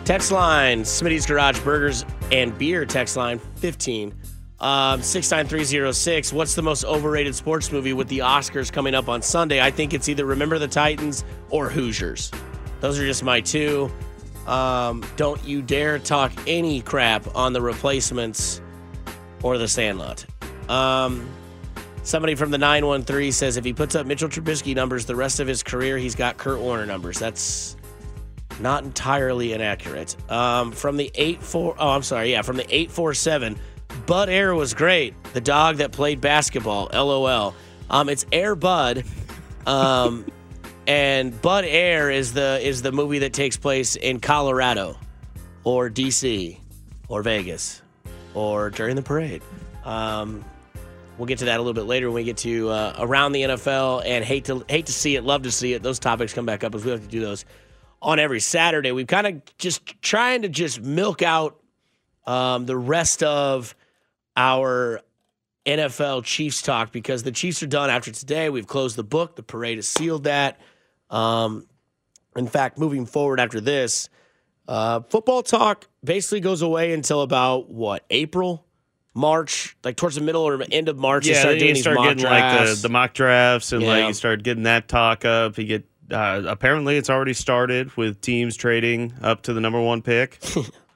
Text 0.06 0.30
line, 0.30 0.82
Smitty's 0.82 1.26
Garage 1.26 1.58
Burgers 1.60 2.06
and 2.30 2.56
Beer 2.56 2.86
text 2.86 3.16
line 3.16 3.40
15 3.56 4.14
um, 4.60 5.02
69306. 5.02 6.32
What's 6.32 6.54
the 6.54 6.62
most 6.62 6.84
overrated 6.84 7.34
sports 7.34 7.72
movie 7.72 7.92
with 7.92 8.06
the 8.06 8.20
Oscars 8.20 8.72
coming 8.72 8.94
up 8.94 9.08
on 9.08 9.20
Sunday? 9.20 9.60
I 9.60 9.72
think 9.72 9.92
it's 9.92 10.08
either 10.08 10.24
Remember 10.24 10.60
the 10.60 10.68
Titans 10.68 11.24
or 11.50 11.68
Hoosiers. 11.68 12.30
Those 12.78 13.00
are 13.00 13.04
just 13.04 13.24
my 13.24 13.40
two. 13.40 13.90
Um, 14.46 15.04
don't 15.16 15.42
you 15.44 15.60
dare 15.60 15.98
talk 15.98 16.30
any 16.46 16.82
crap 16.82 17.26
on 17.34 17.52
the 17.52 17.60
replacements 17.60 18.60
or 19.42 19.58
the 19.58 19.66
Sandlot. 19.66 20.24
Um, 20.68 21.28
somebody 22.04 22.36
from 22.36 22.52
the 22.52 22.58
913 22.58 23.32
says 23.32 23.56
if 23.56 23.64
he 23.64 23.72
puts 23.72 23.96
up 23.96 24.06
Mitchell 24.06 24.28
Trubisky 24.28 24.72
numbers 24.72 25.04
the 25.04 25.16
rest 25.16 25.40
of 25.40 25.48
his 25.48 25.64
career, 25.64 25.98
he's 25.98 26.14
got 26.14 26.36
Kurt 26.36 26.60
Warner 26.60 26.86
numbers. 26.86 27.18
That's 27.18 27.76
not 28.60 28.84
entirely 28.84 29.52
inaccurate. 29.52 30.16
Um, 30.30 30.72
from 30.72 30.96
the 30.96 31.10
eight 31.14 31.42
four, 31.42 31.74
oh, 31.78 31.90
I'm 31.90 32.02
sorry, 32.02 32.32
yeah, 32.32 32.42
from 32.42 32.56
the 32.56 32.66
eight 32.74 32.90
four 32.90 33.14
seven. 33.14 33.56
Bud 34.06 34.28
Air 34.28 34.54
was 34.54 34.74
great. 34.74 35.14
The 35.32 35.40
dog 35.40 35.76
that 35.76 35.92
played 35.92 36.20
basketball. 36.20 36.88
LOL. 36.92 37.54
Um, 37.88 38.08
it's 38.08 38.26
Air 38.32 38.54
Bud, 38.56 39.04
um, 39.66 40.26
and 40.86 41.40
Bud 41.40 41.64
Air 41.64 42.10
is 42.10 42.32
the 42.32 42.58
is 42.62 42.82
the 42.82 42.92
movie 42.92 43.20
that 43.20 43.32
takes 43.32 43.56
place 43.56 43.96
in 43.96 44.20
Colorado, 44.20 44.96
or 45.64 45.88
DC, 45.88 46.58
or 47.08 47.22
Vegas, 47.22 47.82
or 48.34 48.70
during 48.70 48.96
the 48.96 49.02
parade. 49.02 49.42
Um, 49.84 50.44
we'll 51.16 51.26
get 51.26 51.38
to 51.38 51.46
that 51.46 51.58
a 51.58 51.62
little 51.62 51.74
bit 51.74 51.84
later 51.84 52.08
when 52.08 52.16
we 52.16 52.24
get 52.24 52.38
to 52.38 52.68
uh, 52.70 52.96
around 52.98 53.32
the 53.32 53.42
NFL 53.42 54.02
and 54.04 54.24
hate 54.24 54.46
to 54.46 54.64
hate 54.68 54.86
to 54.86 54.92
see 54.92 55.14
it, 55.14 55.22
love 55.22 55.42
to 55.42 55.52
see 55.52 55.72
it. 55.72 55.82
Those 55.82 56.00
topics 56.00 56.32
come 56.32 56.46
back 56.46 56.64
up 56.64 56.74
as 56.74 56.84
we 56.84 56.90
have 56.90 57.02
to 57.02 57.08
do 57.08 57.20
those 57.20 57.44
on 58.02 58.18
every 58.18 58.40
Saturday. 58.40 58.92
We've 58.92 59.06
kind 59.06 59.26
of 59.26 59.42
just 59.58 60.00
trying 60.02 60.42
to 60.42 60.48
just 60.48 60.80
milk 60.80 61.22
out 61.22 61.60
um, 62.26 62.66
the 62.66 62.76
rest 62.76 63.22
of 63.22 63.74
our 64.36 65.00
NFL 65.64 66.24
Chiefs 66.24 66.62
talk 66.62 66.92
because 66.92 67.22
the 67.22 67.32
Chiefs 67.32 67.62
are 67.62 67.66
done 67.66 67.90
after 67.90 68.10
today. 68.12 68.50
We've 68.50 68.66
closed 68.66 68.96
the 68.96 69.04
book. 69.04 69.36
The 69.36 69.42
parade 69.42 69.78
has 69.78 69.88
sealed 69.88 70.24
that. 70.24 70.60
Um, 71.10 71.66
in 72.36 72.46
fact, 72.46 72.78
moving 72.78 73.06
forward 73.06 73.40
after 73.40 73.60
this, 73.60 74.08
uh, 74.68 75.00
football 75.00 75.42
talk 75.42 75.88
basically 76.04 76.40
goes 76.40 76.62
away 76.62 76.92
until 76.92 77.22
about 77.22 77.70
what 77.70 78.04
April. 78.10 78.64
March, 79.14 79.74
like 79.82 79.96
towards 79.96 80.16
the 80.16 80.20
middle 80.20 80.42
or 80.42 80.62
end 80.70 80.90
of 80.90 80.98
March, 80.98 81.26
Yeah, 81.26 81.40
start 81.40 81.58
doing 81.58 81.68
you 81.68 81.74
these 81.74 81.82
start 81.84 81.96
getting 82.02 82.22
like 82.22 82.66
the, 82.66 82.74
the 82.82 82.90
mock 82.90 83.14
drafts, 83.14 83.72
and 83.72 83.82
like 83.82 84.08
you 84.08 84.12
start 84.12 84.42
getting 84.42 84.64
that 84.64 84.88
talk 84.88 85.24
up. 85.24 85.56
You 85.56 85.64
get 85.64 85.86
uh, 86.10 86.42
apparently 86.46 86.96
it's 86.96 87.10
already 87.10 87.32
started 87.32 87.96
with 87.96 88.20
teams 88.20 88.56
trading 88.56 89.12
up 89.22 89.42
to 89.42 89.52
the 89.52 89.60
number 89.60 89.80
one 89.80 90.02
pick. 90.02 90.40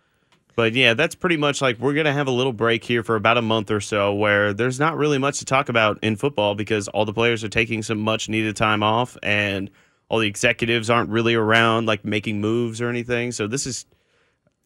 but 0.57 0.75
yeah, 0.75 0.95
that's 0.95 1.15
pretty 1.15 1.37
much 1.37 1.61
like 1.61 1.79
we're 1.79 1.95
gonna 1.95 2.13
have 2.13 2.29
a 2.29 2.33
little 2.33 2.53
break 2.53 2.85
here 2.85 3.03
for 3.03 3.17
about 3.17 3.39
a 3.39 3.43
month 3.43 3.71
or 3.71 3.81
so, 3.81 4.15
where 4.15 4.53
there's 4.53 4.79
not 4.79 4.97
really 4.97 5.19
much 5.19 5.39
to 5.39 5.45
talk 5.45 5.69
about 5.69 5.99
in 6.03 6.17
football 6.17 6.55
because 6.55 6.89
all 6.89 7.05
the 7.05 7.13
players 7.13 7.43
are 7.45 7.49
taking 7.49 7.83
some 7.83 7.99
much 7.99 8.29
needed 8.29 8.57
time 8.57 8.83
off, 8.83 9.17
and 9.23 9.71
all 10.09 10.19
the 10.19 10.29
executives 10.29 10.91
aren't 10.91 11.11
really 11.11 11.35
around 11.35 11.87
like 11.87 12.05
making 12.05 12.41
moves 12.41 12.81
or 12.81 12.89
anything. 12.89 13.33
So 13.33 13.47
this 13.47 13.67
is. 13.67 13.87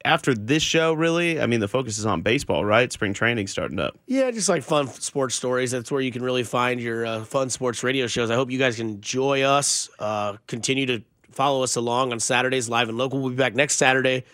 After 0.04 0.34
this 0.34 0.62
show, 0.62 0.92
really, 0.92 1.40
I 1.40 1.46
mean, 1.46 1.60
the 1.60 1.68
focus 1.68 1.98
is 1.98 2.04
on 2.04 2.20
baseball, 2.20 2.64
right? 2.64 2.92
Spring 2.92 3.14
training 3.14 3.46
starting 3.46 3.78
up. 3.78 3.98
Yeah, 4.06 4.30
just 4.30 4.50
like 4.50 4.62
fun 4.62 4.88
sports 4.88 5.34
stories. 5.34 5.70
That's 5.70 5.90
where 5.90 6.02
you 6.02 6.12
can 6.12 6.22
really 6.22 6.42
find 6.42 6.78
your 6.78 7.06
uh, 7.06 7.24
fun 7.24 7.48
sports 7.48 7.82
radio 7.82 8.06
shows. 8.06 8.30
I 8.30 8.34
hope 8.34 8.50
you 8.50 8.58
guys 8.58 8.76
can 8.76 8.90
enjoy 8.90 9.42
us. 9.42 9.88
Uh, 9.98 10.36
continue 10.46 10.84
to 10.86 11.02
follow 11.30 11.62
us 11.62 11.76
along 11.76 12.12
on 12.12 12.20
Saturdays, 12.20 12.68
live 12.68 12.90
and 12.90 12.98
local. 12.98 13.20
We'll 13.20 13.30
be 13.30 13.36
back 13.36 13.54
next 13.54 13.76
Saturday, 13.76 14.24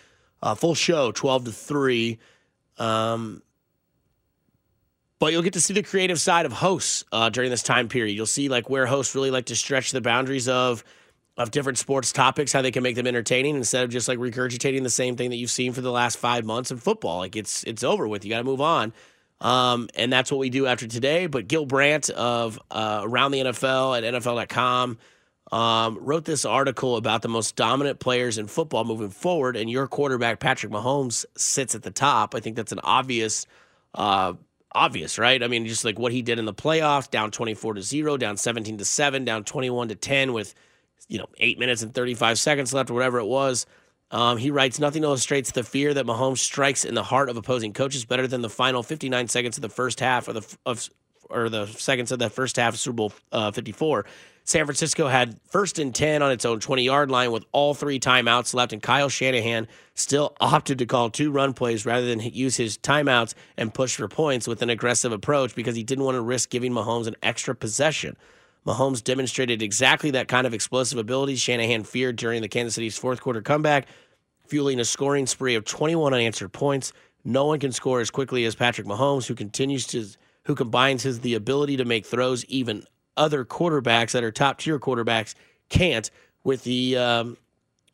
uh, 0.42 0.56
full 0.56 0.74
show, 0.74 1.12
12 1.12 1.44
to 1.44 1.52
3. 1.52 2.18
Um, 2.78 3.42
but 5.20 5.32
you'll 5.32 5.42
get 5.42 5.52
to 5.52 5.60
see 5.60 5.74
the 5.74 5.82
creative 5.82 6.18
side 6.18 6.46
of 6.46 6.52
hosts 6.52 7.04
uh, 7.12 7.28
during 7.28 7.50
this 7.50 7.62
time 7.62 7.88
period. 7.88 8.14
You'll 8.14 8.26
see 8.26 8.48
like 8.48 8.68
where 8.70 8.86
hosts 8.86 9.14
really 9.14 9.30
like 9.30 9.46
to 9.46 9.56
stretch 9.56 9.92
the 9.92 10.00
boundaries 10.00 10.48
of 10.48 10.82
of 11.36 11.50
different 11.50 11.78
sports 11.78 12.12
topics, 12.12 12.52
how 12.52 12.62
they 12.62 12.70
can 12.70 12.82
make 12.82 12.96
them 12.96 13.06
entertaining 13.06 13.56
instead 13.56 13.84
of 13.84 13.90
just 13.90 14.08
like 14.08 14.18
regurgitating 14.18 14.82
the 14.82 14.90
same 14.90 15.16
thing 15.16 15.30
that 15.30 15.36
you've 15.36 15.50
seen 15.50 15.72
for 15.72 15.80
the 15.80 15.90
last 15.90 16.18
five 16.18 16.44
months 16.44 16.70
in 16.70 16.76
football. 16.76 17.18
Like 17.18 17.36
it's 17.36 17.64
it's 17.64 17.82
over 17.82 18.06
with. 18.06 18.24
You 18.24 18.30
got 18.30 18.38
to 18.38 18.44
move 18.44 18.60
on. 18.60 18.92
Um, 19.40 19.88
and 19.94 20.12
that's 20.12 20.30
what 20.30 20.38
we 20.38 20.50
do 20.50 20.66
after 20.66 20.86
today. 20.86 21.26
But 21.26 21.48
Gil 21.48 21.64
Brandt 21.64 22.10
of 22.10 22.60
uh, 22.70 23.00
Around 23.02 23.30
the 23.32 23.40
NFL 23.40 23.96
at 23.96 24.14
NFL.com 24.14 24.98
um, 25.52 25.98
wrote 26.00 26.24
this 26.24 26.44
article 26.44 26.96
about 26.96 27.22
the 27.22 27.28
most 27.28 27.56
dominant 27.56 27.98
players 27.98 28.38
in 28.38 28.46
football 28.46 28.84
moving 28.84 29.10
forward, 29.10 29.56
and 29.56 29.68
your 29.68 29.88
quarterback 29.88 30.38
Patrick 30.38 30.72
Mahomes 30.72 31.24
sits 31.36 31.74
at 31.74 31.82
the 31.82 31.90
top. 31.90 32.34
I 32.34 32.40
think 32.40 32.56
that's 32.56 32.72
an 32.72 32.80
obvious, 32.84 33.46
uh, 33.94 34.34
obvious, 34.72 35.18
right? 35.18 35.42
I 35.42 35.48
mean, 35.48 35.66
just 35.66 35.84
like 35.84 35.98
what 35.98 36.12
he 36.12 36.22
did 36.22 36.38
in 36.38 36.44
the 36.44 36.54
playoffs, 36.54 37.10
down 37.10 37.32
twenty 37.32 37.54
four 37.54 37.74
to 37.74 37.82
zero, 37.82 38.16
down 38.16 38.36
seventeen 38.36 38.78
to 38.78 38.84
seven, 38.84 39.24
down 39.24 39.42
twenty 39.42 39.70
one 39.70 39.88
to 39.88 39.96
ten 39.96 40.32
with 40.32 40.54
you 41.08 41.18
know 41.18 41.26
eight 41.38 41.58
minutes 41.58 41.82
and 41.82 41.94
thirty 41.94 42.14
five 42.14 42.38
seconds 42.38 42.72
left 42.72 42.90
or 42.90 42.94
whatever 42.94 43.18
it 43.18 43.26
was. 43.26 43.66
Um, 44.10 44.38
he 44.38 44.50
writes, 44.50 44.80
Nothing 44.80 45.04
illustrates 45.04 45.52
the 45.52 45.62
fear 45.62 45.94
that 45.94 46.04
Mahomes 46.04 46.38
strikes 46.38 46.84
in 46.84 46.94
the 46.94 47.02
heart 47.02 47.28
of 47.28 47.36
opposing 47.36 47.72
coaches 47.72 48.04
better 48.04 48.26
than 48.26 48.40
the 48.40 48.50
final 48.50 48.82
59 48.82 49.28
seconds 49.28 49.56
of 49.56 49.62
the 49.62 49.68
first 49.68 50.00
half 50.00 50.26
or 50.26 50.32
the, 50.32 50.56
of, 50.66 50.90
or 51.28 51.48
the 51.48 51.66
seconds 51.66 52.10
of 52.10 52.18
the 52.18 52.28
first 52.28 52.56
half 52.56 52.74
of 52.74 52.80
Super 52.80 52.96
Bowl 52.96 53.12
uh, 53.30 53.52
54. 53.52 54.04
San 54.44 54.64
Francisco 54.64 55.06
had 55.06 55.38
first 55.48 55.78
and 55.78 55.94
10 55.94 56.22
on 56.22 56.32
its 56.32 56.44
own 56.44 56.58
20 56.58 56.82
yard 56.82 57.08
line 57.08 57.30
with 57.30 57.44
all 57.52 57.72
three 57.72 58.00
timeouts 58.00 58.52
left, 58.52 58.72
and 58.72 58.82
Kyle 58.82 59.08
Shanahan 59.08 59.68
still 59.94 60.34
opted 60.40 60.78
to 60.78 60.86
call 60.86 61.08
two 61.08 61.30
run 61.30 61.52
plays 61.52 61.86
rather 61.86 62.06
than 62.06 62.18
use 62.18 62.56
his 62.56 62.76
timeouts 62.76 63.34
and 63.56 63.72
push 63.72 63.94
for 63.94 64.08
points 64.08 64.48
with 64.48 64.60
an 64.62 64.70
aggressive 64.70 65.12
approach 65.12 65.54
because 65.54 65.76
he 65.76 65.84
didn't 65.84 66.04
want 66.04 66.16
to 66.16 66.20
risk 66.20 66.50
giving 66.50 66.72
Mahomes 66.72 67.06
an 67.06 67.14
extra 67.22 67.54
possession. 67.54 68.16
Mahomes 68.66 69.02
demonstrated 69.02 69.62
exactly 69.62 70.10
that 70.12 70.28
kind 70.28 70.46
of 70.46 70.54
explosive 70.54 70.98
ability 70.98 71.36
Shanahan 71.36 71.84
feared 71.84 72.16
during 72.16 72.42
the 72.42 72.48
Kansas 72.48 72.74
City's 72.74 72.98
fourth 72.98 73.20
quarter 73.20 73.40
comeback, 73.40 73.86
fueling 74.46 74.80
a 74.80 74.84
scoring 74.84 75.26
spree 75.26 75.54
of 75.54 75.64
21 75.64 76.12
unanswered 76.12 76.52
points. 76.52 76.92
No 77.24 77.46
one 77.46 77.58
can 77.58 77.72
score 77.72 78.00
as 78.00 78.10
quickly 78.10 78.44
as 78.44 78.54
Patrick 78.54 78.86
Mahomes, 78.86 79.26
who 79.26 79.34
continues 79.34 79.86
to 79.88 80.06
who 80.44 80.54
combines 80.54 81.02
his 81.02 81.20
the 81.20 81.34
ability 81.34 81.76
to 81.76 81.84
make 81.84 82.06
throws 82.06 82.44
even 82.46 82.84
other 83.16 83.44
quarterbacks 83.44 84.12
that 84.12 84.24
are 84.24 84.32
top 84.32 84.58
tier 84.58 84.78
quarterbacks 84.78 85.34
can't 85.68 86.10
with 86.44 86.64
the 86.64 86.96
um, 86.96 87.36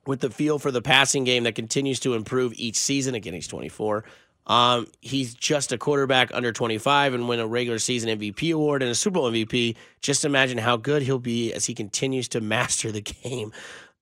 with 0.06 0.20
the 0.20 0.30
feel 0.30 0.58
for 0.58 0.70
the 0.70 0.82
passing 0.82 1.24
game 1.24 1.44
that 1.44 1.54
continues 1.54 2.00
to 2.00 2.14
improve 2.14 2.52
each 2.56 2.76
season. 2.76 3.14
Again, 3.14 3.34
he's 3.34 3.48
24. 3.48 4.04
Um, 4.47 4.86
he's 5.01 5.34
just 5.34 5.72
a 5.72 5.78
quarterback 5.78 6.30
under 6.32 6.53
25 6.53 7.14
and 7.14 7.28
win 7.28 7.40
a 7.40 7.47
regular 7.47 7.78
season 7.78 8.18
MVP 8.18 8.55
award 8.55 8.82
and 8.82 8.90
a 8.90 8.94
Super 8.94 9.14
Bowl 9.14 9.30
MVP. 9.30 9.76
Just 10.01 10.24
imagine 10.24 10.59
how 10.59 10.76
good 10.76 11.03
he'll 11.03 11.18
be 11.18 11.53
as 11.53 11.66
he 11.66 11.74
continues 11.74 12.28
to 12.28 12.40
master 12.42 12.92
the 12.92 13.01
game 13.01 13.53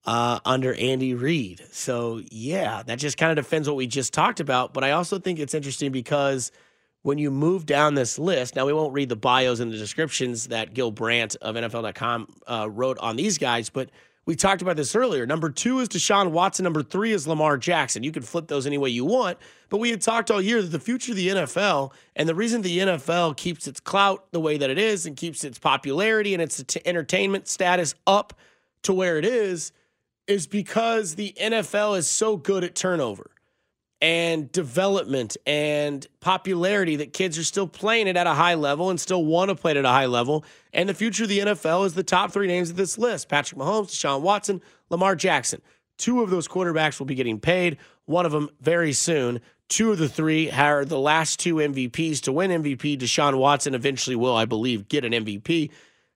uh, 0.05 0.39
under 0.45 0.73
Andy 0.75 1.13
Reid. 1.13 1.63
So, 1.71 2.21
yeah, 2.29 2.83
that 2.83 2.99
just 2.99 3.17
kind 3.17 3.31
of 3.37 3.43
defends 3.43 3.67
what 3.67 3.75
we 3.75 3.87
just 3.87 4.13
talked 4.13 4.39
about. 4.39 4.73
But 4.73 4.83
I 4.83 4.91
also 4.91 5.17
think 5.17 5.39
it's 5.39 5.55
interesting 5.55 5.91
because 5.91 6.51
when 7.01 7.17
you 7.17 7.31
move 7.31 7.65
down 7.65 7.95
this 7.95 8.17
list, 8.19 8.55
now 8.55 8.65
we 8.65 8.73
won't 8.73 8.93
read 8.93 9.09
the 9.09 9.15
bios 9.15 9.59
and 9.59 9.71
the 9.71 9.77
descriptions 9.77 10.47
that 10.47 10.73
Gil 10.73 10.91
Brandt 10.91 11.35
of 11.41 11.55
NFL.com 11.55 12.27
uh, 12.47 12.69
wrote 12.69 12.97
on 12.99 13.15
these 13.15 13.37
guys, 13.37 13.69
but 13.69 13.89
we 14.25 14.35
talked 14.35 14.61
about 14.61 14.75
this 14.75 14.95
earlier. 14.95 15.25
Number 15.25 15.49
two 15.49 15.79
is 15.79 15.89
Deshaun 15.89 16.31
Watson. 16.31 16.63
Number 16.63 16.81
three 16.81 17.11
is 17.11 17.27
Lamar 17.27 17.57
Jackson. 17.57 18.03
You 18.03 18.11
can 18.11 18.23
flip 18.23 18.47
those 18.47 18.65
any 18.65 18.77
way 18.77 18.89
you 18.89 19.05
want, 19.05 19.37
but 19.69 19.77
we 19.77 19.91
had 19.91 20.01
talked 20.01 20.31
all 20.31 20.41
year 20.41 20.61
that 20.61 20.69
the 20.69 20.79
future 20.79 21.11
of 21.11 21.17
the 21.17 21.27
NFL 21.29 21.91
and 22.15 22.27
the 22.27 22.35
reason 22.35 22.61
the 22.61 22.79
NFL 22.79 23.37
keeps 23.37 23.67
its 23.67 23.79
clout 23.79 24.25
the 24.31 24.39
way 24.39 24.57
that 24.57 24.69
it 24.69 24.79
is 24.79 25.05
and 25.05 25.15
keeps 25.15 25.43
its 25.43 25.59
popularity 25.59 26.33
and 26.33 26.41
its 26.41 26.63
entertainment 26.85 27.47
status 27.47 27.93
up 28.07 28.33
to 28.83 28.93
where 28.93 29.17
it 29.17 29.25
is 29.25 29.71
is 30.27 30.47
because 30.47 31.15
the 31.15 31.35
NFL 31.39 31.97
is 31.97 32.07
so 32.07 32.35
good 32.35 32.63
at 32.63 32.73
turnover 32.73 33.29
and 34.05 34.51
development 34.51 35.35
and 35.47 36.05
popularity 36.19 36.97
that 36.97 37.11
kids 37.11 37.39
are 37.39 37.43
still 37.43 37.65
playing 37.65 38.07
it 38.07 38.15
at 38.15 38.27
a 38.27 38.35
high 38.35 38.53
level 38.53 38.91
and 38.91 38.99
still 38.99 39.25
want 39.25 39.49
to 39.49 39.55
play 39.55 39.71
it 39.71 39.77
at 39.77 39.85
a 39.85 39.89
high 39.89 40.05
level. 40.05 40.45
And 40.73 40.87
the 40.87 40.93
future 40.93 41.23
of 41.23 41.29
the 41.29 41.39
NFL 41.39 41.87
is 41.87 41.95
the 41.95 42.03
top 42.03 42.31
three 42.31 42.45
names 42.45 42.69
of 42.69 42.75
this 42.75 42.99
list 42.99 43.29
Patrick 43.29 43.59
Mahomes, 43.59 43.87
Deshaun 43.87 44.21
Watson, 44.21 44.61
Lamar 44.91 45.15
Jackson. 45.15 45.59
Two 45.97 46.21
of 46.21 46.29
those 46.29 46.47
quarterbacks 46.47 46.99
will 46.99 47.07
be 47.07 47.15
getting 47.15 47.39
paid, 47.39 47.77
one 48.05 48.27
of 48.27 48.31
them 48.31 48.51
very 48.61 48.93
soon. 48.93 49.41
Two 49.69 49.91
of 49.91 49.97
the 49.97 50.07
three 50.07 50.51
are 50.51 50.85
the 50.85 50.99
last 50.99 51.39
two 51.39 51.55
MVPs 51.55 52.21
to 52.21 52.31
win 52.31 52.51
MVP. 52.61 52.99
Deshaun 52.99 53.39
Watson 53.39 53.73
eventually 53.73 54.15
will, 54.15 54.35
I 54.35 54.45
believe, 54.45 54.87
get 54.87 55.03
an 55.03 55.13
MVP. 55.13 55.71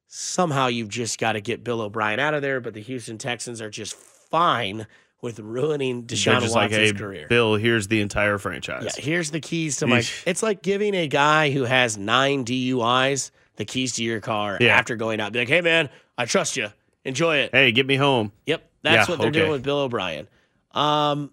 Somehow 0.05 0.67
you've 0.67 0.89
just 0.89 1.17
got 1.17 1.31
to 1.31 1.41
get 1.41 1.63
Bill 1.63 1.81
O'Brien 1.81 2.19
out 2.19 2.35
of 2.35 2.43
there, 2.43 2.61
but 2.61 2.75
the 2.75 2.81
Houston 2.81 3.17
Texans 3.17 3.61
are 3.61 3.71
just 3.71 3.95
fine 3.95 4.85
with 5.21 5.39
ruining 5.39 6.03
Deshaun 6.05 6.33
Watson's 6.35 6.53
like, 6.55 6.71
hey, 6.71 6.93
career. 6.93 7.27
Bill, 7.27 7.55
here's 7.55 7.87
the 7.87 8.01
entire 8.01 8.37
franchise. 8.37 8.83
Yeah, 8.97 9.03
here's 9.03 9.31
the 9.31 9.39
keys 9.39 9.77
to 9.77 9.87
my. 9.87 10.03
It's 10.25 10.41
like 10.41 10.61
giving 10.61 10.95
a 10.95 11.07
guy 11.07 11.51
who 11.51 11.63
has 11.65 11.97
nine 11.97 12.45
DUIs 12.45 13.31
the 13.57 13.65
keys 13.65 13.93
to 13.95 14.03
your 14.03 14.21
car 14.21 14.57
Yeah. 14.61 14.77
after 14.77 14.95
going 14.95 15.19
out. 15.19 15.33
Be 15.33 15.39
like, 15.39 15.49
hey 15.49 15.61
man, 15.61 15.89
I 16.17 16.25
trust 16.25 16.55
you. 16.55 16.69
Enjoy 17.03 17.37
it. 17.37 17.51
Hey, 17.53 17.71
get 17.73 17.85
me 17.85 17.95
home. 17.95 18.31
Yep, 18.45 18.63
that's 18.83 19.07
Yeah, 19.09 19.11
what 19.13 19.19
they're 19.19 19.29
okay. 19.29 19.39
doing 19.39 19.51
with 19.51 19.63
Bill 19.63 19.79
O'Brien. 19.79 20.27
Um, 20.71 21.31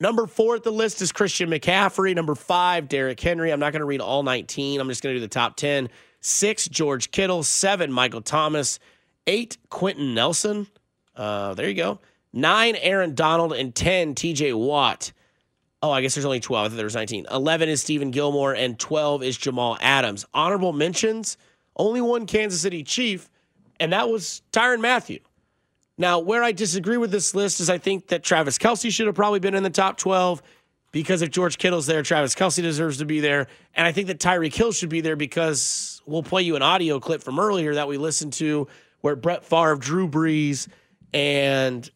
number 0.00 0.26
four 0.26 0.54
at 0.56 0.62
the 0.62 0.70
list 0.70 1.02
is 1.02 1.12
Christian 1.12 1.50
McCaffrey. 1.50 2.14
Number 2.14 2.34
five, 2.34 2.88
Derrick 2.88 3.18
Henry. 3.20 3.50
I'm 3.52 3.60
not 3.60 3.72
going 3.72 3.80
to 3.80 3.86
read 3.86 4.00
all 4.00 4.22
19. 4.22 4.80
I'm 4.80 4.88
just 4.88 5.02
going 5.02 5.14
to 5.14 5.18
do 5.18 5.20
the 5.20 5.28
top 5.28 5.56
10. 5.56 5.88
Six, 6.20 6.68
George 6.68 7.10
Kittle. 7.10 7.42
Seven, 7.42 7.92
Michael 7.92 8.20
Thomas. 8.22 8.78
Eight, 9.26 9.56
Quenton 9.70 10.14
Nelson. 10.14 10.66
Uh, 11.16 11.54
there 11.54 11.68
you 11.68 11.74
go. 11.74 11.98
Nine, 12.32 12.76
Aaron 12.76 13.14
Donald. 13.14 13.52
And 13.52 13.74
10, 13.74 14.14
TJ 14.14 14.54
Watt. 14.54 15.12
Oh, 15.82 15.90
I 15.90 16.00
guess 16.00 16.14
there's 16.14 16.24
only 16.24 16.40
12. 16.40 16.64
I 16.64 16.68
thought 16.68 16.76
there 16.76 16.84
was 16.84 16.94
19. 16.94 17.26
11 17.30 17.68
is 17.68 17.84
Stephon 17.84 18.10
Gilmore, 18.10 18.54
and 18.54 18.78
12 18.78 19.22
is 19.22 19.36
Jamal 19.36 19.78
Adams. 19.80 20.26
Honorable 20.34 20.72
mentions 20.72 21.36
only 21.78 22.00
one 22.00 22.26
Kansas 22.26 22.60
City 22.60 22.82
Chief, 22.82 23.30
and 23.78 23.92
that 23.92 24.08
was 24.08 24.42
Tyrann 24.52 24.80
Mathieu. 24.80 25.20
Now, 25.96 26.18
where 26.18 26.42
I 26.42 26.52
disagree 26.52 26.96
with 26.96 27.10
this 27.10 27.34
list 27.34 27.60
is 27.60 27.70
I 27.70 27.78
think 27.78 28.08
that 28.08 28.22
Travis 28.22 28.58
Kelce 28.58 28.92
should 28.92 29.06
have 29.06 29.14
probably 29.14 29.40
been 29.40 29.54
in 29.54 29.62
the 29.62 29.70
top 29.70 29.98
12 29.98 30.42
because 30.92 31.22
if 31.22 31.30
George 31.30 31.58
Kittle's 31.58 31.86
there, 31.86 32.02
Travis 32.02 32.34
Kelce 32.34 32.62
deserves 32.62 32.98
to 32.98 33.04
be 33.04 33.20
there. 33.20 33.48
And 33.74 33.86
I 33.86 33.92
think 33.92 34.06
that 34.06 34.18
Tyreek 34.18 34.54
Hill 34.54 34.72
should 34.72 34.88
be 34.88 35.00
there 35.00 35.16
because 35.16 36.00
we'll 36.06 36.22
play 36.22 36.42
you 36.42 36.56
an 36.56 36.62
audio 36.62 37.00
clip 37.00 37.22
from 37.22 37.38
earlier 37.38 37.74
that 37.74 37.88
we 37.88 37.98
listened 37.98 38.32
to 38.34 38.68
where 39.00 39.16
Brett 39.16 39.44
Favre, 39.44 39.76
Drew 39.76 40.08
Brees, 40.08 40.68
and 41.12 41.88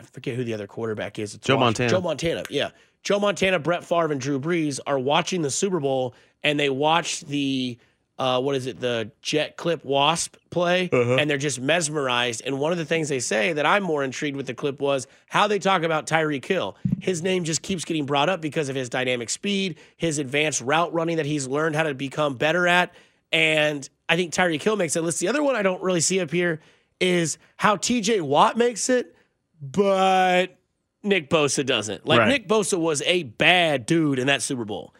I 0.00 0.04
forget 0.04 0.34
who 0.36 0.44
the 0.44 0.54
other 0.54 0.66
quarterback 0.66 1.18
is. 1.18 1.34
It's 1.34 1.46
Joe 1.46 1.56
Washington- 1.56 1.84
Montana. 1.84 1.90
Joe 1.90 2.00
Montana, 2.00 2.42
yeah. 2.50 2.70
Joe 3.02 3.18
Montana, 3.18 3.58
Brett 3.58 3.84
Favre, 3.84 4.12
and 4.12 4.20
Drew 4.20 4.40
Brees 4.40 4.80
are 4.86 4.98
watching 4.98 5.42
the 5.42 5.50
Super 5.50 5.80
Bowl 5.80 6.14
and 6.42 6.58
they 6.58 6.70
watched 6.70 7.26
the 7.28 7.78
uh, 8.18 8.38
what 8.38 8.54
is 8.54 8.66
it, 8.66 8.78
the 8.78 9.10
jet 9.22 9.56
chip 9.56 9.82
wasp 9.82 10.36
play, 10.50 10.90
and 10.92 11.30
they're 11.30 11.38
just 11.38 11.58
mesmerized. 11.58 12.42
And 12.44 12.58
one 12.60 12.70
of 12.70 12.76
the 12.76 12.84
things 12.84 13.08
they 13.08 13.18
say 13.18 13.54
that 13.54 13.64
I'm 13.64 13.82
more 13.82 14.04
intrigued 14.04 14.36
with 14.36 14.46
the 14.46 14.52
clip 14.52 14.78
was 14.78 15.06
how 15.26 15.46
they 15.46 15.58
talk 15.58 15.84
about 15.84 16.06
Tyreek 16.06 16.44
Hill. 16.44 16.76
His 17.00 17.22
name 17.22 17.44
just 17.44 17.62
keeps 17.62 17.82
getting 17.86 18.04
brought 18.04 18.28
up 18.28 18.42
because 18.42 18.68
of 18.68 18.76
his 18.76 18.90
dynamic 18.90 19.30
speed, 19.30 19.78
his 19.96 20.18
advanced 20.18 20.60
route 20.60 20.92
running 20.92 21.16
that 21.16 21.24
he's 21.24 21.48
learned 21.48 21.74
how 21.76 21.84
to 21.84 21.94
become 21.94 22.34
better 22.34 22.68
at. 22.68 22.92
And 23.32 23.88
I 24.06 24.16
think 24.16 24.34
Tyreek 24.34 24.60
Hill 24.60 24.76
makes 24.76 24.96
it 24.96 25.00
list. 25.00 25.18
The 25.20 25.28
other 25.28 25.42
one 25.42 25.56
I 25.56 25.62
don't 25.62 25.82
really 25.82 26.02
see 26.02 26.20
up 26.20 26.30
here 26.30 26.60
is 27.00 27.38
how 27.56 27.76
TJ 27.76 28.20
Watt 28.20 28.58
makes 28.58 28.90
it, 28.90 29.16
but 29.60 30.58
Nick 31.02 31.30
Bosa 31.30 31.64
doesn't. 31.64 32.06
Like 32.06 32.20
Right. 32.20 32.28
Nick 32.28 32.48
Bosa 32.48 32.78
was 32.78 33.02
a 33.02 33.24
bad 33.24 33.86
dude 33.86 34.18
in 34.18 34.26
that 34.26 34.42
Super 34.42 34.64
Bowl. 34.64 34.94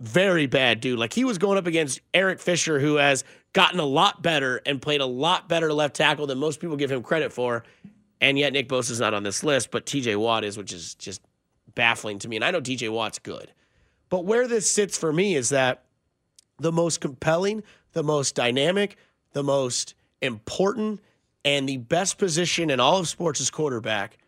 Very 0.00 0.46
bad 0.46 0.80
dude. 0.80 0.98
Like 0.98 1.12
he 1.12 1.24
was 1.24 1.38
going 1.38 1.58
up 1.58 1.66
against 1.66 2.00
Eric 2.14 2.40
Fisher, 2.40 2.78
who 2.78 2.96
has 2.96 3.24
gotten 3.52 3.80
a 3.80 3.84
lot 3.84 4.22
better 4.22 4.60
and 4.64 4.80
played 4.80 5.00
a 5.00 5.06
lot 5.06 5.48
better 5.48 5.72
left 5.72 5.96
tackle 5.96 6.26
than 6.26 6.38
most 6.38 6.60
people 6.60 6.76
give 6.76 6.92
him 6.92 7.02
credit 7.02 7.32
for. 7.32 7.64
And 8.20 8.38
yet 8.38 8.52
Nick 8.52 8.68
Bosa's 8.68 9.00
not 9.00 9.14
on 9.14 9.22
this 9.22 9.42
list, 9.42 9.70
but 9.70 9.86
TJ 9.86 10.16
Watt 10.16 10.44
is, 10.44 10.56
which 10.56 10.72
is 10.72 10.94
just 10.94 11.20
baffling 11.74 12.18
to 12.20 12.28
me. 12.28 12.36
And 12.36 12.44
I 12.44 12.50
know 12.50 12.60
TJ 12.60 12.90
Watt's 12.90 13.18
good. 13.18 13.52
But 14.08 14.24
where 14.24 14.48
this 14.48 14.70
sits 14.70 14.96
for 14.96 15.12
me 15.12 15.34
is 15.34 15.50
that 15.50 15.84
the 16.58 16.72
most 16.72 17.00
compelling, 17.00 17.62
the 17.92 18.02
most 18.02 18.34
dynamic, 18.34 18.96
the 19.32 19.42
most 19.42 19.94
important, 20.20 21.00
and 21.48 21.66
the 21.66 21.78
best 21.78 22.18
position 22.18 22.68
in 22.68 22.78
all 22.78 22.98
of 22.98 23.08
sports 23.08 23.40
is 23.40 23.50
quarterback. 23.50 24.18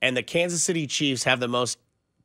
And 0.00 0.16
the 0.16 0.22
Kansas 0.22 0.62
City 0.62 0.86
Chiefs 0.86 1.24
have 1.24 1.40
the 1.40 1.48
most 1.48 1.76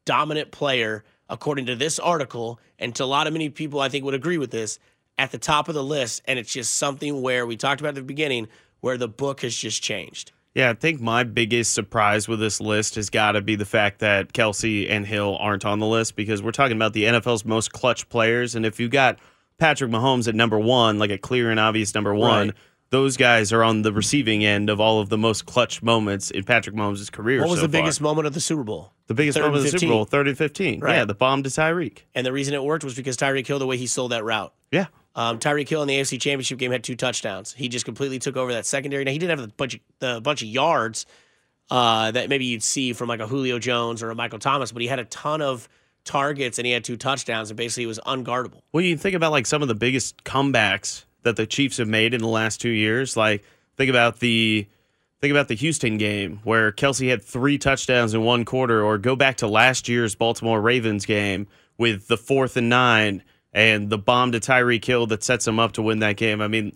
dominant 0.05 0.51
player, 0.51 1.03
according 1.27 1.65
to 1.65 1.75
this 1.75 1.97
article, 1.97 2.59
and 2.77 2.93
to 2.95 3.03
a 3.03 3.05
lot 3.05 3.25
of 3.25 3.33
many 3.33 3.49
people, 3.49 3.79
I 3.79 3.89
think 3.89 4.05
would 4.05 4.13
agree 4.13 4.37
with 4.37 4.51
this, 4.51 4.77
at 5.17 5.31
the 5.31 5.39
top 5.39 5.69
of 5.69 5.73
the 5.73 5.83
list. 5.83 6.21
And 6.25 6.37
it's 6.37 6.53
just 6.53 6.77
something 6.77 7.23
where 7.23 7.47
we 7.47 7.57
talked 7.57 7.81
about 7.81 7.89
at 7.89 7.95
the 7.95 8.03
beginning, 8.03 8.47
where 8.81 8.95
the 8.95 9.07
book 9.07 9.41
has 9.41 9.55
just 9.55 9.81
changed. 9.81 10.31
Yeah, 10.53 10.69
I 10.69 10.73
think 10.75 11.01
my 11.01 11.23
biggest 11.23 11.73
surprise 11.73 12.27
with 12.27 12.39
this 12.39 12.61
list 12.61 12.93
has 12.93 13.09
got 13.09 13.31
to 13.31 13.41
be 13.41 13.55
the 13.55 13.65
fact 13.65 13.99
that 14.01 14.33
Kelce 14.33 14.87
and 14.87 15.03
Hill 15.03 15.35
aren't 15.39 15.65
on 15.65 15.79
the 15.79 15.87
list 15.87 16.15
because 16.15 16.43
we're 16.43 16.51
talking 16.51 16.77
about 16.77 16.93
the 16.93 17.05
NFL's 17.05 17.43
most 17.43 17.73
clutch 17.73 18.07
players. 18.07 18.53
And 18.53 18.67
if 18.67 18.79
you 18.79 18.87
got 18.87 19.17
Patrick 19.57 19.89
Mahomes 19.89 20.27
at 20.27 20.35
number 20.35 20.59
one, 20.59 20.99
like 20.99 21.09
a 21.09 21.17
clear 21.17 21.49
and 21.49 21.59
obvious 21.59 21.95
number 21.95 22.13
one, 22.13 22.49
Right. 22.49 22.57
Those 22.93 23.17
guys 23.17 23.51
are 23.51 23.63
on 23.63 23.81
the 23.81 23.91
receiving 23.91 24.45
end 24.45 24.69
of 24.69 24.79
all 24.79 24.99
of 24.99 25.09
the 25.09 25.17
most 25.17 25.47
clutch 25.47 25.81
moments 25.81 26.29
in 26.29 26.43
Patrick 26.43 26.75
Mahomes' 26.75 27.11
career. 27.11 27.39
What 27.39 27.49
was 27.49 27.59
so 27.59 27.65
the 27.65 27.71
biggest 27.71 27.99
far. 27.99 28.03
moment 28.03 28.27
of 28.27 28.35
the 28.35 28.39
Super 28.39 28.63
Bowl? 28.63 28.93
The 29.07 29.15
biggest 29.15 29.39
moment 29.39 29.55
of 29.55 29.65
and 29.65 29.73
the 29.73 29.79
Super 29.79 29.91
Bowl, 29.91 30.05
30 30.05 30.31
to 30.31 30.35
15. 30.35 30.79
Right. 30.79 30.97
Yeah, 30.97 31.05
the 31.05 31.15
bomb 31.15 31.41
to 31.41 31.49
Tyreek. 31.49 32.03
And 32.13 32.23
the 32.23 32.31
reason 32.31 32.53
it 32.53 32.63
worked 32.63 32.83
was 32.83 32.93
because 32.93 33.17
Tyreek 33.17 33.47
Hill, 33.47 33.57
the 33.57 33.65
way 33.65 33.77
he 33.77 33.87
sold 33.87 34.11
that 34.11 34.23
route. 34.23 34.53
Yeah. 34.71 34.85
Um, 35.15 35.39
Tyreek 35.39 35.67
Hill 35.67 35.81
in 35.81 35.87
the 35.87 35.99
AFC 35.99 36.21
Championship 36.21 36.59
game 36.59 36.71
had 36.71 36.83
two 36.83 36.95
touchdowns. 36.95 37.51
He 37.51 37.67
just 37.67 37.83
completely 37.83 38.19
took 38.19 38.37
over 38.37 38.53
that 38.53 38.67
secondary. 38.67 39.03
Now 39.03 39.11
he 39.11 39.17
didn't 39.17 39.39
have 39.39 39.49
the 39.49 39.53
bunch 39.55 39.73
of, 39.73 39.79
the 39.97 40.21
bunch 40.21 40.43
of 40.43 40.47
yards 40.47 41.07
uh, 41.71 42.11
that 42.11 42.29
maybe 42.29 42.45
you'd 42.45 42.61
see 42.61 42.93
from 42.93 43.09
like 43.09 43.21
a 43.21 43.27
Julio 43.27 43.57
Jones 43.57 44.03
or 44.03 44.11
a 44.11 44.15
Michael 44.15 44.37
Thomas, 44.37 44.71
but 44.71 44.83
he 44.83 44.87
had 44.87 44.99
a 44.99 45.05
ton 45.05 45.41
of 45.41 45.67
targets 46.05 46.59
and 46.59 46.67
he 46.67 46.71
had 46.71 46.83
two 46.83 46.97
touchdowns 46.97 47.49
and 47.49 47.57
basically 47.57 47.83
he 47.83 47.87
was 47.87 47.99
unguardable. 48.05 48.61
Well, 48.71 48.83
you 48.83 48.97
think 48.97 49.15
about 49.15 49.31
like 49.31 49.47
some 49.47 49.63
of 49.63 49.67
the 49.67 49.75
biggest 49.75 50.23
comebacks 50.23 51.05
that 51.23 51.35
the 51.35 51.47
Chiefs 51.47 51.77
have 51.77 51.87
made 51.87 52.13
in 52.13 52.21
the 52.21 52.27
last 52.27 52.61
two 52.61 52.69
years. 52.69 53.17
Like 53.17 53.43
think 53.75 53.89
about 53.89 54.19
the 54.19 54.67
Think 55.23 55.31
about 55.31 55.47
the 55.47 55.55
Houston 55.55 55.97
game 55.97 56.41
where 56.43 56.73
Kelce 56.73 57.09
had 57.09 57.23
three 57.23 57.57
touchdowns 57.57 58.13
in 58.13 58.25
one 58.25 58.43
quarter, 58.43 58.83
or 58.83 58.97
go 58.97 59.15
back 59.15 59.37
to 59.37 59.47
last 59.47 59.87
year's 59.87 60.15
Baltimore 60.15 60.59
Ravens 60.59 61.05
game 61.05 61.47
with 61.77 62.09
the 62.09 62.17
fourth 62.17 62.57
and 62.57 62.67
nine 62.67 63.23
and 63.53 63.89
the 63.89 63.97
bomb 63.97 64.33
to 64.33 64.41
Tyreek 64.41 64.83
Hill 64.83 65.07
that 65.07 65.23
sets 65.23 65.47
him 65.47 65.59
up 65.59 65.71
to 65.73 65.81
win 65.81 65.99
that 65.99 66.17
game. 66.17 66.41
I 66.41 66.49
mean, 66.49 66.73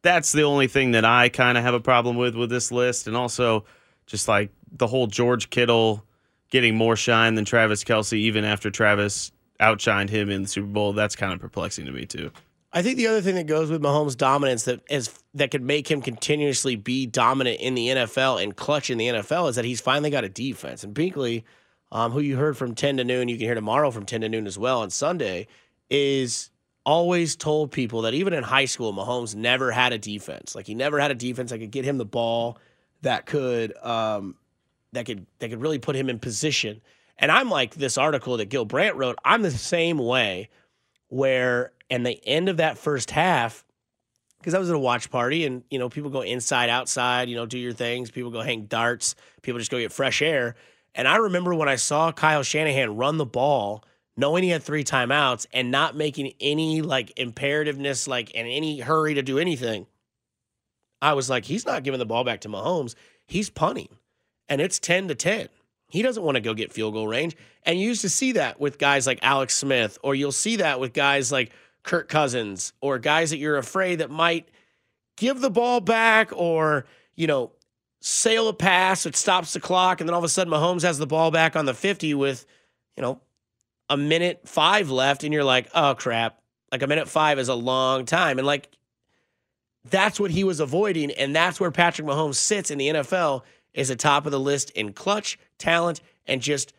that's 0.00 0.32
the 0.32 0.44
only 0.44 0.66
thing 0.66 0.92
that 0.92 1.04
I 1.04 1.28
kind 1.28 1.58
of 1.58 1.64
have 1.64 1.74
a 1.74 1.80
problem 1.80 2.16
with 2.16 2.34
with 2.34 2.48
this 2.48 2.72
list. 2.72 3.06
And 3.06 3.14
also, 3.14 3.66
just 4.06 4.28
like 4.28 4.50
the 4.72 4.86
whole 4.86 5.06
George 5.06 5.50
Kittle 5.50 6.02
getting 6.50 6.76
more 6.76 6.96
shine 6.96 7.34
than 7.34 7.44
Travis 7.44 7.84
Kelce, 7.84 8.14
even 8.14 8.46
after 8.46 8.70
Travis 8.70 9.30
outshined 9.60 10.08
him 10.08 10.30
in 10.30 10.44
the 10.44 10.48
Super 10.48 10.68
Bowl, 10.68 10.94
that's 10.94 11.16
kind 11.16 11.34
of 11.34 11.40
perplexing 11.40 11.84
to 11.84 11.92
me, 11.92 12.06
too. 12.06 12.30
I 12.72 12.82
think 12.82 12.96
the 12.96 13.08
other 13.08 13.20
thing 13.20 13.34
that 13.34 13.46
goes 13.46 13.70
with 13.70 13.82
Mahomes' 13.82 14.16
dominance 14.16 14.64
that 14.64 14.80
is 14.88 15.10
that 15.34 15.50
could 15.50 15.62
make 15.62 15.90
him 15.90 16.00
continuously 16.00 16.76
be 16.76 17.06
dominant 17.06 17.60
in 17.60 17.74
the 17.74 17.88
NFL 17.88 18.42
and 18.42 18.54
clutch 18.54 18.90
in 18.90 18.98
the 18.98 19.08
NFL 19.08 19.50
is 19.50 19.56
that 19.56 19.64
he's 19.64 19.80
finally 19.80 20.10
got 20.10 20.24
a 20.24 20.28
defense. 20.28 20.84
And 20.84 20.94
Binkley, 20.94 21.42
um, 21.90 22.12
who 22.12 22.20
you 22.20 22.36
heard 22.36 22.56
from 22.56 22.74
10 22.74 22.98
to 22.98 23.04
noon, 23.04 23.28
you 23.28 23.36
can 23.36 23.46
hear 23.46 23.54
tomorrow 23.54 23.90
from 23.90 24.06
10 24.06 24.20
to 24.20 24.28
noon 24.28 24.46
as 24.46 24.56
well 24.56 24.82
on 24.82 24.90
Sunday, 24.90 25.48
is 25.88 26.50
always 26.86 27.34
told 27.34 27.72
people 27.72 28.02
that 28.02 28.14
even 28.14 28.32
in 28.32 28.44
high 28.44 28.64
school, 28.64 28.92
Mahomes 28.92 29.34
never 29.34 29.72
had 29.72 29.92
a 29.92 29.98
defense. 29.98 30.54
Like 30.54 30.66
he 30.66 30.74
never 30.74 31.00
had 31.00 31.10
a 31.10 31.16
defense 31.16 31.50
that 31.50 31.58
could 31.58 31.72
get 31.72 31.84
him 31.84 31.98
the 31.98 32.04
ball 32.04 32.58
that 33.02 33.26
could 33.26 33.76
um, 33.78 34.36
that 34.92 35.06
could 35.06 35.26
that 35.40 35.48
could 35.50 35.60
really 35.60 35.78
put 35.78 35.96
him 35.96 36.08
in 36.08 36.20
position. 36.20 36.80
And 37.18 37.32
I'm 37.32 37.50
like 37.50 37.74
this 37.74 37.98
article 37.98 38.36
that 38.36 38.46
Gil 38.46 38.64
Brandt 38.64 38.96
wrote. 38.96 39.16
I'm 39.24 39.42
the 39.42 39.50
same 39.50 39.98
way, 39.98 40.48
where 41.08 41.72
and 41.90 42.06
the 42.06 42.20
end 42.26 42.48
of 42.48 42.58
that 42.58 42.78
first 42.78 43.10
half, 43.10 43.64
because 44.38 44.54
I 44.54 44.58
was 44.58 44.70
at 44.70 44.76
a 44.76 44.78
watch 44.78 45.10
party 45.10 45.44
and, 45.44 45.64
you 45.70 45.78
know, 45.78 45.88
people 45.88 46.08
go 46.08 46.22
inside, 46.22 46.70
outside, 46.70 47.28
you 47.28 47.36
know, 47.36 47.44
do 47.44 47.58
your 47.58 47.72
things. 47.72 48.10
People 48.10 48.30
go 48.30 48.40
hang 48.40 48.64
darts. 48.64 49.14
People 49.42 49.58
just 49.58 49.70
go 49.70 49.78
get 49.78 49.92
fresh 49.92 50.22
air. 50.22 50.54
And 50.94 51.06
I 51.06 51.16
remember 51.16 51.54
when 51.54 51.68
I 51.68 51.76
saw 51.76 52.10
Kyle 52.10 52.42
Shanahan 52.42 52.96
run 52.96 53.18
the 53.18 53.26
ball, 53.26 53.84
knowing 54.16 54.42
he 54.42 54.48
had 54.48 54.62
three 54.62 54.84
timeouts 54.84 55.46
and 55.52 55.70
not 55.70 55.94
making 55.96 56.32
any 56.40 56.80
like 56.80 57.12
imperativeness, 57.16 58.08
like 58.08 58.30
in 58.30 58.46
any 58.46 58.80
hurry 58.80 59.14
to 59.14 59.22
do 59.22 59.38
anything. 59.38 59.86
I 61.02 61.14
was 61.14 61.30
like, 61.30 61.44
he's 61.44 61.66
not 61.66 61.82
giving 61.82 61.98
the 61.98 62.06
ball 62.06 62.24
back 62.24 62.40
to 62.42 62.48
Mahomes. 62.48 62.94
He's 63.26 63.50
punting. 63.50 63.88
And 64.48 64.60
it's 64.60 64.78
10 64.78 65.08
to 65.08 65.14
10. 65.14 65.48
He 65.88 66.02
doesn't 66.02 66.22
want 66.22 66.36
to 66.36 66.40
go 66.40 66.54
get 66.54 66.72
field 66.72 66.94
goal 66.94 67.08
range. 67.08 67.36
And 67.64 67.78
you 67.78 67.88
used 67.88 68.02
to 68.02 68.08
see 68.08 68.32
that 68.32 68.60
with 68.60 68.78
guys 68.78 69.06
like 69.06 69.18
Alex 69.22 69.56
Smith, 69.56 69.98
or 70.02 70.14
you'll 70.14 70.32
see 70.32 70.56
that 70.56 70.80
with 70.80 70.92
guys 70.92 71.32
like 71.32 71.52
Kirk 71.82 72.08
Cousins 72.08 72.72
or 72.80 72.98
guys 72.98 73.30
that 73.30 73.38
you're 73.38 73.56
afraid 73.56 73.96
that 73.96 74.10
might 74.10 74.48
give 75.16 75.40
the 75.40 75.50
ball 75.50 75.80
back 75.80 76.30
or, 76.32 76.86
you 77.14 77.26
know, 77.26 77.52
sail 78.00 78.48
a 78.48 78.52
pass 78.52 79.04
that 79.04 79.16
stops 79.16 79.52
the 79.52 79.60
clock. 79.60 80.00
And 80.00 80.08
then 80.08 80.14
all 80.14 80.20
of 80.20 80.24
a 80.24 80.28
sudden 80.28 80.52
Mahomes 80.52 80.82
has 80.82 80.98
the 80.98 81.06
ball 81.06 81.30
back 81.30 81.56
on 81.56 81.66
the 81.66 81.74
50 81.74 82.14
with, 82.14 82.46
you 82.96 83.02
know, 83.02 83.20
a 83.88 83.96
minute 83.96 84.40
five 84.46 84.90
left. 84.90 85.24
And 85.24 85.32
you're 85.32 85.44
like, 85.44 85.68
oh, 85.74 85.94
crap. 85.94 86.40
Like 86.72 86.82
a 86.82 86.86
minute 86.86 87.08
five 87.08 87.38
is 87.38 87.48
a 87.48 87.54
long 87.54 88.04
time. 88.04 88.38
And 88.38 88.46
like, 88.46 88.68
that's 89.88 90.20
what 90.20 90.30
he 90.30 90.44
was 90.44 90.60
avoiding. 90.60 91.10
And 91.10 91.34
that's 91.34 91.58
where 91.58 91.70
Patrick 91.70 92.06
Mahomes 92.06 92.36
sits 92.36 92.70
in 92.70 92.78
the 92.78 92.88
NFL 92.88 93.42
is 93.74 93.90
at 93.90 93.98
top 93.98 94.26
of 94.26 94.32
the 94.32 94.40
list 94.40 94.70
in 94.70 94.92
clutch, 94.92 95.38
talent, 95.58 96.00
and 96.26 96.40
just 96.40 96.72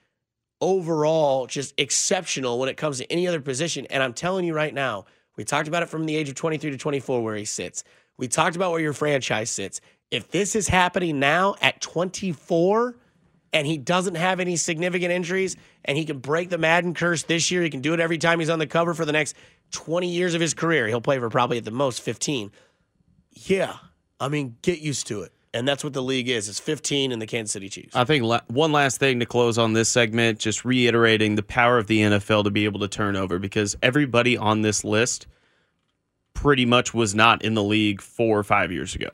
overall 0.61 1.47
just 1.47 1.73
exceptional 1.77 2.59
when 2.59 2.69
it 2.69 2.77
comes 2.77 2.99
to 2.99 3.11
any 3.11 3.27
other 3.27 3.41
position. 3.41 3.85
And 3.87 4.01
I'm 4.01 4.13
telling 4.13 4.45
you 4.45 4.53
right 4.53 4.73
now, 4.73 5.05
we 5.35 5.43
talked 5.43 5.67
about 5.67 5.83
it 5.83 5.89
from 5.89 6.05
the 6.05 6.15
age 6.15 6.29
of 6.29 6.35
23 6.35 6.71
to 6.71 6.77
24 6.77 7.23
where 7.23 7.35
he 7.35 7.45
sits. 7.45 7.83
We 8.17 8.27
talked 8.27 8.55
about 8.55 8.71
where 8.71 8.79
your 8.79 8.93
franchise 8.93 9.49
sits. 9.49 9.81
If 10.11 10.29
this 10.29 10.55
is 10.55 10.67
happening 10.67 11.19
now 11.19 11.55
at 11.61 11.81
24 11.81 12.95
and 13.53 13.65
he 13.65 13.77
doesn't 13.77 14.15
have 14.15 14.39
any 14.39 14.55
significant 14.55 15.11
injuries 15.11 15.57
and 15.83 15.97
he 15.97 16.05
can 16.05 16.19
break 16.19 16.49
the 16.49 16.57
Madden 16.57 16.93
curse 16.93 17.23
this 17.23 17.49
year, 17.49 17.63
he 17.63 17.69
can 17.69 17.81
do 17.81 17.93
it 17.93 17.99
every 17.99 18.17
time 18.17 18.39
he's 18.39 18.49
on 18.49 18.59
the 18.59 18.67
cover 18.67 18.93
for 18.93 19.05
the 19.05 19.11
next 19.11 19.35
20 19.71 20.07
years 20.07 20.35
of 20.35 20.41
his 20.41 20.53
career. 20.53 20.87
He'll 20.87 21.01
play 21.01 21.17
for 21.17 21.29
probably 21.29 21.57
at 21.57 21.65
the 21.65 21.71
most 21.71 22.01
15. 22.01 22.51
Yeah. 23.31 23.77
I 24.19 24.27
mean, 24.27 24.57
get 24.61 24.79
used 24.79 25.07
to 25.07 25.23
it 25.23 25.31
and 25.53 25.67
that's 25.67 25.83
what 25.83 25.93
the 25.93 26.01
league 26.01 26.29
is. 26.29 26.47
It's 26.49 26.59
15 26.59 27.11
in 27.11 27.19
the 27.19 27.27
Kansas 27.27 27.51
City 27.53 27.67
Chiefs. 27.69 27.95
I 27.95 28.03
think 28.05 28.23
la- 28.23 28.41
one 28.47 28.71
last 28.71 28.99
thing 28.99 29.19
to 29.19 29.25
close 29.25 29.57
on 29.57 29.73
this 29.73 29.89
segment, 29.89 30.39
just 30.39 30.63
reiterating 30.65 31.35
the 31.35 31.43
power 31.43 31.77
of 31.77 31.87
the 31.87 31.99
NFL 32.01 32.43
to 32.45 32.51
be 32.51 32.65
able 32.65 32.79
to 32.81 32.87
turn 32.87 33.15
over 33.15 33.37
because 33.39 33.75
everybody 33.83 34.37
on 34.37 34.61
this 34.61 34.83
list 34.83 35.27
pretty 36.33 36.65
much 36.65 36.93
was 36.93 37.13
not 37.13 37.43
in 37.43 37.53
the 37.53 37.63
league 37.63 38.01
four 38.01 38.39
or 38.39 38.43
five 38.43 38.71
years 38.71 38.95
ago. 38.95 39.09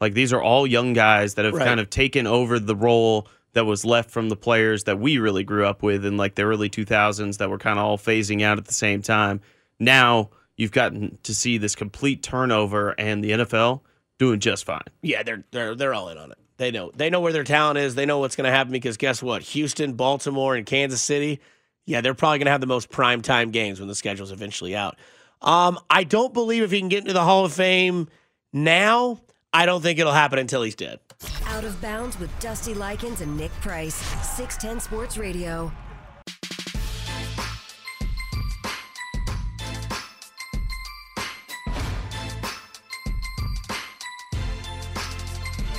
Like 0.00 0.14
these 0.14 0.32
are 0.32 0.42
all 0.42 0.66
young 0.66 0.92
guys 0.92 1.34
that 1.34 1.44
have 1.44 1.54
Right. 1.54 1.66
kind 1.66 1.80
of 1.80 1.90
taken 1.90 2.26
over 2.26 2.58
the 2.58 2.74
role 2.76 3.28
that 3.52 3.64
was 3.66 3.84
left 3.84 4.10
from 4.10 4.28
the 4.28 4.36
players 4.36 4.84
that 4.84 4.98
we 4.98 5.18
really 5.18 5.44
grew 5.44 5.64
up 5.64 5.82
with 5.82 6.04
in 6.04 6.16
like 6.16 6.34
the 6.34 6.42
early 6.42 6.68
2000s 6.68 7.38
that 7.38 7.48
were 7.48 7.58
kind 7.58 7.78
of 7.78 7.84
all 7.84 7.98
phasing 7.98 8.42
out 8.42 8.58
at 8.58 8.64
the 8.64 8.74
same 8.74 9.00
time. 9.02 9.40
Now 9.78 10.30
you've 10.56 10.72
gotten 10.72 11.18
to 11.22 11.34
see 11.34 11.58
this 11.58 11.74
complete 11.76 12.22
turnover 12.22 12.94
and 12.98 13.22
the 13.22 13.30
NFL 13.32 13.82
doing 14.24 14.40
just 14.40 14.64
fine. 14.64 14.82
Yeah, 15.02 15.22
they're 15.22 15.44
they're 15.50 15.74
they're 15.74 15.94
all 15.94 16.08
in 16.08 16.18
on 16.18 16.32
it. 16.32 16.38
They 16.56 16.70
know 16.70 16.90
they 16.94 17.10
know 17.10 17.20
where 17.20 17.32
their 17.32 17.44
talent 17.44 17.78
is. 17.78 17.94
They 17.94 18.06
know 18.06 18.18
what's 18.18 18.36
going 18.36 18.46
to 18.46 18.50
happen 18.50 18.72
because 18.72 18.96
guess 18.96 19.22
what? 19.22 19.42
Houston, 19.42 19.94
Baltimore, 19.94 20.54
and 20.54 20.64
Kansas 20.64 21.02
City. 21.02 21.40
Yeah, 21.86 22.00
they're 22.00 22.14
probably 22.14 22.38
going 22.38 22.46
to 22.46 22.52
have 22.52 22.60
the 22.62 22.66
most 22.66 22.90
prime 22.90 23.20
time 23.20 23.50
games 23.50 23.78
when 23.78 23.88
the 23.88 23.94
schedule's 23.94 24.32
eventually 24.32 24.74
out. 24.74 24.96
Um, 25.42 25.78
I 25.90 26.04
don't 26.04 26.32
believe 26.32 26.62
if 26.62 26.70
he 26.70 26.78
can 26.78 26.88
get 26.88 27.00
into 27.00 27.12
the 27.12 27.22
Hall 27.22 27.44
of 27.44 27.52
Fame 27.52 28.08
now. 28.52 29.20
I 29.52 29.66
don't 29.66 29.82
think 29.82 29.98
it'll 29.98 30.12
happen 30.12 30.38
until 30.38 30.62
he's 30.62 30.74
dead. 30.74 30.98
Out 31.46 31.64
of 31.64 31.80
bounds 31.80 32.18
with 32.18 32.30
Dusty 32.40 32.74
Likens 32.74 33.20
and 33.20 33.36
Nick 33.36 33.52
Price. 33.60 33.94
610 33.94 34.80
Sports 34.80 35.16
Radio. 35.16 35.70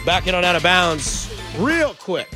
Backing 0.06 0.36
on 0.36 0.46
out 0.46 0.56
of 0.56 0.64
bounds 0.64 1.34
real 1.58 1.94
quick. 1.96 2.30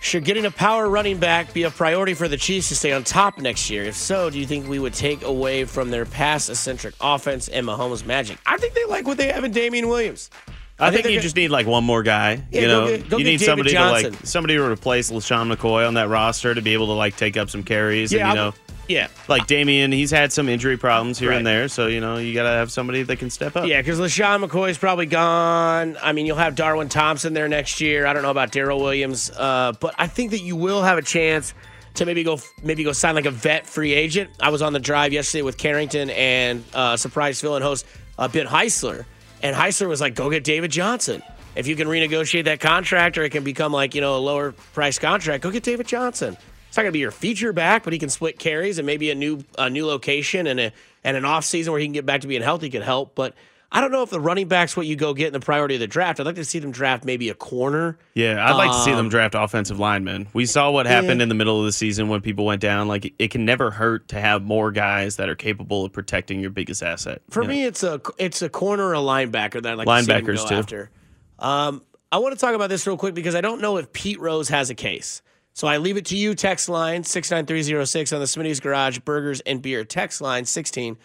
Should 0.00 0.24
getting 0.24 0.44
a 0.44 0.50
power 0.50 0.88
running 0.88 1.18
back 1.18 1.52
be 1.54 1.62
a 1.64 1.70
priority 1.70 2.14
for 2.14 2.28
the 2.28 2.36
Chiefs 2.36 2.68
to 2.68 2.76
stay 2.76 2.92
on 2.92 3.02
top 3.04 3.38
next 3.38 3.70
year? 3.70 3.82
If 3.84 3.96
so, 3.96 4.28
do 4.30 4.38
you 4.38 4.46
think 4.46 4.68
we 4.68 4.78
would 4.78 4.92
take 4.94 5.22
away 5.22 5.64
from 5.64 5.90
their 5.90 6.04
pass 6.04 6.48
eccentric 6.48 6.94
offense 7.00 7.48
and 7.48 7.66
Mahomes' 7.66 8.04
magic? 8.06 8.38
I 8.46 8.56
think 8.58 8.74
they 8.74 8.84
like 8.84 9.06
what 9.06 9.16
they 9.16 9.32
have 9.32 9.42
in 9.44 9.50
Damien 9.50 9.88
Williams. 9.88 10.30
I, 10.78 10.90
think, 10.90 11.04
they're 11.04 11.12
you 11.12 11.18
go- 11.18 11.22
just 11.22 11.36
need 11.36 11.48
like 11.48 11.66
one 11.66 11.84
more 11.84 12.02
guy. 12.02 12.42
Yeah, 12.50 12.60
you 12.60 12.66
go 12.66 12.84
know, 12.84 12.96
get- 12.96 13.08
go 13.08 13.16
you 13.16 13.24
need 13.24 13.40
somebody 13.40 13.70
Johnson. 13.70 14.12
to 14.12 14.18
like 14.18 14.26
somebody 14.26 14.54
to 14.56 14.62
replace 14.70 15.10
LeSean 15.10 15.52
McCoy 15.52 15.86
on 15.88 15.94
that 15.94 16.08
roster 16.08 16.54
to 16.54 16.60
be 16.62 16.74
able 16.74 16.86
to 16.86 16.92
like 16.92 17.16
take 17.16 17.36
up 17.36 17.48
some 17.48 17.62
carries. 17.62 18.12
Yeah, 18.12 18.28
and, 18.28 18.28
you 18.28 18.34
know, 18.34 18.54
yeah. 18.88 19.08
like 19.28 19.46
Damien, 19.46 19.92
he's 19.92 20.10
had 20.10 20.32
some 20.32 20.48
injury 20.48 20.76
problems 20.76 21.18
here 21.18 21.32
and 21.32 21.46
there, 21.46 21.68
so 21.68 21.86
you 21.86 22.00
know 22.00 22.18
you 22.18 22.34
gotta 22.34 22.50
have 22.50 22.70
somebody 22.70 23.02
that 23.02 23.16
can 23.16 23.30
step 23.30 23.56
up. 23.56 23.66
Yeah, 23.66 23.80
because 23.80 23.98
LeSean 23.98 24.44
McCoy's 24.44 24.78
probably 24.78 25.06
gone. 25.06 25.96
I 26.02 26.12
mean, 26.12 26.26
you'll 26.26 26.36
have 26.36 26.54
Darwin 26.54 26.88
Thompson 26.88 27.34
there 27.34 27.48
next 27.48 27.80
year. 27.80 28.06
I 28.06 28.12
don't 28.12 28.22
know 28.22 28.30
about 28.30 28.52
Darrel 28.52 28.80
Williams, 28.80 29.30
uh, 29.30 29.72
but 29.80 29.94
I 29.98 30.06
think 30.06 30.30
that 30.32 30.40
you 30.40 30.56
will 30.56 30.82
have 30.82 30.98
a 30.98 31.02
chance 31.02 31.54
to 31.94 32.06
maybe 32.06 32.24
go 32.24 32.38
maybe 32.62 32.84
go 32.84 32.92
sign 32.92 33.14
like 33.14 33.26
a 33.26 33.30
vet 33.30 33.66
free 33.66 33.94
agent. 33.94 34.30
I 34.40 34.50
was 34.50 34.62
on 34.62 34.72
the 34.72 34.80
drive 34.80 35.12
yesterday 35.12 35.42
with 35.42 35.56
Carrington 35.56 36.10
and 36.10 36.64
uh, 36.74 36.96
surprise 36.96 37.40
fill-in 37.40 37.62
host 37.62 37.86
uh, 38.18 38.28
Ben 38.28 38.46
Heisler, 38.46 39.04
and 39.42 39.56
Heisler 39.56 39.88
was 39.88 40.00
like, 40.00 40.14
"Go 40.14 40.30
get 40.30 40.44
David 40.44 40.70
Johnson." 40.70 41.22
If 41.56 41.68
you 41.68 41.76
can 41.76 41.86
renegotiate 41.86 42.44
that 42.44 42.58
contract, 42.58 43.16
or 43.16 43.22
it 43.22 43.30
can 43.30 43.44
become 43.44 43.72
like 43.72 43.94
you 43.94 44.00
know 44.00 44.16
a 44.16 44.18
lower 44.18 44.52
price 44.52 44.98
contract, 44.98 45.42
go 45.42 45.50
get 45.50 45.62
David 45.62 45.86
Johnson. 45.86 46.36
It's 46.74 46.76
not 46.76 46.82
going 46.82 46.90
to 46.90 46.94
be 46.94 46.98
your 46.98 47.12
feature 47.12 47.52
back, 47.52 47.84
but 47.84 47.92
he 47.92 48.00
can 48.00 48.08
split 48.08 48.36
carries 48.36 48.78
and 48.78 48.86
maybe 48.86 49.08
a 49.08 49.14
new 49.14 49.44
a 49.56 49.70
new 49.70 49.86
location 49.86 50.48
and 50.48 50.58
a 50.58 50.72
and 51.04 51.16
an 51.16 51.24
off 51.24 51.44
season 51.44 51.72
where 51.72 51.78
he 51.78 51.86
can 51.86 51.92
get 51.92 52.04
back 52.04 52.22
to 52.22 52.26
being 52.26 52.42
healthy 52.42 52.68
could 52.68 52.82
help. 52.82 53.14
But 53.14 53.36
I 53.70 53.80
don't 53.80 53.92
know 53.92 54.02
if 54.02 54.10
the 54.10 54.18
running 54.18 54.48
back's 54.48 54.76
what 54.76 54.84
you 54.84 54.96
go 54.96 55.14
get 55.14 55.28
in 55.28 55.34
the 55.34 55.38
priority 55.38 55.76
of 55.76 55.80
the 55.80 55.86
draft. 55.86 56.18
I'd 56.18 56.26
like 56.26 56.34
to 56.34 56.44
see 56.44 56.58
them 56.58 56.72
draft 56.72 57.04
maybe 57.04 57.28
a 57.28 57.34
corner. 57.34 57.96
Yeah, 58.14 58.44
I'd 58.44 58.56
like 58.56 58.72
to 58.72 58.82
see 58.82 58.90
them 58.90 59.06
Um, 59.06 59.08
draft 59.08 59.36
offensive 59.36 59.78
linemen. 59.78 60.26
We 60.32 60.46
saw 60.46 60.72
what 60.72 60.86
happened 60.86 61.22
in 61.22 61.28
the 61.28 61.36
middle 61.36 61.60
of 61.60 61.64
the 61.64 61.70
season 61.70 62.08
when 62.08 62.20
people 62.22 62.44
went 62.44 62.60
down. 62.60 62.88
Like 62.88 63.14
it 63.20 63.30
can 63.30 63.44
never 63.44 63.70
hurt 63.70 64.08
to 64.08 64.20
have 64.20 64.42
more 64.42 64.72
guys 64.72 65.14
that 65.14 65.28
are 65.28 65.36
capable 65.36 65.84
of 65.84 65.92
protecting 65.92 66.40
your 66.40 66.50
biggest 66.50 66.82
asset. 66.82 67.22
For 67.30 67.42
you 67.42 67.46
know? 67.46 67.54
me, 67.54 67.64
it's 67.66 67.84
a 67.84 68.00
it's 68.18 68.42
a 68.42 68.48
corner 68.48 68.84
or 68.88 68.94
a 68.94 68.98
linebacker 68.98 69.62
that 69.62 69.66
I'd 69.66 69.78
like 69.78 69.86
to 69.86 70.02
see 70.02 70.12
them 70.12 70.24
Linebackers, 70.24 70.36
go 70.38 70.48
too. 70.48 70.54
after. 70.56 70.90
Um, 71.38 71.82
I 72.10 72.18
want 72.18 72.34
to 72.34 72.40
talk 72.40 72.56
about 72.56 72.68
this 72.68 72.84
real 72.84 72.96
quick 72.96 73.14
because 73.14 73.36
I 73.36 73.42
don't 73.42 73.60
know 73.60 73.76
if 73.76 73.92
Pete 73.92 74.18
Rose 74.18 74.48
has 74.48 74.70
a 74.70 74.74
case. 74.74 75.22
So 75.54 75.68
I 75.68 75.78
leave 75.78 75.96
it 75.96 76.06
to 76.06 76.16
you. 76.16 76.34
Text 76.34 76.68
line 76.68 77.04
six 77.04 77.30
nine 77.30 77.46
three 77.46 77.62
zero 77.62 77.84
six 77.84 78.12
on 78.12 78.20
the 78.20 78.26
Smitty's 78.26 78.60
Garage 78.60 78.98
Burgers 78.98 79.40
and 79.40 79.62
Beer 79.62 79.84
text 79.84 80.20
line 80.20 80.44
sixteen. 80.44 80.98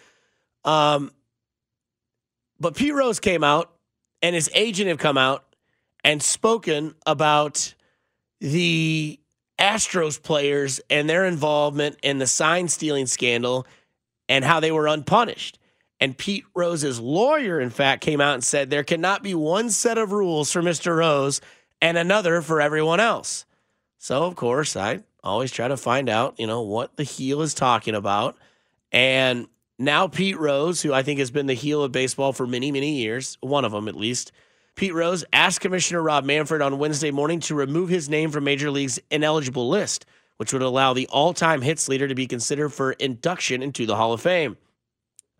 Um, 0.66 1.12
but 2.60 2.76
Pete 2.76 2.94
Rose 2.94 3.20
came 3.20 3.44
out 3.44 3.72
and 4.22 4.36
his 4.36 4.50
agent 4.54 4.90
have 4.90 4.98
come 4.98 5.18
out 5.18 5.46
and 6.04 6.22
spoken 6.22 6.96
about 7.06 7.74
the 8.42 9.20
Astros 9.60 10.22
players 10.22 10.80
and 10.90 11.10
their 11.10 11.26
involvement 11.26 11.98
in 12.02 12.18
the 12.18 12.28
sign 12.28 12.68
stealing 12.68 13.06
scandal 13.06 13.68
and 14.28 14.44
how 14.44 14.60
they 14.60 14.72
were 14.72 14.88
unpunished. 14.88 15.60
And 16.00 16.18
Pete 16.18 16.46
Rose's 16.56 17.00
lawyer, 17.00 17.60
in 17.60 17.70
fact, 17.70 18.02
came 18.02 18.22
out 18.22 18.36
and 18.36 18.44
said 18.44 18.70
there 18.70 18.86
cannot 18.86 19.22
be 19.22 19.36
one 19.36 19.70
set 19.70 19.98
of 19.98 20.14
rules 20.14 20.52
for 20.52 20.62
Mr. 20.62 20.96
Rose 20.96 21.42
and 21.82 21.98
another 21.98 22.42
for 22.42 22.62
everyone 22.62 23.02
else. 23.02 23.46
So, 24.00 24.24
of 24.24 24.38
course, 24.38 24.78
I 24.78 25.02
always 25.22 25.52
try 25.52 25.68
to 25.68 25.76
find 25.76 26.10
out, 26.10 26.40
you 26.40 26.48
know, 26.48 26.62
what 26.62 26.96
the 26.96 27.04
heel 27.04 27.42
is 27.42 27.54
talking 27.54 27.96
about. 27.96 28.38
And 28.94 29.48
now 29.78 30.08
Pete 30.08 30.40
Rose, 30.40 30.82
who 30.82 30.94
I 30.94 31.04
think 31.04 31.20
has 31.20 31.32
been 31.32 31.48
the 31.48 31.54
heel 31.54 31.84
of 31.84 31.92
baseball 31.92 32.32
for 32.32 32.48
many, 32.48 32.72
many 32.72 32.96
years, 32.96 33.38
one 33.42 33.66
of 33.66 33.74
them 33.74 33.90
at 33.90 33.96
least, 33.96 34.32
Pete 34.76 34.94
Rose 34.94 35.26
asked 35.34 35.60
Commissioner 35.60 36.02
Rob 36.02 36.24
Manfred 36.24 36.62
on 36.62 36.80
Wednesday 36.80 37.12
morning 37.12 37.42
to 37.42 37.56
remove 37.56 37.90
his 37.90 38.08
name 38.08 38.32
from 38.32 38.46
Major 38.46 38.72
League's 38.72 39.00
ineligible 39.12 39.68
list, 39.68 40.06
which 40.38 40.54
would 40.54 40.62
allow 40.62 40.94
the 40.94 41.08
all 41.08 41.34
time 41.34 41.62
hits 41.62 41.90
leader 41.90 42.08
to 42.08 42.16
be 42.16 42.26
considered 42.26 42.70
for 42.70 42.94
induction 42.94 43.62
into 43.62 43.86
the 43.86 43.98
Hall 43.98 44.14
of 44.14 44.22
Fame. 44.22 44.56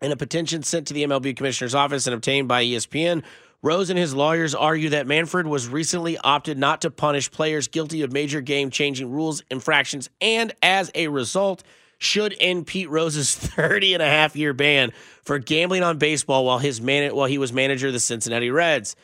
In 0.02 0.12
a 0.12 0.16
petition 0.16 0.62
sent 0.62 0.86
to 0.88 0.94
the 0.94 1.04
MLB 1.04 1.34
Commissioner's 1.34 1.74
office 1.74 2.06
and 2.06 2.12
obtained 2.12 2.48
by 2.48 2.62
ESPN, 2.62 3.22
Rose 3.62 3.90
and 3.90 3.98
his 3.98 4.14
lawyers 4.14 4.54
argue 4.54 4.90
that 4.90 5.06
Manfred 5.06 5.46
was 5.46 5.68
recently 5.68 6.16
opted 6.16 6.56
not 6.56 6.80
to 6.82 6.90
punish 6.90 7.30
players 7.30 7.68
guilty 7.68 8.02
of 8.02 8.12
major 8.12 8.40
game 8.40 8.70
changing 8.70 9.10
rules 9.10 9.42
infractions 9.50 10.08
and, 10.20 10.54
as 10.62 10.90
a 10.94 11.08
result, 11.08 11.62
should 11.98 12.34
end 12.40 12.66
Pete 12.66 12.88
Rose's 12.88 13.34
30 13.36 13.94
and 13.94 14.02
a 14.02 14.06
half 14.06 14.34
year 14.34 14.54
ban 14.54 14.92
for 15.22 15.38
gambling 15.38 15.82
on 15.82 15.98
baseball 15.98 16.46
while 16.46 16.58
his 16.58 16.80
man 16.80 17.14
while 17.14 17.26
he 17.26 17.38
was 17.38 17.52
manager 17.52 17.88
of 17.88 17.92
the 17.92 18.00
Cincinnati 18.00 18.50
Reds. 18.50 18.96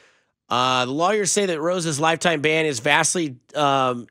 Uh, 0.49 0.87
the 0.87 0.93
lawyers 0.93 1.31
say 1.31 1.47
that 1.47 1.61
Rose's 1.61 2.01
lifetime 2.01 2.41
ban 2.41 2.67
is 2.67 2.79
vastly, 2.79 3.37
um, 3.55 4.07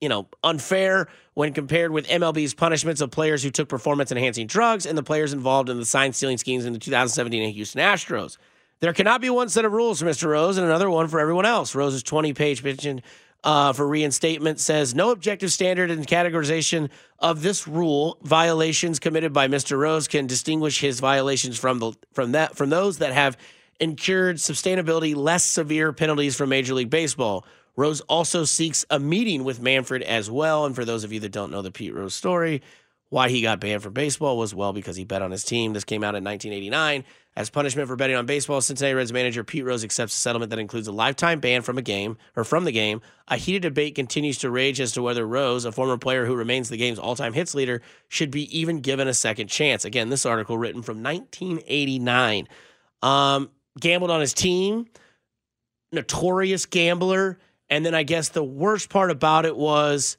you 0.00 0.08
know, 0.08 0.26
unfair 0.42 1.08
when 1.34 1.52
compared 1.52 1.92
with 1.92 2.08
MLB's 2.08 2.54
punishments 2.54 3.00
of 3.00 3.12
players 3.12 3.44
who 3.44 3.50
took 3.50 3.68
performance 3.68 4.10
enhancing 4.10 4.48
drugs 4.48 4.86
and 4.86 4.98
the 4.98 5.02
players 5.02 5.32
involved 5.32 5.68
in 5.68 5.76
the 5.76 5.84
sign 5.84 6.12
stealing 6.12 6.38
schemes 6.38 6.64
in 6.64 6.72
the 6.72 6.78
2017 6.80 7.52
Houston 7.54 7.80
Astros. 7.80 8.38
There 8.80 8.92
cannot 8.92 9.20
be 9.20 9.30
one 9.30 9.48
set 9.48 9.64
of 9.64 9.72
rules 9.72 10.00
for 10.00 10.06
Mr. 10.06 10.28
Rose 10.28 10.56
and 10.56 10.66
another 10.66 10.88
one 10.88 11.08
for 11.08 11.18
everyone 11.18 11.46
else. 11.46 11.74
Rose's 11.74 12.02
20 12.02 12.32
page 12.32 12.62
petition 12.62 13.02
uh, 13.42 13.72
for 13.72 13.86
reinstatement 13.86 14.60
says 14.60 14.94
no 14.94 15.10
objective 15.10 15.52
standard 15.52 15.90
and 15.90 16.06
categorization 16.06 16.90
of 17.18 17.42
this 17.42 17.66
rule. 17.66 18.18
Violations 18.22 18.98
committed 18.98 19.32
by 19.32 19.48
Mr. 19.48 19.76
Rose 19.78 20.06
can 20.06 20.26
distinguish 20.26 20.80
his 20.80 21.00
violations 21.00 21.58
from 21.58 21.78
the 21.78 21.92
from 22.12 22.32
that 22.32 22.56
from 22.56 22.70
those 22.70 22.98
that 22.98 23.12
have 23.12 23.36
incurred 23.80 24.36
sustainability 24.36 25.14
less 25.14 25.44
severe 25.44 25.92
penalties 25.92 26.36
from 26.36 26.48
Major 26.48 26.74
League 26.74 26.90
Baseball. 26.90 27.44
Rose 27.76 28.00
also 28.02 28.44
seeks 28.44 28.84
a 28.90 28.98
meeting 28.98 29.44
with 29.44 29.60
Manfred 29.60 30.02
as 30.02 30.30
well. 30.30 30.66
And 30.66 30.74
for 30.74 30.84
those 30.84 31.04
of 31.04 31.12
you 31.12 31.20
that 31.20 31.30
don't 31.30 31.52
know 31.52 31.62
the 31.62 31.70
Pete 31.70 31.94
Rose 31.94 32.14
story, 32.14 32.60
why 33.10 33.28
he 33.28 33.40
got 33.40 33.60
banned 33.60 33.82
from 33.82 33.94
baseball 33.94 34.36
was 34.36 34.54
well 34.54 34.72
because 34.72 34.96
he 34.96 35.04
bet 35.04 35.22
on 35.22 35.30
his 35.30 35.44
team. 35.44 35.72
This 35.72 35.84
came 35.84 36.04
out 36.04 36.14
in 36.14 36.24
1989. 36.24 37.04
As 37.36 37.50
punishment 37.50 37.88
for 37.88 37.96
betting 37.96 38.16
on 38.16 38.26
baseball, 38.26 38.60
Cincinnati 38.60 38.94
Reds 38.94 39.12
manager 39.12 39.44
Pete 39.44 39.64
Rose 39.64 39.84
accepts 39.84 40.12
a 40.12 40.16
settlement 40.16 40.50
that 40.50 40.58
includes 40.58 40.88
a 40.88 40.92
lifetime 40.92 41.40
ban 41.40 41.62
from 41.62 41.78
a 41.78 41.82
game 41.82 42.18
or 42.36 42.44
from 42.44 42.64
the 42.64 42.72
game. 42.72 43.00
A 43.28 43.36
heated 43.36 43.62
debate 43.62 43.94
continues 43.94 44.38
to 44.38 44.50
rage 44.50 44.80
as 44.80 44.92
to 44.92 45.02
whether 45.02 45.26
Rose, 45.26 45.64
a 45.64 45.72
former 45.72 45.96
player 45.96 46.26
who 46.26 46.34
remains 46.34 46.68
the 46.68 46.76
game's 46.76 46.98
all-time 46.98 47.32
hits 47.32 47.54
leader, 47.54 47.80
should 48.08 48.30
be 48.30 48.58
even 48.58 48.80
given 48.80 49.06
a 49.08 49.14
second 49.14 49.46
chance. 49.48 49.84
Again, 49.84 50.08
this 50.08 50.26
article 50.26 50.58
written 50.58 50.82
from 50.82 51.02
1989. 51.02 52.48
Um, 53.02 53.50
gambled 53.78 54.10
on 54.10 54.20
his 54.20 54.34
team, 54.34 54.86
notorious 55.92 56.66
gambler, 56.66 57.38
and 57.70 57.86
then 57.86 57.94
I 57.94 58.02
guess 58.02 58.30
the 58.30 58.42
worst 58.42 58.90
part 58.90 59.10
about 59.10 59.46
it 59.46 59.56
was 59.56 60.16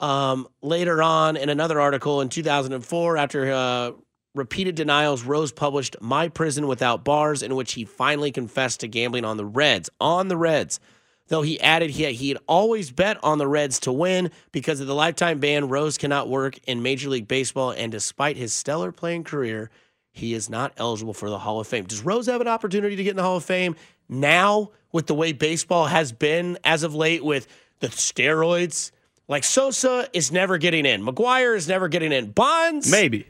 um, 0.00 0.48
later 0.62 1.02
on 1.02 1.36
in 1.36 1.48
another 1.48 1.80
article 1.80 2.20
in 2.20 2.28
2004, 2.28 3.16
after 3.16 3.52
uh, 3.52 3.92
repeated 4.34 4.74
denials, 4.74 5.24
Rose 5.24 5.52
published 5.52 5.96
My 6.00 6.28
Prison 6.28 6.66
Without 6.66 7.04
Bars, 7.04 7.42
in 7.42 7.54
which 7.54 7.72
he 7.72 7.84
finally 7.84 8.32
confessed 8.32 8.80
to 8.80 8.88
gambling 8.88 9.24
on 9.24 9.36
the 9.36 9.44
Reds. 9.44 9.90
On 10.00 10.28
the 10.28 10.36
Reds. 10.36 10.80
Though 11.28 11.42
he 11.42 11.58
added 11.60 11.90
he, 11.90 12.12
he 12.12 12.28
had 12.28 12.38
always 12.46 12.90
bet 12.90 13.22
on 13.22 13.38
the 13.38 13.48
Reds 13.48 13.80
to 13.80 13.92
win 13.92 14.30
because 14.52 14.80
of 14.80 14.86
the 14.86 14.94
lifetime 14.94 15.38
ban, 15.38 15.68
Rose 15.68 15.96
cannot 15.96 16.28
work 16.28 16.58
in 16.66 16.82
Major 16.82 17.08
League 17.08 17.28
Baseball, 17.28 17.70
and 17.70 17.90
despite 17.90 18.36
his 18.36 18.52
stellar 18.52 18.92
playing 18.92 19.24
career, 19.24 19.70
he 20.12 20.34
is 20.34 20.50
not 20.50 20.72
eligible 20.76 21.14
for 21.14 21.30
the 21.30 21.38
Hall 21.38 21.60
of 21.60 21.66
Fame. 21.66 21.86
Does 21.86 22.02
Rose 22.02 22.26
have 22.26 22.40
an 22.40 22.48
opportunity 22.48 22.94
to 22.94 23.02
get 23.02 23.10
in 23.10 23.16
the 23.16 23.22
Hall 23.22 23.38
of 23.38 23.44
Fame 23.44 23.74
now 24.08 24.70
with 24.92 25.06
the 25.06 25.14
way 25.14 25.32
baseball 25.32 25.86
has 25.86 26.12
been 26.12 26.58
as 26.62 26.82
of 26.82 26.94
late 26.94 27.24
with 27.24 27.48
the 27.80 27.88
steroids? 27.88 28.90
Like 29.28 29.44
Sosa 29.44 30.08
is 30.12 30.30
never 30.30 30.58
getting 30.58 30.84
in. 30.86 31.02
McGwire 31.02 31.56
is 31.56 31.68
never 31.68 31.88
getting 31.88 32.12
in. 32.12 32.30
Bonds, 32.30 32.90
Maybe. 32.90 33.28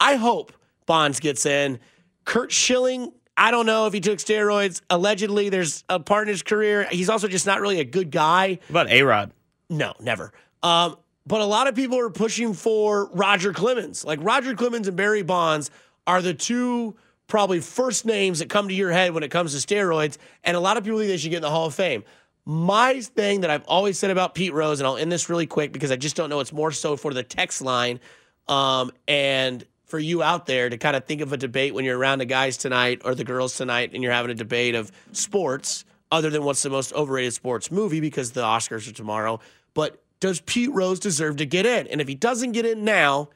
I 0.00 0.16
hope 0.16 0.52
Bonds 0.86 1.20
gets 1.20 1.46
in. 1.46 1.78
Curt 2.24 2.50
Schilling, 2.50 3.12
I 3.36 3.50
don't 3.50 3.66
know 3.66 3.86
if 3.86 3.92
he 3.92 4.00
took 4.00 4.18
steroids. 4.18 4.80
Allegedly, 4.90 5.48
there's 5.48 5.84
a 5.88 6.00
part 6.00 6.26
in 6.26 6.32
his 6.32 6.42
career. 6.42 6.86
He's 6.90 7.08
also 7.08 7.28
just 7.28 7.46
not 7.46 7.60
really 7.60 7.80
a 7.80 7.84
good 7.84 8.10
guy. 8.10 8.58
What 8.68 8.82
about 8.82 8.90
A 8.90 9.02
Rod? 9.02 9.32
No, 9.68 9.94
never. 10.00 10.32
Um, 10.62 10.96
but 11.26 11.40
a 11.40 11.44
lot 11.44 11.66
of 11.66 11.74
people 11.74 11.98
are 11.98 12.10
pushing 12.10 12.54
for 12.54 13.10
Roger 13.12 13.52
Clemens. 13.52 14.04
Like 14.04 14.18
Roger 14.22 14.54
Clemens 14.54 14.88
and 14.88 14.96
Barry 14.96 15.22
Bonds 15.22 15.70
are 16.06 16.22
the 16.22 16.34
two 16.34 16.96
probably 17.26 17.60
first 17.60 18.06
names 18.06 18.38
that 18.38 18.48
come 18.48 18.68
to 18.68 18.74
your 18.74 18.92
head 18.92 19.12
when 19.12 19.22
it 19.22 19.30
comes 19.30 19.60
to 19.60 19.66
steroids. 19.66 20.16
And 20.44 20.56
a 20.56 20.60
lot 20.60 20.76
of 20.76 20.84
people 20.84 20.98
think 20.98 21.10
they 21.10 21.16
should 21.16 21.30
get 21.30 21.38
in 21.38 21.42
the 21.42 21.50
Hall 21.50 21.66
of 21.66 21.74
Fame. 21.74 22.04
My 22.48 23.00
thing 23.00 23.40
that 23.40 23.50
I've 23.50 23.64
always 23.64 23.98
said 23.98 24.10
about 24.10 24.34
Pete 24.34 24.54
Rose, 24.54 24.78
and 24.78 24.86
I'll 24.86 24.96
end 24.96 25.10
this 25.10 25.28
really 25.28 25.46
quick 25.46 25.72
because 25.72 25.90
I 25.90 25.96
just 25.96 26.14
don't 26.14 26.30
know. 26.30 26.38
It's 26.38 26.52
more 26.52 26.70
so 26.70 26.96
for 26.96 27.12
the 27.12 27.24
text 27.24 27.60
line 27.60 27.98
um, 28.46 28.92
and 29.08 29.66
for 29.84 29.98
you 29.98 30.22
out 30.22 30.46
there 30.46 30.68
to 30.68 30.78
kind 30.78 30.94
of 30.96 31.04
think 31.04 31.20
of 31.20 31.32
a 31.32 31.36
debate 31.36 31.74
when 31.74 31.84
you're 31.84 31.98
around 31.98 32.18
the 32.18 32.24
guys 32.24 32.56
tonight 32.56 33.02
or 33.04 33.14
the 33.14 33.24
girls 33.24 33.56
tonight 33.56 33.90
and 33.94 34.02
you're 34.02 34.12
having 34.12 34.30
a 34.30 34.34
debate 34.34 34.76
of 34.76 34.92
sports 35.12 35.84
other 36.12 36.30
than 36.30 36.44
what's 36.44 36.62
the 36.62 36.70
most 36.70 36.92
overrated 36.92 37.32
sports 37.32 37.70
movie 37.70 38.00
because 38.00 38.32
the 38.32 38.42
Oscars 38.42 38.88
are 38.88 38.92
tomorrow. 38.92 39.40
But 39.74 40.02
does 40.20 40.40
Pete 40.40 40.72
Rose 40.72 41.00
deserve 41.00 41.36
to 41.36 41.46
get 41.46 41.66
in? 41.66 41.86
And 41.88 42.00
if 42.00 42.08
he 42.08 42.14
doesn't 42.14 42.52
get 42.52 42.64
in 42.64 42.84
now, 42.84 43.28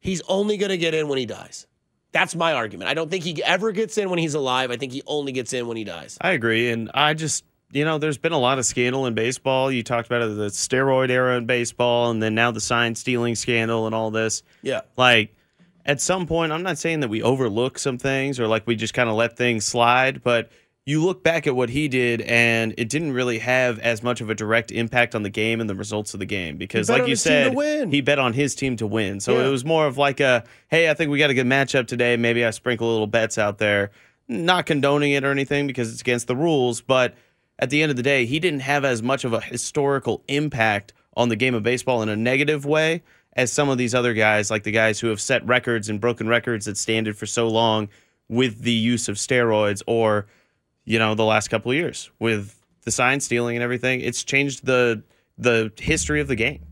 he's 0.00 0.22
only 0.28 0.56
going 0.56 0.70
to 0.70 0.78
get 0.78 0.94
in 0.94 1.08
when 1.08 1.18
he 1.18 1.26
dies. 1.26 1.66
That's 2.12 2.34
my 2.34 2.52
argument. 2.52 2.90
I 2.90 2.94
don't 2.94 3.10
think 3.10 3.24
he 3.24 3.42
ever 3.42 3.72
gets 3.72 3.96
in 3.96 4.10
when 4.10 4.18
he's 4.18 4.34
alive. 4.34 4.70
I 4.70 4.76
think 4.76 4.92
he 4.92 5.02
only 5.06 5.32
gets 5.32 5.52
in 5.52 5.66
when 5.66 5.76
he 5.76 5.84
dies. 5.84 6.18
I 6.20 6.32
agree. 6.32 6.70
And 6.70 6.90
I 6.92 7.14
just, 7.14 7.44
you 7.72 7.84
know, 7.84 7.98
there's 7.98 8.18
been 8.18 8.32
a 8.32 8.38
lot 8.38 8.58
of 8.58 8.64
scandal 8.66 9.06
in 9.06 9.14
baseball. 9.14 9.70
You 9.70 9.82
talked 9.82 10.06
about 10.06 10.26
the 10.26 10.46
steroid 10.46 11.10
era 11.10 11.36
in 11.36 11.46
baseball, 11.46 12.10
and 12.10 12.22
then 12.22 12.34
now 12.34 12.50
the 12.50 12.60
sign 12.60 12.94
stealing 12.94 13.34
scandal 13.34 13.86
and 13.86 13.94
all 13.94 14.10
this. 14.10 14.42
Yeah. 14.62 14.80
Like, 14.96 15.34
at 15.86 16.00
some 16.00 16.26
point, 16.26 16.52
I'm 16.52 16.62
not 16.62 16.78
saying 16.78 17.00
that 17.00 17.08
we 17.08 17.22
overlook 17.22 17.78
some 17.78 17.96
things 17.98 18.38
or 18.38 18.46
like 18.46 18.66
we 18.66 18.76
just 18.76 18.94
kind 18.94 19.08
of 19.08 19.14
let 19.16 19.36
things 19.36 19.64
slide, 19.64 20.22
but 20.22 20.50
you 20.86 21.02
look 21.04 21.22
back 21.22 21.46
at 21.46 21.54
what 21.54 21.68
he 21.70 21.88
did 21.88 22.20
and 22.22 22.74
it 22.76 22.88
didn't 22.88 23.12
really 23.12 23.38
have 23.38 23.78
as 23.78 24.02
much 24.02 24.20
of 24.20 24.28
a 24.30 24.34
direct 24.34 24.72
impact 24.72 25.14
on 25.14 25.22
the 25.22 25.30
game 25.30 25.60
and 25.60 25.70
the 25.70 25.74
results 25.74 26.14
of 26.14 26.20
the 26.20 26.26
game 26.26 26.56
because 26.56 26.88
like 26.90 27.02
you 27.02 27.08
his 27.10 27.22
team 27.22 27.52
to 27.52 27.60
said 27.62 27.88
he 27.92 28.00
bet 28.00 28.18
on 28.18 28.32
his 28.32 28.54
team 28.54 28.76
to 28.76 28.86
win 28.86 29.20
so 29.20 29.34
Yeah. 29.38 29.46
it 29.46 29.50
was 29.50 29.64
more 29.64 29.86
of 29.86 29.98
like 29.98 30.20
a 30.20 30.42
hey 30.68 30.90
i 30.90 30.94
think 30.94 31.10
we 31.10 31.18
got 31.18 31.30
a 31.30 31.34
good 31.34 31.46
matchup 31.46 31.86
today 31.86 32.16
maybe 32.16 32.44
i 32.44 32.50
sprinkle 32.50 32.90
a 32.90 32.92
little 32.92 33.06
bets 33.06 33.38
out 33.38 33.58
there 33.58 33.90
not 34.26 34.66
condoning 34.66 35.12
it 35.12 35.22
or 35.22 35.30
anything 35.30 35.66
because 35.66 35.92
it's 35.92 36.00
against 36.00 36.26
the 36.26 36.34
rules 36.34 36.80
but 36.80 37.14
at 37.60 37.70
the 37.70 37.82
end 37.82 37.90
of 37.90 37.96
the 37.96 38.02
day 38.02 38.26
he 38.26 38.40
didn't 38.40 38.60
have 38.60 38.84
as 38.84 39.02
much 39.02 39.24
of 39.24 39.32
a 39.32 39.40
historical 39.40 40.24
impact 40.26 40.92
on 41.16 41.28
the 41.28 41.36
game 41.36 41.54
of 41.54 41.62
baseball 41.62 42.02
in 42.02 42.08
a 42.08 42.16
negative 42.16 42.64
way 42.64 43.02
as 43.34 43.52
some 43.52 43.68
of 43.68 43.78
these 43.78 43.94
other 43.94 44.14
guys 44.14 44.50
like 44.50 44.64
the 44.64 44.72
guys 44.72 44.98
who 44.98 45.06
have 45.06 45.20
set 45.20 45.46
records 45.46 45.88
and 45.88 46.00
broken 46.00 46.26
records 46.26 46.66
that 46.66 46.76
standard 46.76 47.16
for 47.16 47.26
so 47.26 47.46
long 47.46 47.88
with 48.28 48.62
the 48.62 48.72
use 48.72 49.08
of 49.08 49.16
steroids 49.16 49.82
or 49.86 50.26
you 50.84 50.98
know 50.98 51.14
the 51.14 51.24
last 51.24 51.48
couple 51.48 51.70
of 51.70 51.76
years 51.76 52.10
with 52.18 52.60
the 52.82 52.90
sign 52.90 53.20
stealing 53.20 53.56
and 53.56 53.62
everything 53.62 54.00
it's 54.00 54.24
changed 54.24 54.64
the 54.64 55.02
the 55.38 55.70
history 55.78 56.20
of 56.20 56.26
the 56.28 56.36
game 56.36 56.64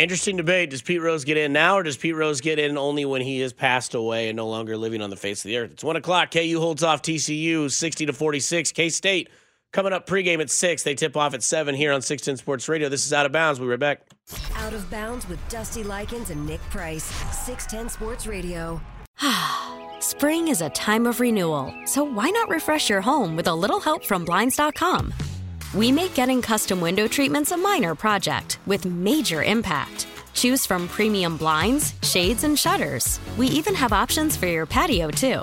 Interesting 0.00 0.38
debate. 0.38 0.70
Does 0.70 0.80
Pete 0.80 1.02
Rose 1.02 1.24
get 1.24 1.36
in 1.36 1.52
now, 1.52 1.76
or 1.76 1.82
does 1.82 1.98
Pete 1.98 2.16
Rose 2.16 2.40
get 2.40 2.58
in 2.58 2.78
only 2.78 3.04
when 3.04 3.20
he 3.20 3.40
has 3.40 3.52
passed 3.52 3.94
away 3.94 4.30
and 4.30 4.36
no 4.36 4.48
longer 4.48 4.74
living 4.78 5.02
on 5.02 5.10
the 5.10 5.16
face 5.16 5.44
of 5.44 5.50
the 5.50 5.58
earth? 5.58 5.72
It's 5.72 5.84
one 5.84 5.96
o'clock. 5.96 6.30
KU 6.30 6.58
holds 6.58 6.82
off 6.82 7.02
TCU 7.02 7.70
60 7.70 8.06
to 8.06 8.12
46. 8.14 8.72
K 8.72 8.88
State 8.88 9.28
coming 9.72 9.92
up 9.92 10.06
pregame 10.06 10.40
at 10.40 10.50
six. 10.50 10.82
They 10.82 10.94
tip 10.94 11.16
off 11.16 11.34
at 11.34 11.42
seven 11.42 11.74
here 11.74 11.92
on 11.92 12.02
610 12.02 12.36
Sports 12.42 12.68
Radio. 12.68 12.88
This 12.88 13.06
is 13.06 13.12
out 13.12 13.26
of 13.26 13.32
bounds. 13.32 13.60
We'll 13.60 13.68
be 13.68 13.70
right 13.70 13.80
back. 13.80 14.02
Out 14.56 14.72
of 14.72 14.88
bounds 14.90 15.28
with 15.28 15.38
Dusty 15.48 15.82
Likens 15.82 16.30
and 16.30 16.46
Nick 16.46 16.60
Price. 16.70 17.04
610 17.04 17.88
Sports 17.88 18.26
Radio. 18.26 18.80
Spring 20.00 20.48
is 20.48 20.62
a 20.62 20.70
time 20.70 21.06
of 21.06 21.20
renewal, 21.20 21.74
so 21.84 22.02
why 22.02 22.30
not 22.30 22.48
refresh 22.48 22.88
your 22.88 23.00
home 23.00 23.36
with 23.36 23.48
a 23.48 23.54
little 23.54 23.80
help 23.80 24.04
from 24.04 24.24
Blinds.com? 24.24 25.12
We 25.74 25.92
make 25.92 26.14
getting 26.14 26.42
custom 26.42 26.80
window 26.80 27.06
treatments 27.06 27.52
a 27.52 27.56
minor 27.56 27.94
project 27.94 28.58
with 28.66 28.86
major 28.86 29.42
impact. 29.42 30.06
Choose 30.32 30.64
from 30.64 30.88
premium 30.88 31.36
blinds, 31.36 31.94
shades, 32.02 32.44
and 32.44 32.58
shutters. 32.58 33.20
We 33.36 33.46
even 33.48 33.74
have 33.74 33.92
options 33.92 34.36
for 34.36 34.46
your 34.46 34.66
patio, 34.66 35.10
too. 35.10 35.42